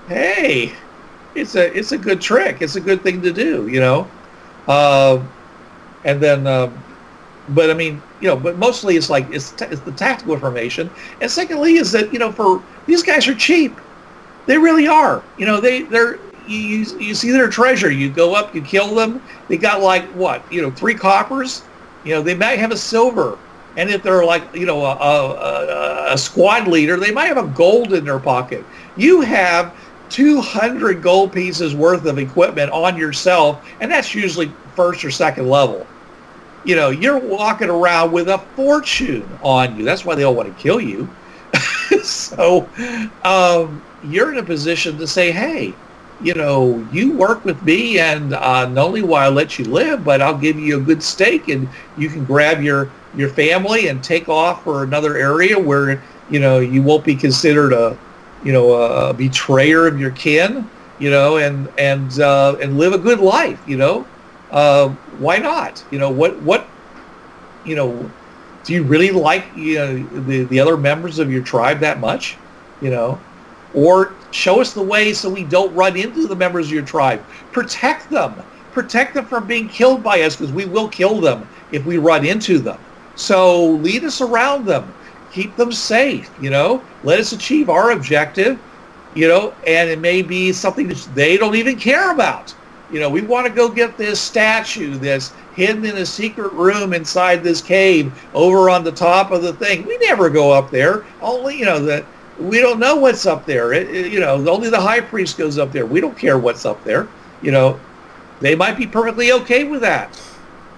hey, 0.09 0.73
it's 1.35 1.55
a 1.55 1.77
it's 1.77 1.93
a 1.93 1.99
good 1.99 2.21
trick. 2.21 2.63
It's 2.63 2.77
a 2.77 2.81
good 2.81 3.03
thing 3.03 3.23
to 3.23 3.33
do, 3.33 3.69
you 3.69 3.81
know. 3.81 4.09
Uh, 4.69 5.23
and 6.05 6.21
then, 6.21 6.47
uh, 6.47 6.71
but 7.51 7.71
I 7.71 7.75
mean, 7.75 8.01
you 8.21 8.29
know, 8.29 8.37
but 8.37 8.57
mostly 8.57 8.97
it's 8.97 9.11
like 9.11 9.29
it's, 9.31 9.53
t- 9.53 9.67
it's 9.67 9.81
the 9.83 9.93
tactical 9.93 10.35
information. 10.35 10.91
And 11.21 11.31
secondly, 11.31 11.75
is 11.75 11.93
that 11.93 12.13
you 12.13 12.19
know, 12.19 12.33
for 12.33 12.63
these 12.87 13.03
guys 13.03 13.27
are 13.29 13.35
cheap. 13.35 13.79
They 14.47 14.57
really 14.57 14.89
are. 14.89 15.23
You 15.37 15.47
know, 15.47 15.61
they 15.61 15.83
they're 15.83 16.19
you 16.51 16.99
you 16.99 17.15
see 17.15 17.31
their 17.31 17.49
treasure. 17.49 17.91
You 17.91 18.11
go 18.11 18.35
up, 18.35 18.55
you 18.55 18.63
kill 18.63 18.95
them. 18.95 19.23
They 19.49 19.57
got 19.57 19.81
like 19.81 20.05
what 20.09 20.43
you 20.53 20.63
know, 20.63 20.71
three 20.71 20.95
coppers. 20.95 21.63
You 22.05 22.15
know, 22.15 22.23
they 22.23 22.35
might 22.35 22.59
have 22.59 22.73
a 22.73 22.77
silver. 22.77 23.39
And 23.77 23.89
if 23.89 24.03
they're 24.03 24.25
like, 24.25 24.43
you 24.55 24.67
know, 24.67 24.85
a, 24.85 24.95
a, 24.97 26.15
a 26.15 26.19
squad 26.19 26.67
leader, 26.67 26.97
they 26.97 27.13
might 27.13 27.27
have 27.27 27.37
a 27.37 27.47
gold 27.47 27.93
in 27.93 28.05
their 28.05 28.19
pocket. 28.19 28.65
You 28.97 29.21
have 29.21 29.73
200 30.09 31.01
gold 31.03 31.33
pieces 31.33 31.75
worth 31.75 32.05
of 32.05 32.19
equipment 32.19 32.73
on 32.73 32.97
yourself, 32.97 33.65
and 33.81 33.91
that's 33.91 34.13
usually 34.13 34.51
first 34.75 35.05
or 35.05 35.11
second 35.11 35.49
level. 35.49 35.87
You 36.65 36.75
know, 36.77 36.91
you're 36.91 37.19
walking 37.19 37.71
around 37.71 38.13
with 38.13 38.29
a 38.29 38.39
fortune 38.57 39.27
on 39.43 39.79
you. 39.79 39.85
That's 39.85 40.05
why 40.05 40.17
they 40.17 40.25
all 40.25 40.35
want 40.35 40.55
to 40.55 40.63
kill 40.63 40.81
you. 40.81 41.09
so 42.03 42.69
um, 43.25 43.83
you're 44.05 44.33
in 44.33 44.39
a 44.39 44.43
position 44.43 44.99
to 44.99 45.07
say, 45.07 45.31
hey, 45.31 45.75
you 46.23 46.35
know, 46.35 46.87
you 46.93 47.13
work 47.13 47.45
with 47.45 47.63
me, 47.63 47.99
and 47.99 48.35
uh, 48.35 48.67
not 48.67 48.87
only 48.87 49.03
will 49.03 49.15
I 49.15 49.29
let 49.29 49.59
you 49.59 49.65
live, 49.65 50.05
but 50.05 50.21
I'll 50.21 50.37
give 50.37 50.59
you 50.59 50.79
a 50.79 50.81
good 50.81 51.03
stake, 51.03 51.49
and 51.49 51.69
you 51.97 52.09
can 52.09 52.25
grab 52.25 52.63
your 52.63 52.91
your 53.17 53.29
family 53.29 53.89
and 53.89 54.05
take 54.05 54.29
off 54.29 54.63
for 54.63 54.85
another 54.85 55.17
area 55.17 55.59
where 55.59 56.03
you 56.31 56.41
know 56.41 56.61
you 56.61 56.83
won't 56.83 57.05
be 57.05 57.15
considered 57.15 57.73
a 57.73 57.99
you 58.45 58.53
know, 58.53 58.73
a, 58.73 59.13
betrayer 59.13 59.87
of 59.87 60.01
your 60.01 60.11
kin, 60.13 60.69
you 60.99 61.11
know, 61.11 61.37
and 61.37 61.69
and 61.79 62.21
uh, 62.21 62.57
and 62.61 62.79
live 62.79 62.93
a 62.93 62.99
good 62.99 63.21
life, 63.21 63.61
you 63.67 63.77
know. 63.77 64.07
Uh, 64.51 64.89
why 65.19 65.39
not? 65.39 65.85
You 65.91 65.99
know, 65.99 66.11
what 66.11 66.41
what, 66.43 66.67
you 67.65 67.77
know, 67.77 68.11
do 68.65 68.73
you 68.73 68.83
really 68.83 69.11
like 69.11 69.45
you 69.57 69.75
know 69.77 70.03
the 70.23 70.45
the 70.45 70.61
other 70.61 70.77
members 70.77 71.19
of 71.19 71.31
your 71.31 71.43
tribe 71.43 71.81
that 71.81 72.01
much, 72.01 72.37
you 72.81 72.91
know, 72.91 73.21
or 73.75 74.15
show 74.31 74.61
us 74.61 74.73
the 74.73 74.83
way 74.83 75.13
so 75.13 75.29
we 75.29 75.45
don't 75.45 75.75
run 75.75 75.97
into 75.97 76.27
the 76.27 76.37
members 76.37 76.67
of 76.67 76.73
your 76.73 76.85
tribe. 76.85 77.25
Protect 77.53 78.11
them. 78.11 78.35
Protect 78.73 79.15
them 79.15 79.27
from 79.27 79.47
being 79.47 79.69
killed 79.69 80.03
by 80.03 80.23
us 80.23 80.37
because 80.37 80.53
we 80.53 80.65
will 80.65 80.89
kill 80.89 81.21
them 81.21 81.49
if 81.73 81.85
we 81.85 81.99
run 81.99 82.25
into 82.25 82.59
them. 82.59 82.79
So 83.17 83.67
lead 83.67 84.05
us 84.05 84.21
around 84.21 84.65
them 84.65 84.93
keep 85.33 85.57
them 85.57 85.73
safe, 85.73 86.31
you 86.41 86.51
know, 86.51 86.83
let 87.05 87.21
us 87.21 87.33
achieve 87.33 87.71
our 87.71 87.93
objective, 87.93 88.59
you 89.15 89.29
know, 89.29 89.55
and 89.67 89.89
it 89.89 89.99
may 89.99 90.23
be 90.23 90.53
something 90.53 90.89
that 90.89 91.09
they 91.15 91.37
don't 91.37 91.57
even 91.57 91.79
care 91.79 92.13
about. 92.13 92.55
You 92.93 92.99
know, 92.99 93.09
we 93.09 93.23
want 93.23 93.47
to 93.47 93.53
go 93.53 93.69
get 93.69 93.97
this 93.97 94.21
statue 94.21 94.97
that's 94.97 95.33
hidden 95.55 95.85
in 95.85 95.99
a 95.99 96.07
secret 96.07 96.53
room 96.53 96.93
inside 96.93 97.43
this 97.43 97.61
cave 97.61 98.13
over 98.35 98.69
on 98.69 98.83
the 98.83 98.93
top 98.93 99.31
of 99.31 99.43
the 99.43 99.53
thing. 99.53 99.87
We 99.87 99.97
never 99.99 100.29
go 100.29 100.51
up 100.51 100.71
there. 100.71 101.05
Only, 101.23 101.59
you 101.59 101.67
know, 101.67 101.79
that 101.85 102.05
we 102.41 102.61
don't 102.61 102.79
know 102.79 102.97
what's 102.97 103.27
up 103.27 103.47
there. 103.47 103.73
It, 103.73 103.91
it, 103.91 104.13
you 104.13 104.21
know, 104.21 104.49
only 104.49 104.71
the 104.71 104.81
high 104.81 105.01
priest 105.01 105.39
goes 105.39 105.59
up 105.59 105.73
there. 105.73 105.87
We 105.87 106.01
don't 106.01 106.17
care 106.17 106.39
what's 106.39 106.65
up 106.65 106.83
there. 106.85 107.09
You 107.43 107.53
know, 107.53 107.81
they 108.41 108.55
might 108.55 108.77
be 108.77 108.87
perfectly 108.87 109.33
okay 109.33 109.65
with 109.65 109.81
that 109.83 110.19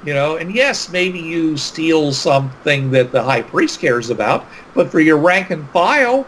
you 0.04 0.12
know 0.12 0.36
and 0.36 0.54
yes 0.54 0.90
maybe 0.90 1.18
you 1.18 1.56
steal 1.56 2.12
something 2.12 2.90
that 2.90 3.12
the 3.12 3.22
high 3.22 3.42
priest 3.42 3.80
cares 3.80 4.10
about 4.10 4.46
but 4.74 4.90
for 4.90 5.00
your 5.00 5.16
rank 5.16 5.50
and 5.50 5.68
file 5.70 6.26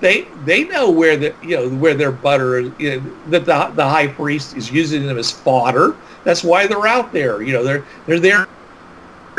they 0.00 0.22
they 0.44 0.64
know 0.64 0.90
where 0.90 1.16
the 1.16 1.34
you 1.42 1.56
know 1.56 1.68
where 1.68 1.94
their 1.94 2.12
butter 2.12 2.60
you 2.60 3.00
know, 3.00 3.16
that 3.28 3.44
the, 3.44 3.72
the 3.74 3.88
high 3.88 4.08
priest 4.08 4.56
is 4.56 4.70
using 4.70 5.06
them 5.06 5.18
as 5.18 5.30
fodder 5.30 5.96
that's 6.24 6.42
why 6.42 6.66
they're 6.66 6.86
out 6.86 7.12
there 7.12 7.42
you 7.42 7.52
know 7.52 7.62
they're 7.62 7.84
they're 8.06 8.20
there 8.20 8.48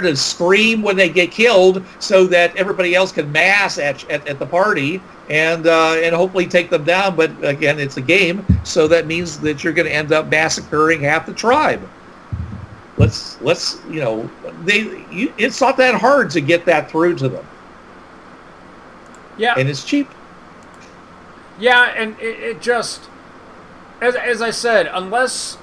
to 0.03 0.15
scream 0.15 0.81
when 0.81 0.95
they 0.95 1.09
get 1.09 1.31
killed 1.31 1.83
so 1.99 2.25
that 2.27 2.55
everybody 2.55 2.95
else 2.95 3.11
can 3.11 3.31
mass 3.31 3.77
at, 3.77 4.07
at, 4.09 4.27
at 4.27 4.39
the 4.39 4.45
party 4.45 5.01
and 5.29 5.67
uh, 5.67 5.95
and 5.95 6.15
hopefully 6.15 6.45
take 6.45 6.69
them 6.69 6.83
down. 6.83 7.15
But 7.15 7.31
again 7.43 7.79
it's 7.79 7.97
a 7.97 8.01
game 8.01 8.45
so 8.63 8.87
that 8.87 9.07
means 9.07 9.39
that 9.39 9.63
you're 9.63 9.73
going 9.73 9.87
to 9.87 9.93
end 9.93 10.11
up 10.11 10.27
massacring 10.27 11.01
half 11.01 11.25
the 11.25 11.33
tribe. 11.33 11.87
Let's 12.97 13.39
let's 13.41 13.79
you 13.89 13.99
know 14.01 14.29
they 14.63 15.05
you, 15.11 15.33
it's 15.37 15.59
not 15.59 15.77
that 15.77 15.95
hard 15.95 16.29
to 16.31 16.41
get 16.41 16.65
that 16.65 16.89
through 16.89 17.15
to 17.17 17.29
them. 17.29 17.47
Yeah. 19.37 19.55
And 19.57 19.67
it's 19.67 19.83
cheap. 19.83 20.09
Yeah 21.59 21.93
and 21.95 22.19
it, 22.19 22.39
it 22.39 22.61
just 22.61 23.09
as, 24.01 24.15
as 24.15 24.41
i 24.41 24.51
said 24.51 24.89
unless 24.91 25.57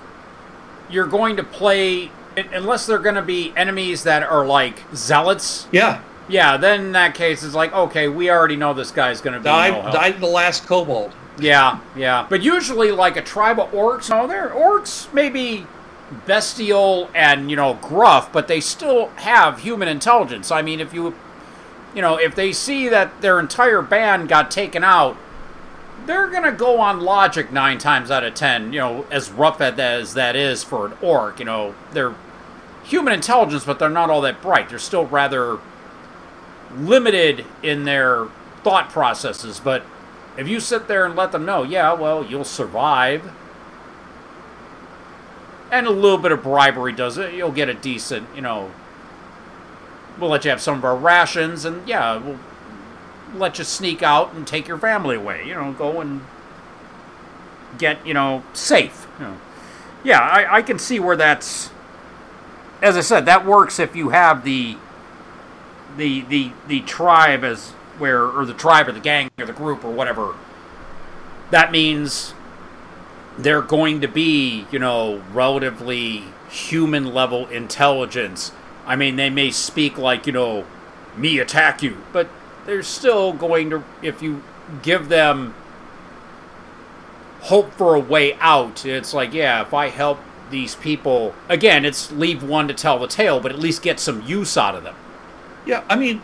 you're 0.88 1.06
going 1.06 1.36
to 1.36 1.42
play 1.42 2.10
unless 2.52 2.86
they're 2.86 2.98
going 2.98 3.14
to 3.14 3.22
be 3.22 3.52
enemies 3.56 4.04
that 4.04 4.22
are 4.22 4.46
like 4.46 4.82
zealots. 4.94 5.66
Yeah. 5.72 6.02
Yeah 6.28 6.56
then 6.56 6.80
in 6.86 6.92
that 6.92 7.14
case 7.14 7.42
it's 7.42 7.54
like 7.54 7.72
okay 7.72 8.08
we 8.08 8.30
already 8.30 8.56
know 8.56 8.72
this 8.72 8.90
guy's 8.90 9.20
going 9.20 9.34
to 9.34 9.40
be 9.40 9.44
died, 9.44 9.84
no 9.84 9.92
died 9.92 10.20
the 10.20 10.26
last 10.26 10.66
kobold. 10.66 11.12
Yeah 11.38 11.80
yeah. 11.96 12.26
But 12.28 12.42
usually 12.42 12.92
like 12.92 13.16
a 13.16 13.22
tribe 13.22 13.58
of 13.58 13.70
orcs 13.72 14.10
no 14.10 14.26
they're 14.26 14.50
orcs 14.50 15.12
maybe 15.12 15.66
bestial 16.26 17.10
and 17.14 17.50
you 17.50 17.56
know 17.56 17.74
gruff, 17.74 18.32
but 18.32 18.48
they 18.48 18.60
still 18.60 19.08
have 19.16 19.60
human 19.60 19.88
intelligence. 19.88 20.50
I 20.50 20.62
mean, 20.62 20.80
if 20.80 20.92
you 20.92 21.14
you 21.94 22.02
know 22.02 22.16
if 22.16 22.34
they 22.34 22.52
see 22.52 22.88
that 22.88 23.20
their 23.20 23.38
entire 23.40 23.82
band 23.82 24.28
got 24.28 24.50
taken 24.50 24.84
out, 24.84 25.16
they're 26.06 26.28
gonna 26.28 26.52
go 26.52 26.80
on 26.80 27.00
logic 27.00 27.52
nine 27.52 27.78
times 27.78 28.10
out 28.10 28.24
of 28.24 28.34
ten. 28.34 28.72
You 28.72 28.80
know, 28.80 29.06
as 29.10 29.30
rough 29.30 29.60
as 29.60 30.14
that 30.14 30.36
is 30.36 30.62
for 30.64 30.86
an 30.86 30.92
orc, 31.00 31.38
you 31.38 31.44
know, 31.44 31.74
they're 31.92 32.14
human 32.84 33.12
intelligence, 33.12 33.64
but 33.64 33.78
they're 33.78 33.88
not 33.88 34.10
all 34.10 34.20
that 34.22 34.42
bright. 34.42 34.68
They're 34.68 34.78
still 34.78 35.06
rather 35.06 35.58
limited 36.76 37.44
in 37.62 37.84
their 37.84 38.26
thought 38.62 38.90
processes. 38.90 39.60
But 39.60 39.84
if 40.36 40.48
you 40.48 40.60
sit 40.60 40.88
there 40.88 41.04
and 41.04 41.14
let 41.14 41.32
them 41.32 41.44
know, 41.44 41.62
yeah, 41.62 41.92
well, 41.92 42.24
you'll 42.24 42.44
survive 42.44 43.30
and 45.72 45.86
a 45.86 45.90
little 45.90 46.18
bit 46.18 46.30
of 46.30 46.42
bribery 46.42 46.92
does 46.92 47.16
it. 47.16 47.32
You'll 47.32 47.50
get 47.50 47.68
a 47.68 47.74
decent, 47.74 48.28
you 48.36 48.42
know. 48.42 48.70
We'll 50.20 50.28
let 50.28 50.44
you 50.44 50.50
have 50.50 50.60
some 50.60 50.76
of 50.76 50.84
our 50.84 50.94
rations, 50.94 51.64
and 51.64 51.88
yeah, 51.88 52.18
we'll 52.18 52.38
let 53.34 53.58
you 53.58 53.64
sneak 53.64 54.02
out 54.02 54.32
and 54.34 54.46
take 54.46 54.68
your 54.68 54.78
family 54.78 55.16
away. 55.16 55.46
You 55.46 55.54
know, 55.54 55.72
go 55.72 56.00
and 56.00 56.22
get, 57.78 58.04
you 58.06 58.14
know, 58.14 58.42
safe. 58.52 59.06
You 59.18 59.26
know. 59.26 59.36
Yeah, 60.04 60.20
I, 60.20 60.58
I 60.58 60.62
can 60.62 60.78
see 60.78 60.98
where 61.00 61.16
that's. 61.16 61.70
As 62.80 62.96
I 62.96 63.00
said, 63.00 63.26
that 63.26 63.46
works 63.46 63.78
if 63.78 63.94
you 63.94 64.10
have 64.10 64.44
the 64.44 64.76
the 65.96 66.22
the 66.22 66.52
the 66.66 66.80
tribe 66.80 67.44
as 67.44 67.70
where 67.98 68.26
or 68.26 68.44
the 68.44 68.54
tribe 68.54 68.88
or 68.88 68.92
the 68.92 69.00
gang 69.00 69.30
or 69.38 69.46
the 69.46 69.52
group 69.52 69.84
or 69.84 69.90
whatever. 69.90 70.34
That 71.50 71.70
means 71.70 72.34
they're 73.38 73.62
going 73.62 74.00
to 74.00 74.08
be, 74.08 74.66
you 74.70 74.78
know, 74.78 75.22
relatively 75.32 76.24
human 76.50 77.12
level 77.12 77.46
intelligence. 77.48 78.52
I 78.86 78.96
mean, 78.96 79.16
they 79.16 79.30
may 79.30 79.50
speak 79.50 79.96
like, 79.96 80.26
you 80.26 80.32
know, 80.32 80.66
me 81.16 81.38
attack 81.38 81.82
you, 81.82 81.98
but 82.12 82.28
they're 82.66 82.82
still 82.82 83.32
going 83.32 83.70
to, 83.70 83.82
if 84.02 84.22
you 84.22 84.42
give 84.82 85.08
them 85.08 85.54
hope 87.40 87.72
for 87.72 87.94
a 87.94 88.00
way 88.00 88.34
out, 88.34 88.84
it's 88.86 89.12
like, 89.12 89.32
yeah, 89.34 89.62
if 89.62 89.74
I 89.74 89.88
help 89.88 90.18
these 90.50 90.74
people 90.76 91.34
again, 91.48 91.84
it's 91.84 92.12
leave 92.12 92.42
one 92.42 92.68
to 92.68 92.74
tell 92.74 92.98
the 92.98 93.06
tale, 93.06 93.40
but 93.40 93.52
at 93.52 93.58
least 93.58 93.82
get 93.82 93.98
some 93.98 94.22
use 94.22 94.56
out 94.56 94.74
of 94.74 94.84
them. 94.84 94.94
Yeah, 95.66 95.82
I 95.88 95.96
mean, 95.96 96.20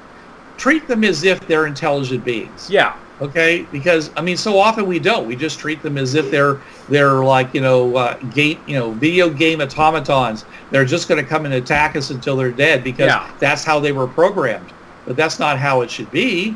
treat 0.56 0.86
them 0.86 1.02
as 1.04 1.24
if 1.24 1.46
they're 1.46 1.66
intelligent 1.66 2.24
beings. 2.24 2.68
Yeah. 2.70 2.96
Okay, 3.20 3.66
because 3.72 4.10
I 4.16 4.20
mean, 4.20 4.36
so 4.36 4.58
often 4.60 4.86
we 4.86 5.00
don't. 5.00 5.26
We 5.26 5.34
just 5.34 5.58
treat 5.58 5.82
them 5.82 5.98
as 5.98 6.14
if 6.14 6.30
they're 6.30 6.60
they're 6.88 7.24
like 7.24 7.52
you 7.52 7.60
know 7.60 7.96
uh, 7.96 8.16
game 8.32 8.60
you 8.68 8.78
know 8.78 8.92
video 8.92 9.28
game 9.28 9.60
automatons. 9.60 10.44
They're 10.70 10.84
just 10.84 11.08
going 11.08 11.20
to 11.20 11.28
come 11.28 11.44
and 11.44 11.54
attack 11.54 11.96
us 11.96 12.10
until 12.10 12.36
they're 12.36 12.52
dead 12.52 12.84
because 12.84 13.08
Yeah. 13.08 13.28
that's 13.40 13.64
how 13.64 13.80
they 13.80 13.90
were 13.90 14.06
programmed. 14.06 14.72
But 15.08 15.16
that's 15.16 15.38
not 15.38 15.58
how 15.58 15.80
it 15.80 15.90
should 15.90 16.10
be. 16.10 16.54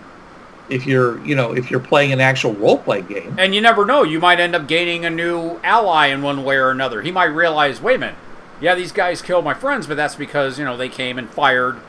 If 0.68 0.86
you're 0.86 1.22
you 1.26 1.34
know 1.34 1.53
if 1.57 1.70
you're 1.70 1.80
playing 1.80 2.12
an 2.12 2.20
actual 2.20 2.53
role 2.53 2.78
play 2.78 3.03
game. 3.03 3.34
And 3.38 3.55
you 3.55 3.61
never 3.61 3.84
know, 3.84 4.05
you 4.05 4.20
might 4.20 4.38
end 4.38 4.55
up 4.55 4.68
gaining 4.68 5.05
a 5.05 5.11
new 5.11 5.59
ally 5.64 6.07
in 6.09 6.22
one 6.22 6.44
way 6.44 6.57
or 6.57 6.70
another. 6.70 7.03
He 7.03 7.11
might 7.11 7.24
realize, 7.24 7.80
wait 7.80 7.96
a 7.96 7.98
minute, 7.98 8.14
yeah, 8.61 8.76
these 8.76 8.92
guys 8.92 9.22
killed 9.22 9.44
my 9.44 9.55
friends, 9.55 9.88
but 9.88 9.96
that's 9.96 10.14
because, 10.14 10.59
you 10.59 10.64
know, 10.64 10.76
they 10.76 10.88
came 10.88 11.18
and 11.18 11.28
fired. 11.28 11.80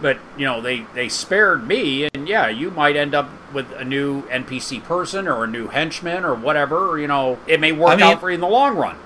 But, 0.00 0.18
you 0.38 0.46
know, 0.46 0.60
they, 0.60 0.86
they 0.94 1.08
spared 1.08 1.68
me, 1.68 2.08
and 2.12 2.26
yeah, 2.26 2.48
you 2.48 2.70
might 2.70 2.96
end 2.96 3.14
up 3.14 3.28
with 3.52 3.70
a 3.72 3.84
new 3.84 4.22
NPC 4.22 4.82
person 4.82 5.28
or 5.28 5.44
a 5.44 5.46
new 5.46 5.68
henchman 5.68 6.24
or 6.24 6.34
whatever. 6.34 6.98
You 6.98 7.08
know, 7.08 7.38
it 7.46 7.60
may 7.60 7.72
work 7.72 7.90
I 7.90 7.96
mean- 7.96 8.04
out 8.06 8.20
for 8.20 8.30
you 8.30 8.36
in 8.36 8.40
the 8.40 8.48
long 8.48 8.76
run. 8.76 8.96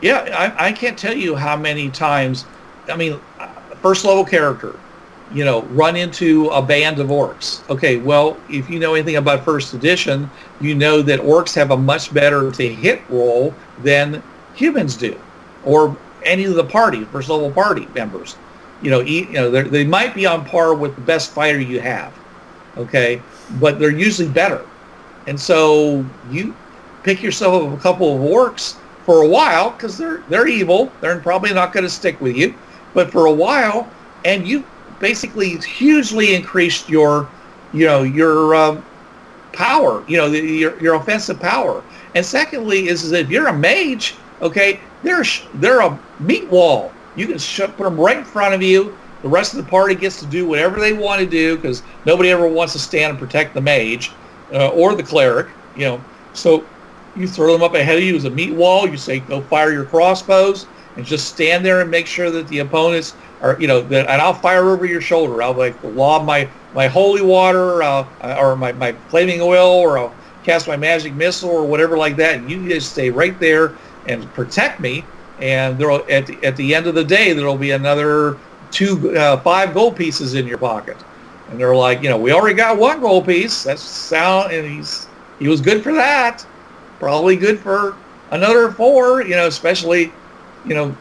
Yeah, 0.00 0.52
I, 0.58 0.68
I 0.68 0.72
can't 0.72 0.98
tell 0.98 1.14
you 1.14 1.36
how 1.36 1.56
many 1.56 1.90
times. 1.90 2.44
I 2.88 2.96
mean, 2.96 3.20
uh, 3.38 3.46
first 3.82 4.04
level 4.04 4.24
character, 4.24 4.74
you 5.34 5.44
know, 5.44 5.62
run 5.62 5.96
into 5.96 6.48
a 6.48 6.60
band 6.60 6.98
of 6.98 7.08
orcs. 7.08 7.68
Okay, 7.70 7.96
well, 7.96 8.36
if 8.48 8.68
you 8.68 8.78
know 8.78 8.94
anything 8.94 9.16
about 9.16 9.44
first 9.44 9.74
edition, 9.74 10.30
you 10.60 10.74
know 10.74 11.02
that 11.02 11.20
orcs 11.20 11.54
have 11.54 11.70
a 11.70 11.76
much 11.76 12.12
better 12.12 12.50
to 12.52 12.68
hit 12.68 13.00
roll 13.08 13.54
than 13.78 14.22
humans 14.54 14.96
do, 14.96 15.18
or 15.64 15.96
any 16.24 16.44
of 16.44 16.54
the 16.54 16.64
party, 16.64 17.04
first 17.06 17.28
level 17.28 17.50
party 17.50 17.86
members. 17.94 18.36
You 18.82 18.90
know, 18.90 19.00
you 19.00 19.30
know, 19.32 19.50
they 19.50 19.84
might 19.84 20.14
be 20.14 20.26
on 20.26 20.44
par 20.44 20.74
with 20.74 20.94
the 20.96 21.02
best 21.02 21.30
fighter 21.30 21.60
you 21.60 21.80
have. 21.80 22.12
Okay, 22.76 23.22
but 23.60 23.78
they're 23.78 23.90
usually 23.90 24.28
better, 24.28 24.66
and 25.26 25.38
so 25.38 26.04
you 26.30 26.54
pick 27.02 27.22
yourself 27.22 27.62
up 27.62 27.78
a 27.78 27.82
couple 27.82 28.14
of 28.14 28.22
orcs 28.22 28.76
for 29.04 29.22
a 29.22 29.28
while 29.28 29.70
because 29.70 29.96
they're 29.98 30.22
they're 30.28 30.48
evil. 30.48 30.90
They're 31.00 31.20
probably 31.20 31.52
not 31.52 31.72
going 31.72 31.84
to 31.84 31.90
stick 31.90 32.20
with 32.20 32.36
you, 32.36 32.54
but 32.94 33.10
for 33.10 33.26
a 33.26 33.32
while, 33.32 33.90
and 34.24 34.46
you 34.46 34.64
basically 35.02 35.58
hugely 35.58 36.34
increased 36.34 36.88
your, 36.88 37.28
you 37.74 37.84
know, 37.84 38.04
your 38.04 38.54
um, 38.54 38.82
power. 39.52 40.02
You 40.08 40.16
know, 40.16 40.30
the, 40.30 40.38
your 40.40 40.80
your 40.80 40.94
offensive 40.94 41.38
power. 41.38 41.82
And 42.14 42.24
secondly, 42.24 42.88
is, 42.88 43.02
is 43.04 43.12
if 43.12 43.28
you're 43.28 43.48
a 43.48 43.52
mage, 43.52 44.14
okay, 44.40 44.80
they're 45.02 45.24
they're 45.54 45.80
a 45.80 45.98
meat 46.20 46.48
wall. 46.48 46.90
You 47.16 47.26
can 47.26 47.36
sh- 47.36 47.60
put 47.60 47.78
them 47.78 48.00
right 48.00 48.16
in 48.16 48.24
front 48.24 48.54
of 48.54 48.62
you. 48.62 48.96
The 49.20 49.28
rest 49.28 49.52
of 49.54 49.62
the 49.62 49.70
party 49.70 49.94
gets 49.94 50.18
to 50.20 50.26
do 50.26 50.46
whatever 50.46 50.80
they 50.80 50.94
want 50.94 51.20
to 51.20 51.26
do 51.26 51.56
because 51.56 51.82
nobody 52.06 52.30
ever 52.30 52.48
wants 52.48 52.72
to 52.72 52.78
stand 52.78 53.10
and 53.10 53.18
protect 53.18 53.54
the 53.54 53.60
mage 53.60 54.12
uh, 54.52 54.68
or 54.68 54.94
the 54.94 55.02
cleric. 55.02 55.48
You 55.76 55.86
know, 55.86 56.04
so 56.32 56.64
you 57.16 57.26
throw 57.28 57.52
them 57.52 57.62
up 57.62 57.74
ahead 57.74 57.98
of 57.98 58.04
you 58.04 58.16
as 58.16 58.24
a 58.24 58.30
meat 58.30 58.54
wall. 58.54 58.88
You 58.88 58.96
say, 58.96 59.18
go 59.18 59.42
fire 59.42 59.72
your 59.72 59.84
crossbows 59.84 60.66
and 60.96 61.04
just 61.04 61.28
stand 61.28 61.64
there 61.64 61.80
and 61.80 61.90
make 61.90 62.06
sure 62.06 62.30
that 62.30 62.48
the 62.48 62.60
opponents 62.60 63.14
are, 63.40 63.58
you 63.60 63.66
know, 63.66 63.80
that, 63.80 64.08
and 64.08 64.20
I'll 64.20 64.34
fire 64.34 64.70
over 64.70 64.86
your 64.86 65.00
shoulder. 65.00 65.42
I'll 65.42 65.54
like 65.54 65.76
lob 65.82 66.24
my, 66.24 66.48
my 66.74 66.86
holy 66.86 67.22
water 67.22 67.82
uh, 67.82 68.06
or 68.38 68.56
my, 68.56 68.72
my 68.72 68.92
flaming 69.08 69.40
oil 69.40 69.70
or 69.70 69.98
I'll 69.98 70.14
cast 70.44 70.68
my 70.68 70.76
magic 70.76 71.14
missile 71.14 71.50
or 71.50 71.64
whatever 71.64 71.96
like 71.96 72.16
that. 72.16 72.36
And 72.36 72.50
you 72.50 72.68
just 72.68 72.92
stay 72.92 73.10
right 73.10 73.38
there 73.40 73.76
and 74.06 74.24
protect 74.34 74.80
me. 74.80 75.04
And 75.40 75.78
there 75.78 75.90
at 76.10 76.26
the, 76.26 76.44
at 76.44 76.56
the 76.56 76.74
end 76.74 76.86
of 76.86 76.94
the 76.94 77.04
day, 77.04 77.32
there'll 77.32 77.56
be 77.56 77.72
another 77.72 78.38
two, 78.70 79.16
uh, 79.16 79.40
five 79.40 79.74
gold 79.74 79.96
pieces 79.96 80.34
in 80.34 80.46
your 80.46 80.58
pocket. 80.58 80.96
And 81.50 81.60
they're 81.60 81.76
like, 81.76 82.02
you 82.02 82.08
know, 82.08 82.16
we 82.16 82.32
already 82.32 82.56
got 82.56 82.78
one 82.78 83.00
gold 83.00 83.26
piece. 83.26 83.62
That's 83.62 83.82
sound, 83.82 84.52
and 84.52 84.66
he's 84.66 85.06
he 85.38 85.48
was 85.48 85.60
good 85.60 85.82
for 85.82 85.92
that. 85.92 86.46
Probably 86.98 87.36
good 87.36 87.58
for 87.58 87.96
another 88.30 88.70
four. 88.70 89.22
You 89.22 89.36
know, 89.36 89.46
especially, 89.46 90.12
you 90.64 90.74
know, 90.74 90.96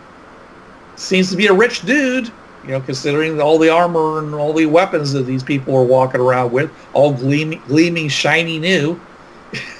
seems 0.95 1.30
to 1.32 1.38
be 1.38 1.47
a 1.47 1.53
rich 1.53 1.82
dude. 1.82 2.32
You 2.64 2.74
know, 2.74 2.82
considering 2.82 3.41
all 3.41 3.57
the 3.57 3.70
armor 3.70 4.20
and 4.20 4.36
all 4.36 4.53
the 4.53 4.68
weapons 4.68 5.12
that 5.14 5.24
these 5.24 5.41
people 5.41 5.76
are 5.76 5.84
walking 5.84 6.22
around 6.22 6.51
with, 6.51 6.72
all 6.93 7.12
gleaming, 7.12 7.62
gleaming, 7.68 8.07
shiny 8.07 8.59
new. 8.59 8.99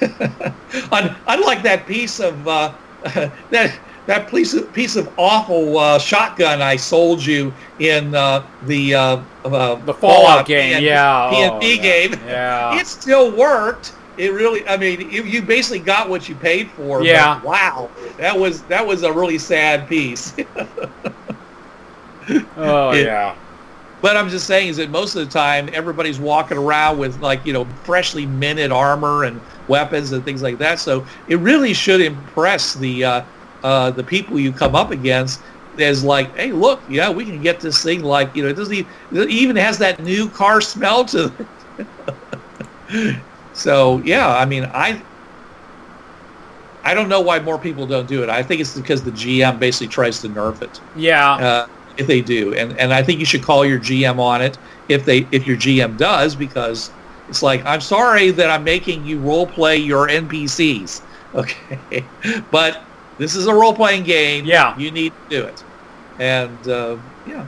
Unlike 0.90 1.62
that 1.62 1.84
piece 1.86 2.18
of 2.18 2.48
uh, 2.48 2.74
that 3.50 3.78
that 4.06 4.28
piece 4.28 4.52
of, 4.54 4.72
piece 4.72 4.96
of 4.96 5.12
awful 5.16 5.78
uh, 5.78 5.98
shotgun 5.98 6.60
I 6.60 6.76
sold 6.76 7.24
you 7.24 7.54
in 7.78 8.14
uh, 8.14 8.44
the 8.64 8.94
uh, 8.94 9.22
uh, 9.44 9.74
The 9.76 9.94
Fallout 9.94 10.46
game, 10.46 10.74
PNP 10.74 10.82
yeah. 10.82 11.30
oh, 11.30 11.34
PNP 11.34 11.76
yeah, 11.76 11.82
game. 11.82 12.12
Yeah. 12.26 12.80
It 12.80 12.86
still 12.86 13.30
worked. 13.36 13.94
It 14.16 14.32
really, 14.32 14.66
I 14.68 14.76
mean, 14.76 15.10
you, 15.10 15.22
you 15.24 15.42
basically 15.42 15.80
got 15.80 16.08
what 16.08 16.28
you 16.28 16.34
paid 16.34 16.70
for. 16.70 16.98
but 17.00 17.06
Yeah. 17.06 17.40
wow, 17.42 17.90
that 18.18 18.38
was 18.38 18.62
that 18.64 18.86
was 18.86 19.02
a 19.02 19.12
really 19.12 19.38
sad 19.38 19.88
piece. 19.88 20.34
oh, 22.56 22.90
it- 22.90 23.04
yeah. 23.04 23.34
But 24.00 24.16
I'm 24.16 24.28
just 24.28 24.46
saying 24.46 24.68
is 24.68 24.76
that 24.78 24.90
most 24.90 25.14
of 25.14 25.24
the 25.24 25.30
time 25.30 25.68
everybody's 25.72 26.18
walking 26.18 26.58
around 26.58 26.98
with 26.98 27.20
like, 27.20 27.46
you 27.46 27.52
know, 27.52 27.64
freshly 27.84 28.26
minted 28.26 28.72
armor 28.72 29.24
and 29.24 29.40
weapons 29.68 30.10
and 30.12 30.24
things 30.24 30.42
like 30.42 30.58
that. 30.58 30.80
So 30.80 31.06
it 31.28 31.36
really 31.36 31.72
should 31.72 32.00
impress 32.00 32.74
the 32.74 33.04
uh, 33.04 33.22
uh, 33.62 33.90
the 33.92 34.02
people 34.02 34.40
you 34.40 34.52
come 34.52 34.74
up 34.74 34.90
against 34.90 35.40
as 35.78 36.02
like, 36.02 36.36
hey, 36.36 36.50
look, 36.52 36.82
yeah, 36.88 37.10
we 37.10 37.24
can 37.24 37.40
get 37.40 37.60
this 37.60 37.82
thing 37.82 38.02
like, 38.02 38.34
you 38.34 38.42
know, 38.42 38.48
it 38.48 38.54
doesn't 38.54 38.74
even, 38.74 38.90
it 39.12 39.30
even 39.30 39.56
has 39.56 39.78
that 39.78 40.00
new 40.00 40.28
car 40.30 40.60
smell 40.60 41.04
to 41.06 41.32
it. 42.88 43.16
so 43.52 43.98
yeah, 44.04 44.28
I 44.34 44.44
mean, 44.44 44.64
I 44.72 45.02
I 46.84 46.94
don't 46.94 47.08
know 47.08 47.20
why 47.20 47.38
more 47.38 47.58
people 47.58 47.86
don't 47.86 48.08
do 48.08 48.22
it. 48.22 48.28
I 48.28 48.42
think 48.42 48.60
it's 48.60 48.76
because 48.76 49.02
the 49.04 49.12
GM 49.12 49.58
basically 49.58 49.88
tries 49.88 50.20
to 50.22 50.28
nerf 50.28 50.62
it 50.62 50.80
Yeah. 50.96 51.34
uh, 51.34 51.66
if 51.96 52.06
they 52.06 52.20
do, 52.20 52.54
and 52.54 52.76
and 52.78 52.92
I 52.92 53.02
think 53.02 53.20
you 53.20 53.26
should 53.26 53.42
call 53.42 53.64
your 53.64 53.78
GM 53.78 54.18
on 54.18 54.42
it 54.42 54.58
if 54.88 55.04
they 55.04 55.28
if 55.30 55.46
your 55.46 55.56
GM 55.56 55.96
does 55.96 56.34
because 56.34 56.90
it's 57.28 57.42
like 57.42 57.64
I'm 57.64 57.80
sorry 57.80 58.30
that 58.32 58.50
I'm 58.50 58.64
making 58.64 59.04
you 59.04 59.20
role 59.20 59.46
play 59.46 59.76
your 59.76 60.08
NPCs, 60.08 61.02
okay, 61.34 62.10
but 62.50 62.82
this 63.18 63.34
is 63.36 63.46
a 63.46 63.54
role 63.54 63.74
playing 63.74 64.02
game. 64.04 64.44
Yeah. 64.44 64.76
you 64.78 64.90
need 64.90 65.12
to 65.30 65.36
do 65.40 65.44
it, 65.46 65.64
and 66.18 66.66
uh, 66.68 66.96
yeah, 67.26 67.46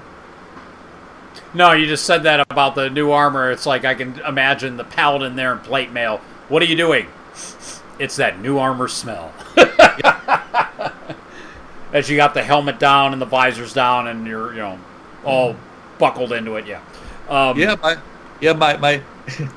No, 1.55 1.73
you 1.73 1.87
just 1.87 2.05
said 2.05 2.25
that 2.25 2.41
about 2.51 2.75
the 2.75 2.91
new 2.91 3.13
armor. 3.13 3.53
It's 3.53 3.65
like 3.65 3.85
I 3.85 3.95
can 3.95 4.19
imagine 4.21 4.77
the 4.77 4.83
paladin 4.85 5.37
there 5.37 5.53
in 5.53 5.61
plate 5.61 5.93
mail. 5.93 6.21
What 6.49 6.63
are 6.63 6.67
you 6.67 6.75
doing? 6.77 7.07
It's 7.99 8.17
that 8.17 8.41
new 8.41 8.59
armor 8.59 8.89
smell. 8.89 9.33
As 11.93 12.11
you 12.11 12.17
got 12.17 12.35
the 12.35 12.43
helmet 12.43 12.81
down 12.81 13.13
and 13.13 13.23
the 13.23 13.27
visors 13.27 13.73
down 13.73 14.09
and 14.09 14.27
you're, 14.27 14.53
you 14.53 14.59
know, 14.59 14.81
all 15.25 15.55
buckled 15.99 16.33
into 16.33 16.57
it. 16.57 16.67
Yeah. 16.67 16.83
Um, 17.29 17.57
yeah, 17.57 17.77
my 17.81 17.97
yeah 18.41 18.53
my 18.53 18.77
my 18.77 19.01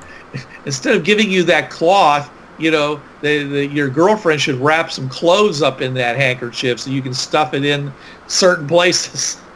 instead 0.64 0.96
of 0.96 1.04
giving 1.04 1.30
you 1.30 1.42
that 1.44 1.68
cloth. 1.70 2.30
You 2.58 2.72
know, 2.72 3.00
the, 3.20 3.44
the, 3.44 3.66
your 3.68 3.88
girlfriend 3.88 4.40
should 4.40 4.56
wrap 4.56 4.90
some 4.90 5.08
clothes 5.08 5.62
up 5.62 5.80
in 5.80 5.94
that 5.94 6.16
handkerchief 6.16 6.80
so 6.80 6.90
you 6.90 7.00
can 7.00 7.14
stuff 7.14 7.54
it 7.54 7.64
in 7.64 7.92
certain 8.26 8.66
places 8.66 9.40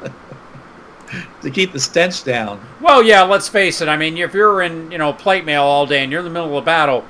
to 1.42 1.50
keep 1.50 1.72
the 1.72 1.80
stench 1.80 2.24
down. 2.24 2.64
Well, 2.80 3.02
yeah, 3.02 3.22
let's 3.22 3.48
face 3.48 3.80
it. 3.80 3.88
I 3.88 3.96
mean, 3.96 4.16
if 4.16 4.34
you're 4.34 4.62
in, 4.62 4.90
you 4.90 4.98
know, 4.98 5.12
plate 5.12 5.44
mail 5.44 5.62
all 5.62 5.86
day 5.86 6.02
and 6.02 6.10
you're 6.10 6.20
in 6.20 6.24
the 6.24 6.30
middle 6.30 6.56
of 6.56 6.62
a 6.62 6.66
battle, 6.66 7.04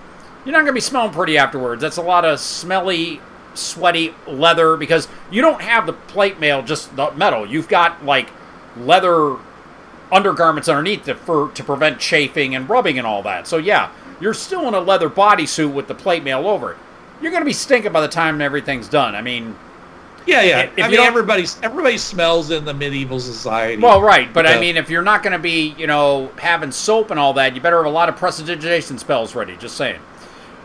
you're 0.44 0.52
not 0.52 0.58
going 0.58 0.66
to 0.66 0.72
be 0.72 0.80
smelling 0.80 1.12
pretty 1.12 1.38
afterwards. 1.38 1.80
That's 1.80 1.98
a 1.98 2.02
lot 2.02 2.24
of 2.24 2.40
smelly, 2.40 3.20
sweaty 3.54 4.14
leather 4.26 4.76
because 4.76 5.08
you 5.30 5.40
don't 5.40 5.62
have 5.62 5.86
the 5.86 5.92
plate 5.92 6.40
mail, 6.40 6.62
just 6.62 6.94
the 6.96 7.12
metal. 7.12 7.46
You've 7.46 7.68
got, 7.68 8.04
like, 8.04 8.28
leather 8.76 9.36
undergarments 10.10 10.68
underneath 10.68 11.04
to, 11.04 11.14
for, 11.14 11.50
to 11.52 11.64
prevent 11.64 11.98
chafing 11.98 12.54
and 12.54 12.68
rubbing 12.68 12.98
and 12.98 13.06
all 13.06 13.22
that. 13.22 13.46
So, 13.46 13.56
yeah, 13.56 13.92
you're 14.20 14.34
still 14.34 14.68
in 14.68 14.74
a 14.74 14.80
leather 14.80 15.08
bodysuit 15.08 15.72
with 15.72 15.88
the 15.88 15.94
plate 15.94 16.24
mail 16.24 16.46
over 16.46 16.72
it. 16.72 16.78
You're 17.20 17.30
going 17.30 17.42
to 17.42 17.46
be 17.46 17.52
stinking 17.52 17.92
by 17.92 18.00
the 18.00 18.08
time 18.08 18.40
everything's 18.40 18.88
done. 18.88 19.14
I 19.14 19.22
mean, 19.22 19.56
Yeah, 20.26 20.42
yeah. 20.42 20.60
If 20.62 20.84
I 20.84 20.88
mean, 20.88 20.96
don't- 20.98 21.06
everybody 21.06 21.46
everybody 21.62 21.98
smells 21.98 22.50
in 22.50 22.64
the 22.64 22.74
medieval 22.74 23.20
society. 23.20 23.82
Well, 23.82 24.00
right, 24.00 24.32
but 24.32 24.46
I 24.46 24.58
mean, 24.60 24.76
if 24.76 24.88
you're 24.88 25.02
not 25.02 25.22
going 25.22 25.32
to 25.32 25.38
be, 25.38 25.74
you 25.76 25.86
know, 25.86 26.30
having 26.38 26.70
soap 26.70 27.10
and 27.10 27.18
all 27.18 27.32
that, 27.34 27.54
you 27.54 27.60
better 27.60 27.78
have 27.78 27.86
a 27.86 27.90
lot 27.90 28.08
of 28.08 28.16
prestidigitation 28.16 28.98
spells 28.98 29.34
ready. 29.34 29.56
Just 29.56 29.76
saying. 29.76 30.00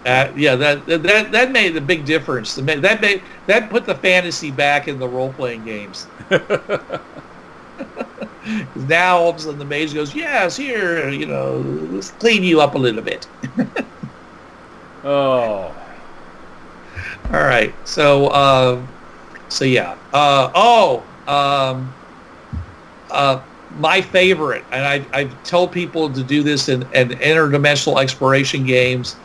Uh, 0.05 0.31
yeah, 0.35 0.55
that 0.55 0.85
that 0.85 1.31
that 1.31 1.51
made 1.51 1.75
a 1.75 1.81
big 1.81 2.05
difference. 2.05 2.55
That 2.55 3.01
made 3.01 3.21
that 3.47 3.69
put 3.69 3.85
the 3.85 3.95
fantasy 3.95 4.51
back 4.51 4.87
in 4.87 4.99
the 4.99 5.07
role 5.07 5.33
playing 5.33 5.65
games. 5.65 6.07
now 8.75 9.17
all 9.17 9.29
of 9.29 9.35
a 9.35 9.39
sudden 9.39 9.59
the 9.59 9.65
mage 9.65 9.93
goes, 9.93 10.15
"Yes, 10.15 10.55
here, 10.55 11.09
you 11.09 11.25
know, 11.25 11.57
let's 11.91 12.11
clean 12.11 12.43
you 12.43 12.61
up 12.61 12.75
a 12.75 12.77
little 12.77 13.01
bit." 13.01 13.27
Oh, 15.03 15.73
All 17.31 17.39
right, 17.39 17.73
so 17.87 18.27
uh, 18.27 18.81
So 19.49 19.65
yeah. 19.65 19.97
Uh, 20.13 20.51
oh, 20.55 21.03
um, 21.27 21.93
uh, 23.11 23.41
my 23.79 24.01
favorite, 24.01 24.63
and 24.71 24.85
I, 24.85 25.05
I've 25.13 25.43
told 25.43 25.71
people 25.71 26.11
to 26.11 26.23
do 26.23 26.43
this 26.43 26.69
in, 26.69 26.83
in 26.93 27.09
interdimensional 27.09 28.01
exploration 28.01 28.65
games. 28.65 29.15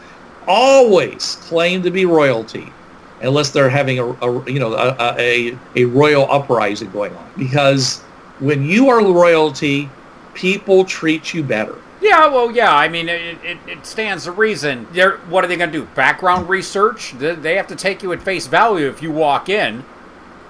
Always 0.46 1.36
claim 1.42 1.82
to 1.82 1.90
be 1.90 2.04
royalty, 2.04 2.72
unless 3.20 3.50
they're 3.50 3.70
having 3.70 3.98
a, 4.00 4.04
a 4.04 4.50
you 4.50 4.58
know 4.58 4.74
a, 4.74 5.16
a 5.18 5.56
a 5.76 5.84
royal 5.84 6.30
uprising 6.30 6.90
going 6.90 7.14
on. 7.14 7.32
Because 7.38 8.00
when 8.40 8.64
you 8.64 8.88
are 8.88 9.00
royalty, 9.00 9.88
people 10.34 10.84
treat 10.84 11.32
you 11.32 11.42
better. 11.42 11.78
Yeah, 12.00 12.26
well, 12.26 12.50
yeah. 12.50 12.74
I 12.74 12.88
mean, 12.88 13.08
it, 13.08 13.38
it, 13.44 13.58
it 13.68 13.86
stands 13.86 14.24
to 14.24 14.32
reason. 14.32 14.88
They're, 14.90 15.18
what 15.28 15.44
are 15.44 15.46
they 15.46 15.54
going 15.54 15.70
to 15.70 15.78
do? 15.78 15.84
Background 15.94 16.48
research? 16.48 17.12
They, 17.12 17.36
they 17.36 17.54
have 17.54 17.68
to 17.68 17.76
take 17.76 18.02
you 18.02 18.12
at 18.12 18.20
face 18.20 18.48
value 18.48 18.88
if 18.88 19.00
you 19.00 19.12
walk 19.12 19.48
in. 19.48 19.84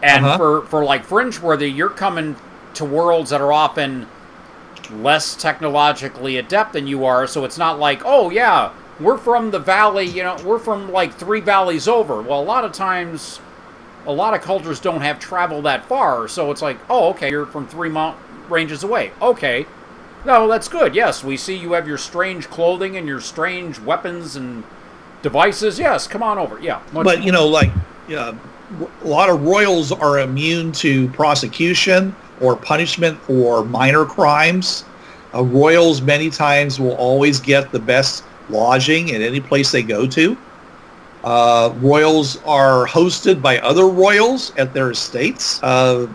And 0.03 0.25
Uh-huh. 0.27 0.37
for, 0.37 0.63
for 0.67 0.85
like 0.85 1.07
Fringeworthy, 1.07 1.75
you're 1.75 1.89
coming 1.91 2.37
to 2.75 2.85
worlds 2.85 3.31
that 3.31 3.41
are 3.41 3.53
often 3.53 4.07
less 4.91 5.35
technologically 5.37 6.37
adept 6.39 6.73
than 6.73 6.87
you 6.87 7.05
are. 7.05 7.27
So 7.27 7.45
it's 7.45 7.59
not 7.59 7.79
like, 7.79 8.03
oh, 8.05 8.31
yeah, 8.31 8.73
we're 9.01 9.19
from 9.19 9.51
the 9.51 9.59
valley, 9.59 10.05
you 10.07 10.23
know, 10.23 10.37
we're 10.45 10.59
from 10.59 10.91
like 10.93 11.15
three 11.15 11.41
valleys 11.41 11.87
over. 11.89 12.21
Well, 12.21 12.41
a 12.41 12.45
lot 12.45 12.65
of 12.65 12.73
times, 12.73 13.41
a 14.07 14.13
lot 14.13 14.35
of 14.35 14.41
cultures 14.43 14.81
don't 14.81 15.01
have 15.01 15.19
traveled 15.19 15.65
that 15.65 15.87
far. 15.87 16.27
So 16.29 16.51
it's 16.51 16.63
like, 16.63 16.79
oh, 16.91 17.11
okay, 17.11 17.31
you're 17.31 17.47
from 17.47 17.67
three 17.67 17.89
mount 17.89 18.19
ranges 18.49 18.83
away. 18.83 19.13
Okay. 19.21 19.67
No, 20.25 20.47
that's 20.49 20.69
good. 20.69 20.95
Yes, 20.95 21.25
we 21.25 21.37
see 21.37 21.57
you 21.57 21.73
have 21.73 21.89
your 21.89 21.99
strange 21.99 22.49
clothing 22.49 22.97
and 22.97 23.09
your 23.09 23.21
strange 23.21 23.79
weapons 23.81 24.37
and 24.37 24.63
devices. 25.23 25.79
Yes, 25.79 26.07
come 26.07 26.23
on 26.23 26.39
over. 26.39 26.61
Yeah. 26.61 26.81
but 26.93 27.23
you 27.25 27.33
know 27.33 27.47
like 27.47 27.71
uh, 28.17 28.35
a 29.03 29.07
lot 29.07 29.29
of 29.29 29.43
royals 29.43 29.93
are 29.93 30.21
immune 30.21 30.73
to 30.73 31.09
prosecution 31.11 32.15
or 32.41 32.57
punishment 32.57 33.19
for 33.23 33.65
minor 33.65 34.05
crimes. 34.05 34.85
Uh, 35.35 35.43
royals 35.45 36.03
many 36.03 36.31
times 36.31 36.79
will 36.81 36.95
always 36.97 37.41
get 37.41 37.73
the 37.73 37.79
best 37.79 38.25
lodging 38.49 39.11
in 39.11 39.23
any 39.23 39.41
place 39.41 39.71
they 39.71 39.83
go 39.83 40.07
to. 40.07 40.37
Uh, 41.25 41.73
royals 41.77 42.43
are 42.45 42.87
hosted 42.87 43.41
by 43.41 43.59
other 43.61 43.87
royals 43.87 44.53
at 44.57 44.75
their 44.75 44.91
estates. 44.91 45.63
Uh, 45.63 46.09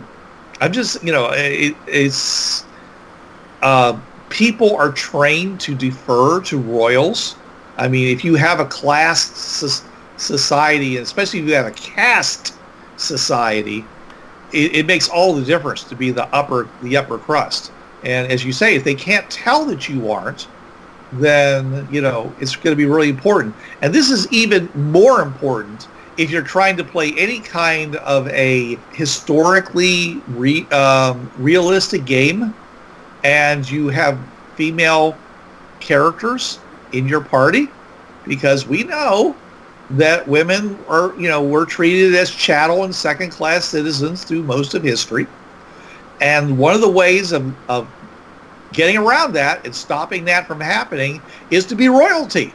i'm 0.60 0.74
just 0.74 1.04
you 1.04 1.12
know 1.12 1.30
it, 1.34 1.76
it's 1.86 2.66
uh, 3.62 4.00
people 4.30 4.76
are 4.76 4.92
trained 4.92 5.60
to 5.62 5.76
defer 5.76 6.42
to 6.42 6.58
royals. 6.58 7.36
I 7.78 7.88
mean, 7.88 8.16
if 8.16 8.24
you 8.24 8.36
have 8.36 8.60
a 8.60 8.66
class 8.66 9.84
society, 10.18 10.98
especially 10.98 11.40
if 11.40 11.46
you 11.46 11.54
have 11.54 11.68
a 11.68 11.72
caste 11.72 12.56
society, 12.98 13.86
it, 14.52 14.76
it 14.76 14.86
makes 14.86 15.10
all 15.10 15.34
the 15.34 15.44
difference 15.44 15.84
to 15.84 15.96
be 15.96 16.12
the 16.12 16.26
upper 16.34 16.68
the 16.82 16.98
upper 16.98 17.18
crust. 17.18 17.72
And 18.04 18.32
as 18.32 18.46
you 18.46 18.52
say, 18.52 18.76
if 18.76 18.84
they 18.84 18.96
can't 18.96 19.30
tell 19.30 19.66
that 19.66 19.90
you 19.90 20.12
aren't, 20.12 20.48
then 21.14 21.88
you 21.92 22.02
know 22.02 22.34
it's 22.40 22.56
going 22.56 22.72
to 22.72 22.76
be 22.76 22.86
really 22.86 23.10
important. 23.10 23.56
And 23.82 23.94
this 23.94 24.12
is 24.12 24.32
even 24.32 24.70
more 24.76 25.22
important 25.22 25.88
if 26.18 26.32
you're 26.32 26.42
trying 26.42 26.76
to 26.78 26.84
play 26.84 27.14
any 27.18 27.40
kind 27.40 27.96
of 27.98 28.28
a 28.30 28.78
historically 28.94 30.16
re, 30.30 30.66
um, 30.70 31.32
realistic 31.38 32.06
game, 32.06 32.54
and 33.24 33.70
you 33.70 33.90
have 33.90 34.20
female 34.56 35.16
characters 35.80 36.60
in 36.92 37.08
your 37.08 37.22
party 37.22 37.68
because 38.26 38.66
we 38.68 38.84
know 38.84 39.36
that 39.92 40.28
women 40.28 40.78
are, 40.88 41.14
you 41.16 41.30
know, 41.30 41.44
were 41.44 41.66
treated 41.66 42.14
as 42.16 42.30
chattel 42.30 42.84
and 42.84 42.94
second 42.94 43.30
class 43.30 43.66
citizens 43.66 44.24
through 44.24 44.44
most 44.44 44.74
of 44.74 44.84
history. 44.84 45.28
And 46.20 46.58
one 46.58 46.74
of 46.74 46.82
the 46.82 46.90
ways 46.90 47.32
of, 47.32 47.54
of 47.70 47.88
getting 48.74 48.98
around 48.98 49.34
that 49.34 49.66
and 49.66 49.74
stopping 49.74 50.26
that 50.26 50.48
from 50.48 50.60
happening 50.60 51.22
is 51.52 51.66
to 51.68 51.76
be 51.76 51.88
royalty. 51.88 52.54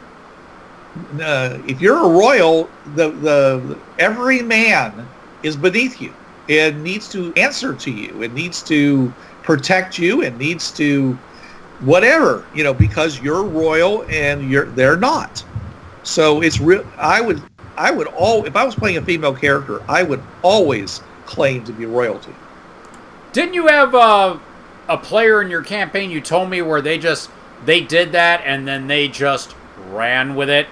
Uh, 1.20 1.58
if 1.66 1.80
you're 1.80 2.04
a 2.04 2.08
royal, 2.08 2.68
the, 2.96 3.10
the 3.10 3.78
every 3.98 4.42
man 4.42 5.08
is 5.42 5.56
beneath 5.56 6.02
you. 6.02 6.12
It 6.48 6.76
needs 6.76 7.08
to 7.10 7.32
answer 7.34 7.74
to 7.74 7.90
you. 7.90 8.22
It 8.22 8.34
needs 8.34 8.62
to 8.64 9.12
protect 9.42 9.98
you. 9.98 10.22
It 10.22 10.36
needs 10.36 10.70
to 10.72 11.18
whatever 11.82 12.46
you 12.54 12.62
know 12.62 12.72
because 12.72 13.20
you're 13.20 13.42
royal 13.42 14.04
and 14.08 14.48
you're 14.48 14.66
they're 14.66 14.96
not 14.96 15.44
so 16.02 16.42
it's 16.42 16.60
real 16.60 16.84
i 16.98 17.20
would 17.20 17.42
i 17.76 17.90
would 17.90 18.06
all 18.08 18.44
if 18.44 18.56
i 18.56 18.64
was 18.64 18.74
playing 18.74 18.96
a 18.96 19.02
female 19.02 19.34
character 19.34 19.82
i 19.88 20.02
would 20.02 20.22
always 20.42 21.00
claim 21.26 21.62
to 21.64 21.72
be 21.72 21.86
royalty 21.86 22.34
Didn't 23.32 23.54
you 23.54 23.66
have 23.68 23.94
uh, 23.94 24.38
a 24.88 24.98
player 24.98 25.40
in 25.42 25.50
your 25.50 25.62
campaign 25.62 26.10
you 26.10 26.20
told 26.20 26.50
me 26.50 26.60
where 26.62 26.82
they 26.82 26.98
just 26.98 27.30
they 27.64 27.80
did 27.80 28.12
that 28.12 28.42
and 28.44 28.66
then 28.66 28.86
they 28.88 29.06
just 29.08 29.54
ran 29.90 30.34
with 30.34 30.50
it? 30.50 30.66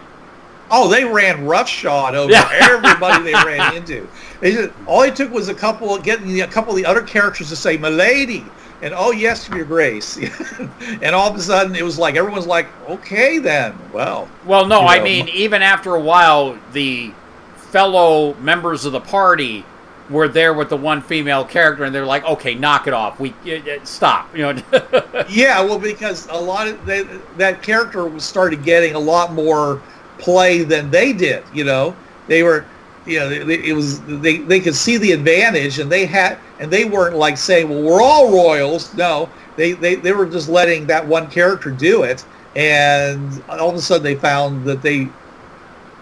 oh 0.73 0.89
they 0.89 1.05
ran 1.05 1.47
roughshod 1.47 2.15
over 2.15 2.33
Yeah. 2.33 2.49
everybody 2.53 3.23
they 3.25 3.33
ran 3.33 3.77
into 3.77 4.07
they 4.41 4.53
just, 4.53 4.71
all 4.87 5.03
it 5.03 5.15
took 5.17 5.31
was 5.33 5.49
a 5.49 5.55
couple 5.55 5.95
of 5.95 6.03
getting 6.03 6.29
the- 6.29 6.41
a 6.41 6.47
couple 6.49 6.73
of 6.73 6.77
the 6.77 6.87
other 6.87 7.03
characters 7.03 7.49
to 7.51 7.57
say 7.57 7.77
milady 7.77 8.45
and 8.83 8.95
oh 8.97 9.11
yes 9.11 9.49
your 9.51 9.65
grace 9.65 10.17
and 11.03 11.15
all 11.15 11.31
of 11.31 11.37
a 11.37 11.41
sudden 11.41 11.75
it 11.75 11.85
was 11.85 11.99
like 11.99 12.17
everyone's 12.17 12.47
like 12.47 12.67
okay 12.89 13.39
then 13.39 13.77
well 13.93 14.29
Well, 14.47 14.67
no, 14.67 14.81
I 14.81 14.99
know, 14.99 15.05
mean 15.05 15.29
even 15.29 15.63
after 15.63 15.95
a 15.95 16.01
while 16.01 16.59
the 16.73 17.13
fellow 17.57 18.35
members 18.35 18.85
of 18.85 18.93
the 18.93 19.01
party 19.01 19.65
were 20.09 20.27
there 20.29 20.53
with 20.55 20.69
the 20.69 20.77
one 20.77 21.01
female 21.01 21.45
character 21.45 21.85
and 21.85 21.95
they're 21.95 22.05
like, 22.05 22.25
"Okay, 22.25 22.55
knock 22.57 22.89
it 22.89 22.93
off. 22.93 23.21
We 23.21 23.33
uh, 23.47 23.59
uh, 23.59 23.85
stop." 23.85 24.37
You 24.37 24.53
know. 24.53 24.63
Yeah, 25.29 25.61
well, 25.63 25.79
because 25.79 26.27
a 26.29 26.35
lot 26.35 26.67
of 26.67 26.85
they, 26.85 27.05
that 27.37 27.63
character 27.63 28.05
was 28.05 28.25
started 28.25 28.65
getting 28.65 28.95
a 28.97 28.99
lot 28.99 29.33
more 29.33 29.81
play 30.19 30.65
than 30.65 30.91
they 30.91 31.13
did. 31.13 31.45
You 31.55 31.63
know, 31.63 31.95
they 32.27 32.43
were, 32.43 32.65
you 33.07 33.21
know, 33.21 33.31
it 33.31 33.73
was 33.73 34.01
they 34.21 34.39
they 34.39 34.59
could 34.59 34.75
see 34.75 34.97
the 34.97 35.13
advantage, 35.13 35.79
and 35.79 35.91
they 35.93 36.07
had, 36.07 36.39
and 36.61 36.71
they 36.71 36.85
weren't 36.85 37.17
like 37.17 37.37
saying, 37.37 37.69
"Well, 37.69 37.83
we're 37.83 38.01
all 38.01 38.31
royals." 38.33 38.95
No, 38.95 39.29
they 39.57 39.73
they 39.73 39.97
they 39.97 40.13
were 40.13 40.27
just 40.27 40.49
letting 40.49 40.87
that 40.87 41.07
one 41.07 41.29
character 41.29 41.71
do 41.71 42.05
it, 42.05 42.25
and 42.55 43.43
all 43.49 43.71
of 43.71 43.75
a 43.75 43.81
sudden 43.81 44.05
they 44.05 44.15
found 44.15 44.65
that 44.67 44.83
they, 44.83 45.09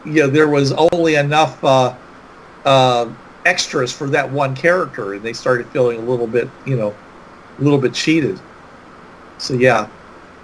you 0.04 0.14
know, 0.22 0.26
there 0.26 0.48
was 0.48 0.72
only 0.92 1.14
enough. 1.14 1.62
Uh, 1.64 1.94
uh, 2.64 3.10
extras 3.46 3.90
for 3.90 4.10
that 4.10 4.30
one 4.30 4.54
character 4.54 5.14
and 5.14 5.22
they 5.22 5.32
started 5.32 5.66
feeling 5.68 5.96
a 6.00 6.02
little 6.02 6.26
bit 6.26 6.50
you 6.66 6.76
know 6.76 6.94
a 7.58 7.62
little 7.62 7.78
bit 7.78 7.94
cheated 7.94 8.38
so 9.38 9.54
yeah, 9.54 9.88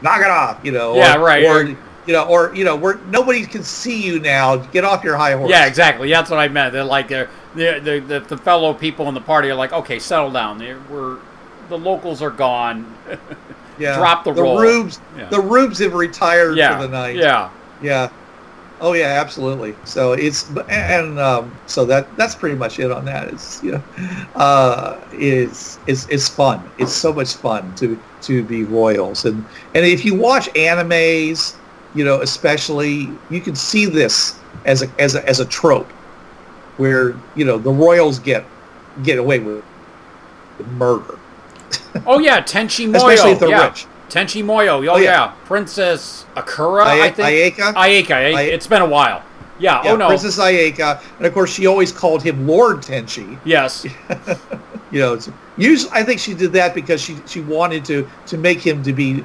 knock 0.03 0.21
it 0.21 0.31
off. 0.31 0.61
You 0.65 0.73
know. 0.73 0.95
Yeah, 0.97 1.17
or, 1.17 1.25
right. 1.25 1.45
Or 1.45 1.65
you 2.07 2.13
know, 2.13 2.25
or 2.25 2.55
you 2.55 2.65
know, 2.65 2.77
where 2.77 2.97
nobody 3.09 3.45
can 3.45 3.63
see 3.63 4.03
you 4.03 4.21
now. 4.21 4.57
Get 4.57 4.85
off 4.85 5.05
your 5.05 5.17
high 5.17 5.33
horse. 5.33 5.51
yeah, 5.51 5.67
exactly. 5.67 6.11
That's 6.11 6.31
what 6.31 6.39
I 6.39 6.49
meant. 6.49 6.73
They're 6.73 6.85
like 6.85 7.09
they're, 7.09 7.31
they're, 7.55 7.81
the 7.81 8.01
the 8.01 8.21
the 8.21 8.37
fellow 8.39 8.75
people 8.75 9.09
in 9.09 9.15
the 9.15 9.21
party 9.21 9.51
are 9.51 9.55
like, 9.55 9.73
"Okay, 9.73 9.99
settle 9.99 10.31
down. 10.31 10.59
They're- 10.59 10.81
We're 10.91 11.19
the 11.69 11.79
locals 11.79 12.23
are 12.23 12.31
gone." 12.31 12.95
yeah. 13.79 13.97
drop 13.97 14.25
the 14.25 14.33
the 14.33 14.43
roll. 14.43 14.59
rubes. 14.59 15.01
Yeah. 15.17 15.29
The 15.29 15.41
rubes 15.41 15.79
have 15.79 15.95
retired 15.95 16.57
yeah. 16.57 16.77
for 16.77 16.87
the 16.87 16.93
night. 16.93 17.17
Yeah. 17.17 17.51
Yeah. 17.83 18.11
Oh 18.81 18.93
yeah, 18.93 19.21
absolutely. 19.21 19.75
So 19.85 20.13
it's 20.13 20.51
and 20.69 21.19
um, 21.19 21.57
so 21.67 21.85
that 21.87 22.15
that's 22.17 22.35
pretty 22.35 22.57
much 22.57 22.79
it 22.79 22.91
on 22.91 23.05
that. 23.05 23.29
It's 23.29 23.63
you 23.63 23.73
know, 23.73 23.83
uh, 24.35 25.01
it's 25.13 25.79
it's 25.87 26.09
it's 26.09 26.29
fun. 26.29 26.69
It's 26.79 26.93
so 26.93 27.13
much 27.13 27.35
fun 27.35 27.75
to 27.77 27.99
to 28.23 28.43
be 28.43 28.65
royals 28.65 29.25
and 29.27 29.45
and 29.75 29.87
if 29.87 30.05
you 30.05 30.15
watch 30.15 30.49
animes, 30.55 31.55
you 31.95 32.05
know, 32.05 32.21
especially 32.21 33.09
you 33.31 33.41
can 33.41 33.55
see 33.55 33.87
this 33.87 34.39
as 34.65 34.83
a 34.83 34.91
as 34.99 35.15
a 35.15 35.27
as 35.29 35.41
a 35.41 35.45
trope 35.47 35.91
where 36.77 37.15
you 37.35 37.45
know 37.45 37.59
the 37.59 37.71
royals 37.71 38.19
get 38.19 38.45
get 39.03 39.19
away 39.19 39.39
with 39.39 39.65
murder, 40.73 41.19
Oh 42.07 42.19
yeah, 42.19 42.41
Tenchi 42.43 42.87
Muyo. 42.89 42.97
especially 42.97 43.33
if 43.33 43.41
they're 43.41 43.49
yeah. 43.49 43.67
rich. 43.69 43.87
Tenchi 44.09 44.45
Muyo. 44.45 44.69
Oh, 44.69 44.77
Oh, 44.95 44.97
yeah. 44.97 44.99
yeah. 44.99 45.33
Princess 45.45 46.27
Akura, 46.37 46.83
I 46.85 47.07
Aye- 47.07 47.11
think. 47.11 47.59
Ay- 47.61 48.05
Ay- 48.37 48.43
It's 48.43 48.67
been 48.67 48.83
a 48.83 48.87
while. 48.87 49.23
Yeah. 49.59 49.83
Yeah, 49.85 49.93
oh 49.93 49.97
no. 49.97 50.09
Princess 50.09 50.39
Ayeka, 50.39 51.01
and 51.19 51.27
of 51.27 51.33
course 51.33 51.53
she 51.53 51.67
always 51.67 51.93
called 51.93 52.23
him 52.23 52.47
Lord 52.47 52.79
Tenchi. 52.79 53.39
Yes. 53.45 53.85
you 54.91 54.99
know, 55.01 55.15
it's, 55.15 55.31
usually 55.57 55.93
I 55.93 56.03
think 56.03 56.19
she 56.21 56.35
did 56.35 56.53
that 56.55 56.75
because 56.75 57.01
she 57.01 57.17
she 57.27 57.41
wanted 57.41 57.85
to 57.87 58.09
to 58.27 58.37
make 58.37 58.61
him 58.61 58.83
to 58.83 58.93
be 58.93 59.25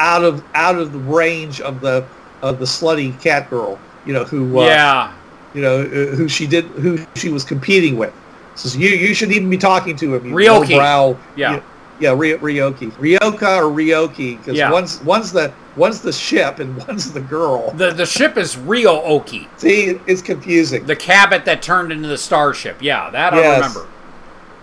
out 0.00 0.24
of 0.24 0.42
out 0.54 0.76
of 0.78 0.92
the 0.92 0.98
range 0.98 1.60
of 1.60 1.80
the 1.80 2.04
of 2.42 2.58
the 2.58 2.64
slutty 2.64 3.18
cat 3.20 3.48
girl. 3.50 3.78
You 4.04 4.14
know 4.14 4.24
who 4.24 4.60
uh, 4.60 4.64
yeah. 4.66 5.12
You 5.54 5.62
know 5.62 5.80
uh, 5.80 6.14
who 6.14 6.28
she 6.28 6.46
did 6.46 6.64
who 6.66 6.98
she 7.16 7.28
was 7.30 7.44
competing 7.44 7.96
with. 7.96 8.12
Says 8.54 8.76
you 8.76 8.88
you 8.90 9.14
shouldn't 9.14 9.36
even 9.36 9.48
be 9.50 9.56
talking 9.58 9.96
to 9.96 10.14
him. 10.16 10.32
Ryoki. 10.32 10.76
brow. 10.76 11.16
Yeah. 11.36 11.54
you- 11.56 11.62
yeah, 12.00 12.10
Ry- 12.10 12.38
Ryoki, 12.38 12.92
Ryoka 12.92 13.56
or 13.58 13.64
Ryoki, 13.74 14.38
because 14.38 14.56
Yeah. 14.56 14.70
one's 14.70 15.02
one's 15.02 15.32
the 15.32 15.52
one's 15.74 16.00
the 16.00 16.12
ship 16.12 16.60
and 16.60 16.76
one's 16.86 17.12
the 17.12 17.20
girl. 17.20 17.72
The 17.72 17.90
the 17.90 18.06
ship 18.06 18.36
is 18.36 18.56
Ryo-Ohki. 18.56 19.48
See, 19.58 19.98
it's 20.06 20.22
confusing. 20.22 20.86
The 20.86 20.94
cabbit 20.94 21.44
that 21.46 21.60
turned 21.60 21.90
into 21.90 22.06
the 22.06 22.16
starship. 22.16 22.76
Yeah, 22.80 23.10
that 23.10 23.34
I 23.34 23.54
remember. 23.56 23.88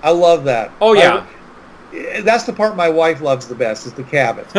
I 0.02 0.12
love 0.12 0.46
that. 0.46 0.72
Oh, 0.80 0.94
yeah. 0.94 1.26
I- 1.92 2.22
that's 2.22 2.46
the 2.46 2.54
part 2.54 2.78
my 2.78 2.88
wife 2.88 3.20
loves 3.20 3.48
the 3.48 3.56
best 3.56 3.86
is 3.86 3.92
the 3.94 4.04
cabin. 4.04 4.46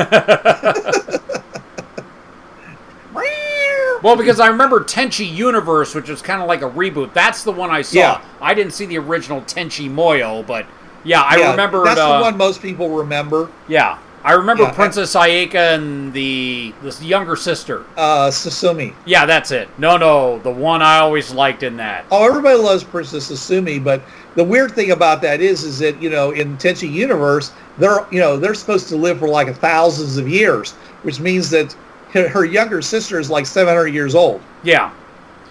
Well, 4.07 4.15
because 4.15 4.39
I 4.39 4.47
remember 4.47 4.85
Tenchi 4.85 5.29
Universe, 5.29 5.93
which 5.93 6.09
was 6.09 6.23
kind 6.23 6.41
of 6.41 6.47
like 6.47 6.63
a 6.63 6.71
reboot. 6.71 7.13
That's 7.13 7.43
the 7.43 7.51
one 7.51 7.71
I 7.71 7.83
saw. 7.83 7.99
Yeah. 7.99 8.25
I 8.41 8.55
didn't 8.55 8.73
see 8.73 8.87
the 8.87 8.99
original 8.99 9.41
Tenchi 9.41 9.91
Muyo, 9.91 10.47
but 10.47 10.65
yeah, 11.03 11.23
I 11.23 11.39
Yeah, 11.39 11.51
remember. 11.51 11.83
That's 11.83 11.99
uh, 11.99 12.19
the 12.19 12.23
one 12.23 12.37
most 12.37 12.63
people 12.63 12.89
remember. 12.91 13.51
Yeah, 13.67 13.99
I 14.23 14.35
remember 14.35 14.63
Yeah, 14.63 14.71
Princess 14.71 15.17
Ayeka 15.17 15.75
and 15.75 16.13
the 16.13 16.73
this 16.83 17.03
younger 17.03 17.35
sister. 17.35 17.85
Uh, 17.97 18.29
Sasami. 18.29 18.95
Yeah, 19.07 19.27
that's 19.27 19.51
it. 19.51 19.69
No, 19.77 19.97
no, 19.97 20.39
the 20.39 20.53
one 20.53 20.83
I 20.83 20.99
always 20.99 21.33
liked 21.33 21.65
in 21.65 21.77
that. 21.79 22.05
Oh, 22.13 22.29
everybody 22.29 22.59
loves 22.59 22.85
Princess 22.85 23.29
Sasami, 23.29 23.83
but 23.83 24.03
the 24.37 24.45
weird 24.45 24.71
thing 24.71 24.93
about 24.93 25.21
that 25.23 25.41
is, 25.41 25.65
is 25.65 25.81
that 25.81 26.01
you 26.01 26.11
know, 26.11 26.31
in 26.31 26.57
Tenchi 26.59 26.89
Universe, 26.89 27.51
they're 27.77 28.07
you 28.13 28.21
know 28.21 28.37
they're 28.37 28.55
supposed 28.55 28.89
to 28.91 28.97
live 28.97 29.19
for 29.19 29.27
like 29.27 29.53
thousands 29.57 30.17
of 30.17 30.29
years, 30.29 30.75
which 31.03 31.19
means 31.19 31.51
that 31.51 31.75
her, 32.13 32.29
her 32.29 32.45
younger 32.45 32.81
sister 32.83 33.19
is 33.21 33.31
like 33.31 33.47
700 33.47 33.89
years 33.89 34.15
old, 34.15 34.41
Yeah, 34.63 34.91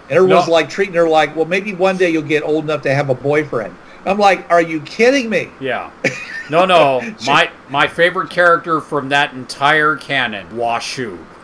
and 0.09 0.11
everyone's 0.11 0.47
No. 0.47 0.53
like 0.53 0.69
treating 0.69 0.95
her 0.95 1.07
like, 1.07 1.35
well, 1.35 1.45
maybe 1.45 1.73
one 1.73 1.97
day 1.97 2.09
you'll 2.09 2.21
get 2.23 2.43
old 2.43 2.63
enough 2.65 2.81
to 2.83 2.93
have 2.93 3.09
a 3.09 3.15
boyfriend. 3.15 3.75
I'm 4.07 4.19
like, 4.19 4.49
are 4.51 4.61
you 4.61 4.81
kidding 4.81 5.29
me? 5.29 5.49
yeah. 5.59 5.91
No, 6.47 6.63
no. 6.63 7.01
my 7.25 7.49
my 7.69 7.87
favorite 7.87 8.29
character 8.29 8.79
from 8.79 9.09
that 9.09 9.33
entire 9.33 9.95
canon, 9.95 10.47
Washu. 10.49 11.17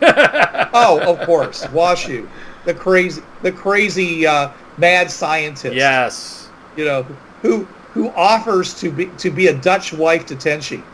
Oh, 0.72 1.00
of 1.04 1.26
course, 1.26 1.64
Washu, 1.66 2.28
the 2.64 2.72
crazy, 2.74 3.20
the 3.42 3.50
crazy 3.50 4.24
uh, 4.26 4.50
mad 4.78 5.10
scientist. 5.10 5.74
yes. 5.74 6.48
you 6.76 6.84
know, 6.84 7.02
who 7.42 7.64
who 7.94 8.10
offers 8.10 8.74
to 8.80 8.92
be 8.92 9.06
to 9.18 9.30
be 9.30 9.48
a 9.48 9.54
Dutch 9.54 9.92
wife 9.92 10.24
to 10.26 10.36
Tenchi. 10.36 10.84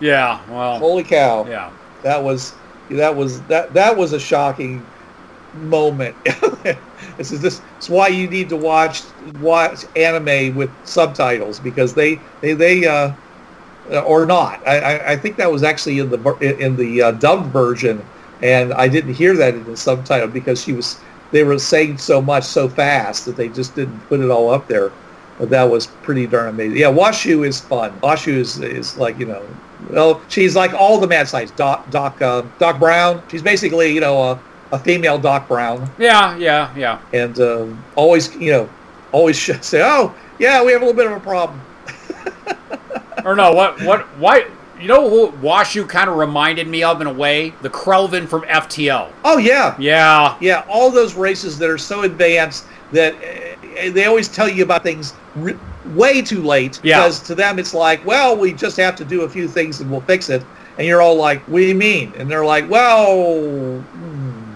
Yeah. 0.00 0.40
Well. 0.48 0.78
Holy 0.78 1.04
cow! 1.04 1.44
Yeah. 1.46 1.70
That 2.02 2.22
was 2.24 2.54
that 2.96 3.14
was 3.14 3.40
that 3.42 3.72
that 3.74 3.96
was 3.96 4.12
a 4.12 4.20
shocking 4.20 4.84
moment. 5.54 6.16
this 7.16 7.32
is 7.32 7.40
this 7.40 7.60
is 7.80 7.90
why 7.90 8.08
you 8.08 8.28
need 8.28 8.48
to 8.48 8.56
watch 8.56 9.02
watch 9.40 9.84
anime 9.96 10.54
with 10.54 10.70
subtitles 10.84 11.60
because 11.60 11.94
they 11.94 12.20
they 12.40 12.52
they 12.54 12.86
uh 12.86 13.12
or 14.06 14.26
not. 14.26 14.66
I 14.66 15.12
I, 15.12 15.16
think 15.16 15.36
that 15.36 15.50
was 15.50 15.62
actually 15.62 15.98
in 15.98 16.08
the 16.10 16.56
in 16.58 16.76
the 16.76 17.02
uh, 17.02 17.10
dubbed 17.12 17.52
version, 17.52 18.04
and 18.42 18.72
I 18.74 18.88
didn't 18.88 19.14
hear 19.14 19.36
that 19.36 19.54
in 19.54 19.64
the 19.64 19.76
subtitle 19.76 20.28
because 20.28 20.62
she 20.62 20.72
was 20.72 20.98
they 21.32 21.42
were 21.42 21.58
saying 21.58 21.98
so 21.98 22.20
much 22.20 22.44
so 22.44 22.68
fast 22.68 23.24
that 23.24 23.36
they 23.36 23.48
just 23.48 23.74
didn't 23.74 23.98
put 24.08 24.20
it 24.20 24.30
all 24.30 24.50
up 24.50 24.68
there. 24.68 24.92
But 25.38 25.50
that 25.50 25.64
was 25.64 25.86
pretty 25.86 26.26
darn 26.26 26.50
amazing. 26.50 26.78
Yeah, 26.78 26.92
Washu 26.92 27.46
is 27.46 27.58
fun. 27.58 27.98
Washu 28.00 28.34
is, 28.34 28.60
is 28.60 28.96
like 28.98 29.18
you 29.18 29.26
know, 29.26 29.42
well, 29.90 30.20
she's 30.28 30.54
like 30.56 30.72
all 30.74 30.98
the 31.00 31.06
mad 31.06 31.28
science. 31.28 31.50
Doc 31.52 31.88
Doc 31.90 32.20
uh, 32.22 32.42
Doc 32.58 32.78
Brown. 32.78 33.22
She's 33.30 33.42
basically 33.42 33.92
you 33.92 34.00
know 34.00 34.22
a, 34.22 34.40
a 34.72 34.78
female 34.78 35.18
Doc 35.18 35.48
Brown, 35.48 35.90
Yeah. 35.98 36.36
Yeah. 36.36 36.72
Yeah. 36.76 37.00
and 37.12 37.38
um, 37.40 37.84
always 37.96 38.34
you 38.36 38.52
know 38.52 38.68
always 39.12 39.38
say, 39.66 39.82
oh 39.84 40.14
yeah, 40.38 40.64
we 40.64 40.72
have 40.72 40.82
a 40.82 40.84
little 40.84 40.96
bit 40.96 41.10
of 41.10 41.16
a 41.16 41.20
problem. 41.20 41.60
Or 43.24 43.36
no, 43.36 43.52
what 43.52 43.80
what 43.82 44.00
why 44.18 44.48
you 44.80 44.88
know 44.88 45.08
who 45.08 45.28
Washu 45.38 45.88
kind 45.88 46.10
of 46.10 46.16
reminded 46.16 46.66
me 46.66 46.82
of 46.82 47.00
in 47.00 47.06
a 47.06 47.12
way? 47.12 47.50
The 47.62 47.70
Krelvin 47.70 48.26
from 48.26 48.42
FTL. 48.42 49.12
Oh 49.24 49.38
yeah, 49.38 49.76
Yeah. 49.78 50.36
Yeah, 50.40 50.64
all 50.68 50.90
those 50.90 51.14
races 51.14 51.56
that 51.58 51.70
are 51.70 51.78
so 51.78 52.02
advanced 52.02 52.66
that 52.90 53.14
uh, 53.14 53.90
they 53.92 54.06
always 54.06 54.26
tell 54.28 54.48
you 54.48 54.64
about 54.64 54.82
things 54.82 55.14
re- 55.36 55.56
way 55.94 56.22
too 56.22 56.42
late 56.42 56.80
Yeah. 56.82 56.98
because 57.00 57.20
to 57.20 57.34
them 57.34 57.58
it's 57.58 57.74
like, 57.74 58.04
well, 58.06 58.36
we 58.36 58.52
just 58.52 58.76
have 58.76 58.96
to 58.96 59.04
do 59.04 59.22
a 59.22 59.28
few 59.28 59.48
things 59.48 59.80
and 59.80 59.90
we'll 59.90 60.00
fix 60.02 60.28
it. 60.30 60.42
And 60.78 60.86
you're 60.86 61.02
all 61.02 61.16
like, 61.16 61.42
what 61.48 61.58
do 61.58 61.64
you 61.64 61.74
mean? 61.74 62.12
And 62.16 62.30
they're 62.30 62.44
like, 62.44 62.68
well, 62.70 63.80
hmm, 63.80 64.52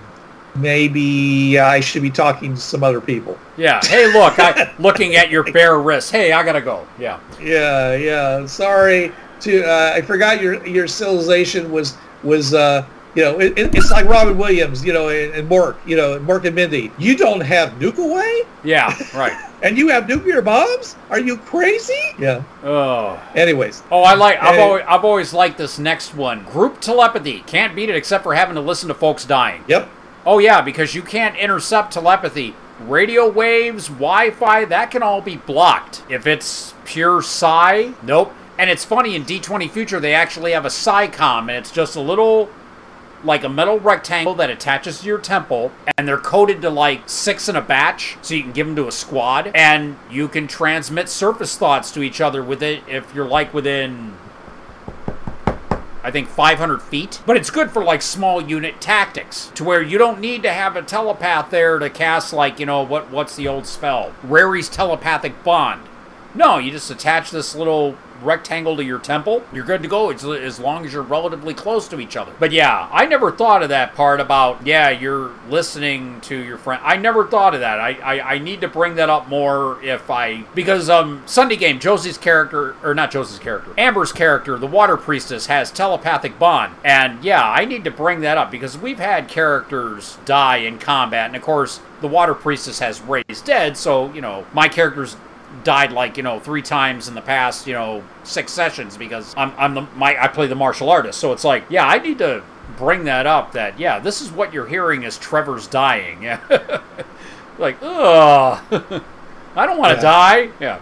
maybe 0.55 1.59
I 1.59 1.81
should 1.81 2.03
be 2.03 2.11
talking 2.11 2.55
to 2.55 2.61
some 2.61 2.83
other 2.83 3.01
people. 3.01 3.39
Yeah. 3.57 3.81
Hey, 3.85 4.07
look, 4.13 4.39
I 4.39 4.73
looking 4.79 5.17
at 5.17 5.31
your 5.31 5.45
bare 5.53 5.79
wrist. 5.79 6.11
Hey, 6.13 6.33
I 6.33 6.43
gotta 6.45 6.61
go. 6.61 6.87
Yeah. 6.99 7.21
Yeah, 7.41 7.95
yeah. 7.95 8.47
Sorry 8.47 9.13
to 9.41 9.65
uh, 9.65 9.93
I 9.95 10.01
forgot 10.03 10.41
your 10.41 10.67
your 10.67 10.87
civilization 10.89 11.71
was 11.71 11.97
was 12.23 12.55
uh, 12.55 12.87
you 13.15 13.23
know 13.23 13.39
it, 13.39 13.59
it- 13.59 13.75
it's 13.75 13.91
like 13.91 14.07
Robin 14.07 14.37
Williams, 14.39 14.85
you 14.85 14.93
know, 14.95 15.09
and, 15.11 15.33
and 15.35 15.49
Mork, 15.51 15.77
you 15.87 15.97
know, 15.97 16.19
Mork 16.21 16.45
and 16.47 16.55
Mindy. 16.55 16.91
You 16.99 17.17
don't 17.17 17.41
have 17.43 17.71
nuke 17.73 17.99
away, 17.99 18.43
Yeah. 18.65 18.97
Right. 19.15 19.37
And 19.63 19.77
you 19.79 19.89
have 19.89 20.09
nuclear 20.09 20.43
bombs? 20.43 20.97
Are 21.11 21.19
you 21.21 21.37
crazy? 21.39 21.95
Yeah. 22.19 22.43
Oh. 22.65 23.21
Anyways, 23.35 23.83
Oh, 23.91 24.03
I 24.03 24.15
like. 24.15 24.43
I've 24.43 24.55
Hey. 24.57 24.63
always, 24.63 24.85
I've 24.89 25.05
always 25.05 25.33
liked 25.35 25.59
this 25.59 25.79
next 25.79 26.15
one. 26.15 26.45
Group 26.45 26.81
telepathy 26.81 27.43
can't 27.47 27.75
beat 27.75 27.89
it 27.89 27.97
except 27.97 28.23
for 28.25 28.35
having 28.35 28.55
to 28.57 28.61
listen 28.61 28.89
to 28.89 28.95
folks 28.95 29.25
dying. 29.25 29.65
yep. 29.67 29.89
Oh 30.25 30.39
yeah, 30.39 30.61
because 30.61 30.95
you 30.95 31.03
can't 31.03 31.37
intercept 31.37 31.93
telepathy. 31.93 32.55
Radio 32.81 33.29
waves, 33.29 33.87
Wi-Fi, 33.89 34.65
that 34.67 34.91
can 34.91 35.03
all 35.03 35.21
be 35.23 35.37
blocked. 35.37 36.03
If 36.11 36.27
it's 36.27 36.75
pure 36.85 37.23
psi, 37.23 37.93
nope. 38.03 38.33
And 38.59 38.69
it's 38.69 38.85
funny 38.85 39.15
in 39.15 39.25
D20 39.25 39.71
Future 39.71 40.01
they 40.01 40.15
actually 40.15 40.53
have 40.53 40.65
a 40.65 40.69
PsiCom, 40.69 41.41
and 41.43 41.51
it's 41.53 41.71
just 41.71 41.95
a 41.97 42.01
little 42.01 42.49
like 43.27 43.45
a 43.45 43.49
metal 43.49 43.79
rectangle 43.79 44.35
that 44.37 44.49
attaches 44.49 45.01
to 45.01 45.07
your 45.07 45.19
temple, 45.19 45.73
and 45.99 46.07
they're 46.07 46.17
coded 46.17 46.63
to 46.63 46.71
like 46.71 47.09
six 47.09 47.49
in 47.49 47.57
a 47.57 47.61
batch, 47.61 48.17
so 48.23 48.35
you 48.35 48.43
can 48.43 48.53
give 48.53 48.67
them 48.67 48.77
to 48.77 48.89
a 48.89 48.93
squad, 48.93 49.51
and 49.55 49.97
you 50.11 50.29
can 50.29 50.47
transmit 50.47 51.09
surface 51.09 51.59
thoughts 51.59 51.91
to 51.93 52.03
each 52.03 52.21
other 52.21 52.43
with 52.43 52.63
it 52.63 52.83
if 52.89 53.15
you're 53.15 53.29
like 53.29 53.53
within 53.53 54.15
I 56.07 56.13
think 56.13 56.29
500 56.29 56.83
feet. 56.83 57.21
But 57.27 57.37
it's 57.37 57.51
good 57.51 57.73
for 57.73 57.83
like 57.83 58.01
small 58.01 58.41
unit 58.41 58.81
tactics, 58.81 59.51
to 59.57 59.65
where 59.65 59.83
you 59.83 59.99
don't 59.99 60.21
need 60.21 60.45
to 60.45 60.53
have 60.53 60.77
a 60.77 60.83
telepath 60.83 61.51
there 61.51 61.81
to 61.81 61.91
cast 61.91 62.33
like 62.33 62.61
you 62.61 62.67
know 62.67 62.83
what 62.83 63.11
what's 63.11 63.35
the 63.35 63.49
old 63.49 63.67
spell, 63.67 64.15
Rary's 64.23 64.69
telepathic 64.69 65.43
bond. 65.43 65.83
No, 66.33 66.59
you 66.59 66.71
just 66.71 66.93
attach 66.93 67.33
this 67.33 67.57
little 67.57 67.97
rectangle 68.27 68.77
to 68.77 68.85
your 68.85 68.99
temple. 68.99 69.43
You're 69.53 69.65
good 69.65 69.83
to 69.83 69.89
go 69.89 70.11
as, 70.11 70.61
long 70.61 70.85
as 70.85 70.93
you're 70.93 71.03
relatively 71.03 71.55
close 71.55 71.89
to 71.89 72.01
each 72.01 72.17
other. 72.17 72.33
But 72.39 72.53
yeah, 72.53 72.89
I 72.93 73.07
never 73.07 73.31
thought 73.31 73.63
of 73.63 73.69
that 73.71 73.95
part 73.95 74.21
about 74.21 74.67
yeah 74.67 74.91
you're 74.91 75.31
listening 75.49 76.21
to 76.23 76.37
your 76.37 76.59
friend. 76.59 76.81
I 76.85 76.97
never 76.97 77.27
thought 77.27 77.55
of 77.55 77.61
that. 77.61 77.79
I 77.79 77.93
I, 77.93 78.35
I 78.35 78.39
need 78.39 78.61
to 78.61 78.69
bring 78.69 78.97
that 78.97 79.09
up 79.09 79.29
more 79.29 79.83
if 79.83 80.11
I 80.11 80.43
because 80.55 80.91
um 80.91 81.23
Sunday 81.27 81.57
game 81.57 81.79
Josie's 81.79 82.19
character 82.19 82.77
or 82.83 82.95
not 82.95 83.11
Josie's 83.11 83.39
character 83.39 83.73
Amber's 83.79 84.13
character 84.13 84.59
the 84.59 84.67
Water 84.67 84.97
Priestess 84.97 85.47
has 85.47 85.71
telepathic 85.71 86.39
bond 86.39 86.75
and 86.85 87.23
yeah 87.23 87.49
I 87.49 87.65
need 87.65 87.85
to 87.85 87.91
bring 87.91 88.21
that 88.21 88.39
up 88.39 88.51
because 88.51 88.77
we've 88.77 88.99
had 88.99 89.29
characters 89.29 90.19
die 90.25 90.59
in 90.59 90.79
combat 90.79 91.29
and 91.29 91.37
of 91.37 91.43
course 91.43 91.81
the 92.01 92.09
Water 92.09 92.35
Priestess 92.35 92.81
has 92.81 93.01
raised 93.01 93.45
dead 93.45 93.77
so 93.77 94.13
you 94.13 94.21
know 94.21 94.47
my 94.53 94.69
characters 94.69 95.17
died 95.65 95.93
like 95.93 96.17
you 96.17 96.23
know 96.23 96.39
three 96.41 96.63
times 96.63 97.09
in 97.09 97.15
the 97.15 97.23
past 97.23 97.67
you 97.67 97.73
know 97.75 98.03
six 98.25 98.53
sessions 98.53 98.97
because 98.97 99.35
I'm 99.37 99.53
I'm 99.57 99.75
the 99.75 99.83
my 99.97 100.17
I 100.23 100.29
play 100.29 100.47
the 100.47 100.55
martial 100.55 100.91
artist. 100.91 101.19
So 101.21 101.33
it's 101.33 101.45
like 101.45 101.65
yeah 101.71 101.87
I 101.87 101.99
need 101.99 102.19
to 102.19 102.43
bring 102.77 103.05
that 103.05 103.27
up 103.27 103.53
that 103.53 103.79
yeah 103.79 103.99
this 103.99 104.21
is 104.21 104.31
what 104.31 104.53
you're 104.53 104.67
hearing 104.67 105.03
is 105.05 105.19
Trevor's 105.19 105.67
dying. 105.67 106.23
Yeah 106.23 106.41
like 107.59 107.77
ugh. 107.83 108.61
I 109.57 109.65
don't 109.67 109.79
want 109.79 109.91
to 109.93 109.97
Yeah. 109.97 110.03
die. 110.03 110.51
Yeah. 110.61 110.79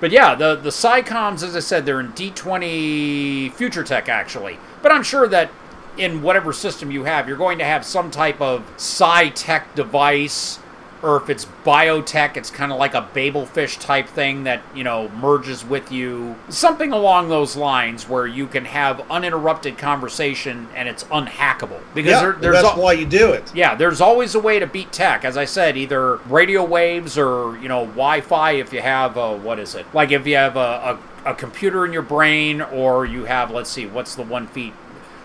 But 0.00 0.10
yeah 0.10 0.34
the 0.34 0.56
the 0.56 0.70
Psycoms 0.70 1.42
as 1.42 1.56
I 1.56 1.60
said 1.60 1.86
they're 1.86 2.00
in 2.00 2.12
D20 2.12 3.52
Future 3.52 3.82
Tech 3.84 4.08
actually. 4.08 4.58
But 4.82 4.92
I'm 4.92 5.02
sure 5.02 5.28
that 5.28 5.50
in 5.98 6.22
whatever 6.22 6.52
system 6.52 6.90
you 6.90 7.04
have 7.04 7.28
you're 7.28 7.36
going 7.36 7.58
to 7.58 7.64
have 7.64 7.84
some 7.84 8.10
type 8.10 8.40
of 8.40 8.64
Psi 8.76 9.28
Tech 9.30 9.74
device 9.74 10.58
or 11.02 11.16
if 11.16 11.28
it's 11.28 11.46
biotech, 11.64 12.36
it's 12.36 12.50
kind 12.50 12.70
of 12.70 12.78
like 12.78 12.94
a 12.94 13.02
Babelfish 13.14 13.80
type 13.80 14.06
thing 14.06 14.44
that, 14.44 14.62
you 14.74 14.84
know, 14.84 15.08
merges 15.08 15.64
with 15.64 15.90
you. 15.90 16.36
Something 16.48 16.92
along 16.92 17.28
those 17.28 17.56
lines 17.56 18.08
where 18.08 18.26
you 18.26 18.46
can 18.46 18.64
have 18.66 19.00
uninterrupted 19.10 19.78
conversation 19.78 20.68
and 20.76 20.88
it's 20.88 21.02
unhackable. 21.04 21.80
Because 21.94 22.12
Yeah, 22.12 22.20
there, 22.20 22.32
there's 22.34 22.62
that's 22.62 22.76
al- 22.76 22.82
why 22.82 22.92
you 22.92 23.04
do 23.06 23.32
it. 23.32 23.52
yeah, 23.54 23.74
there's 23.74 24.00
always 24.00 24.34
a 24.36 24.40
way 24.40 24.58
to 24.60 24.66
beat 24.66 24.92
tech. 24.92 25.24
As 25.24 25.36
I 25.36 25.44
said, 25.44 25.76
either 25.76 26.16
radio 26.28 26.64
waves 26.64 27.18
or, 27.18 27.58
you 27.58 27.68
know, 27.68 27.84
Wi-Fi 27.86 28.52
if 28.52 28.72
you 28.72 28.80
have 28.80 29.16
a, 29.16 29.36
what 29.36 29.58
is 29.58 29.74
it? 29.74 29.86
Like 29.92 30.12
if 30.12 30.26
you 30.26 30.36
have 30.36 30.56
a, 30.56 30.98
a, 31.24 31.30
a 31.30 31.34
computer 31.34 31.84
in 31.84 31.92
your 31.92 32.02
brain 32.02 32.60
or 32.60 33.04
you 33.06 33.24
have, 33.24 33.50
let's 33.50 33.70
see, 33.70 33.86
what's 33.86 34.14
the 34.14 34.22
one 34.22 34.46
feet? 34.46 34.72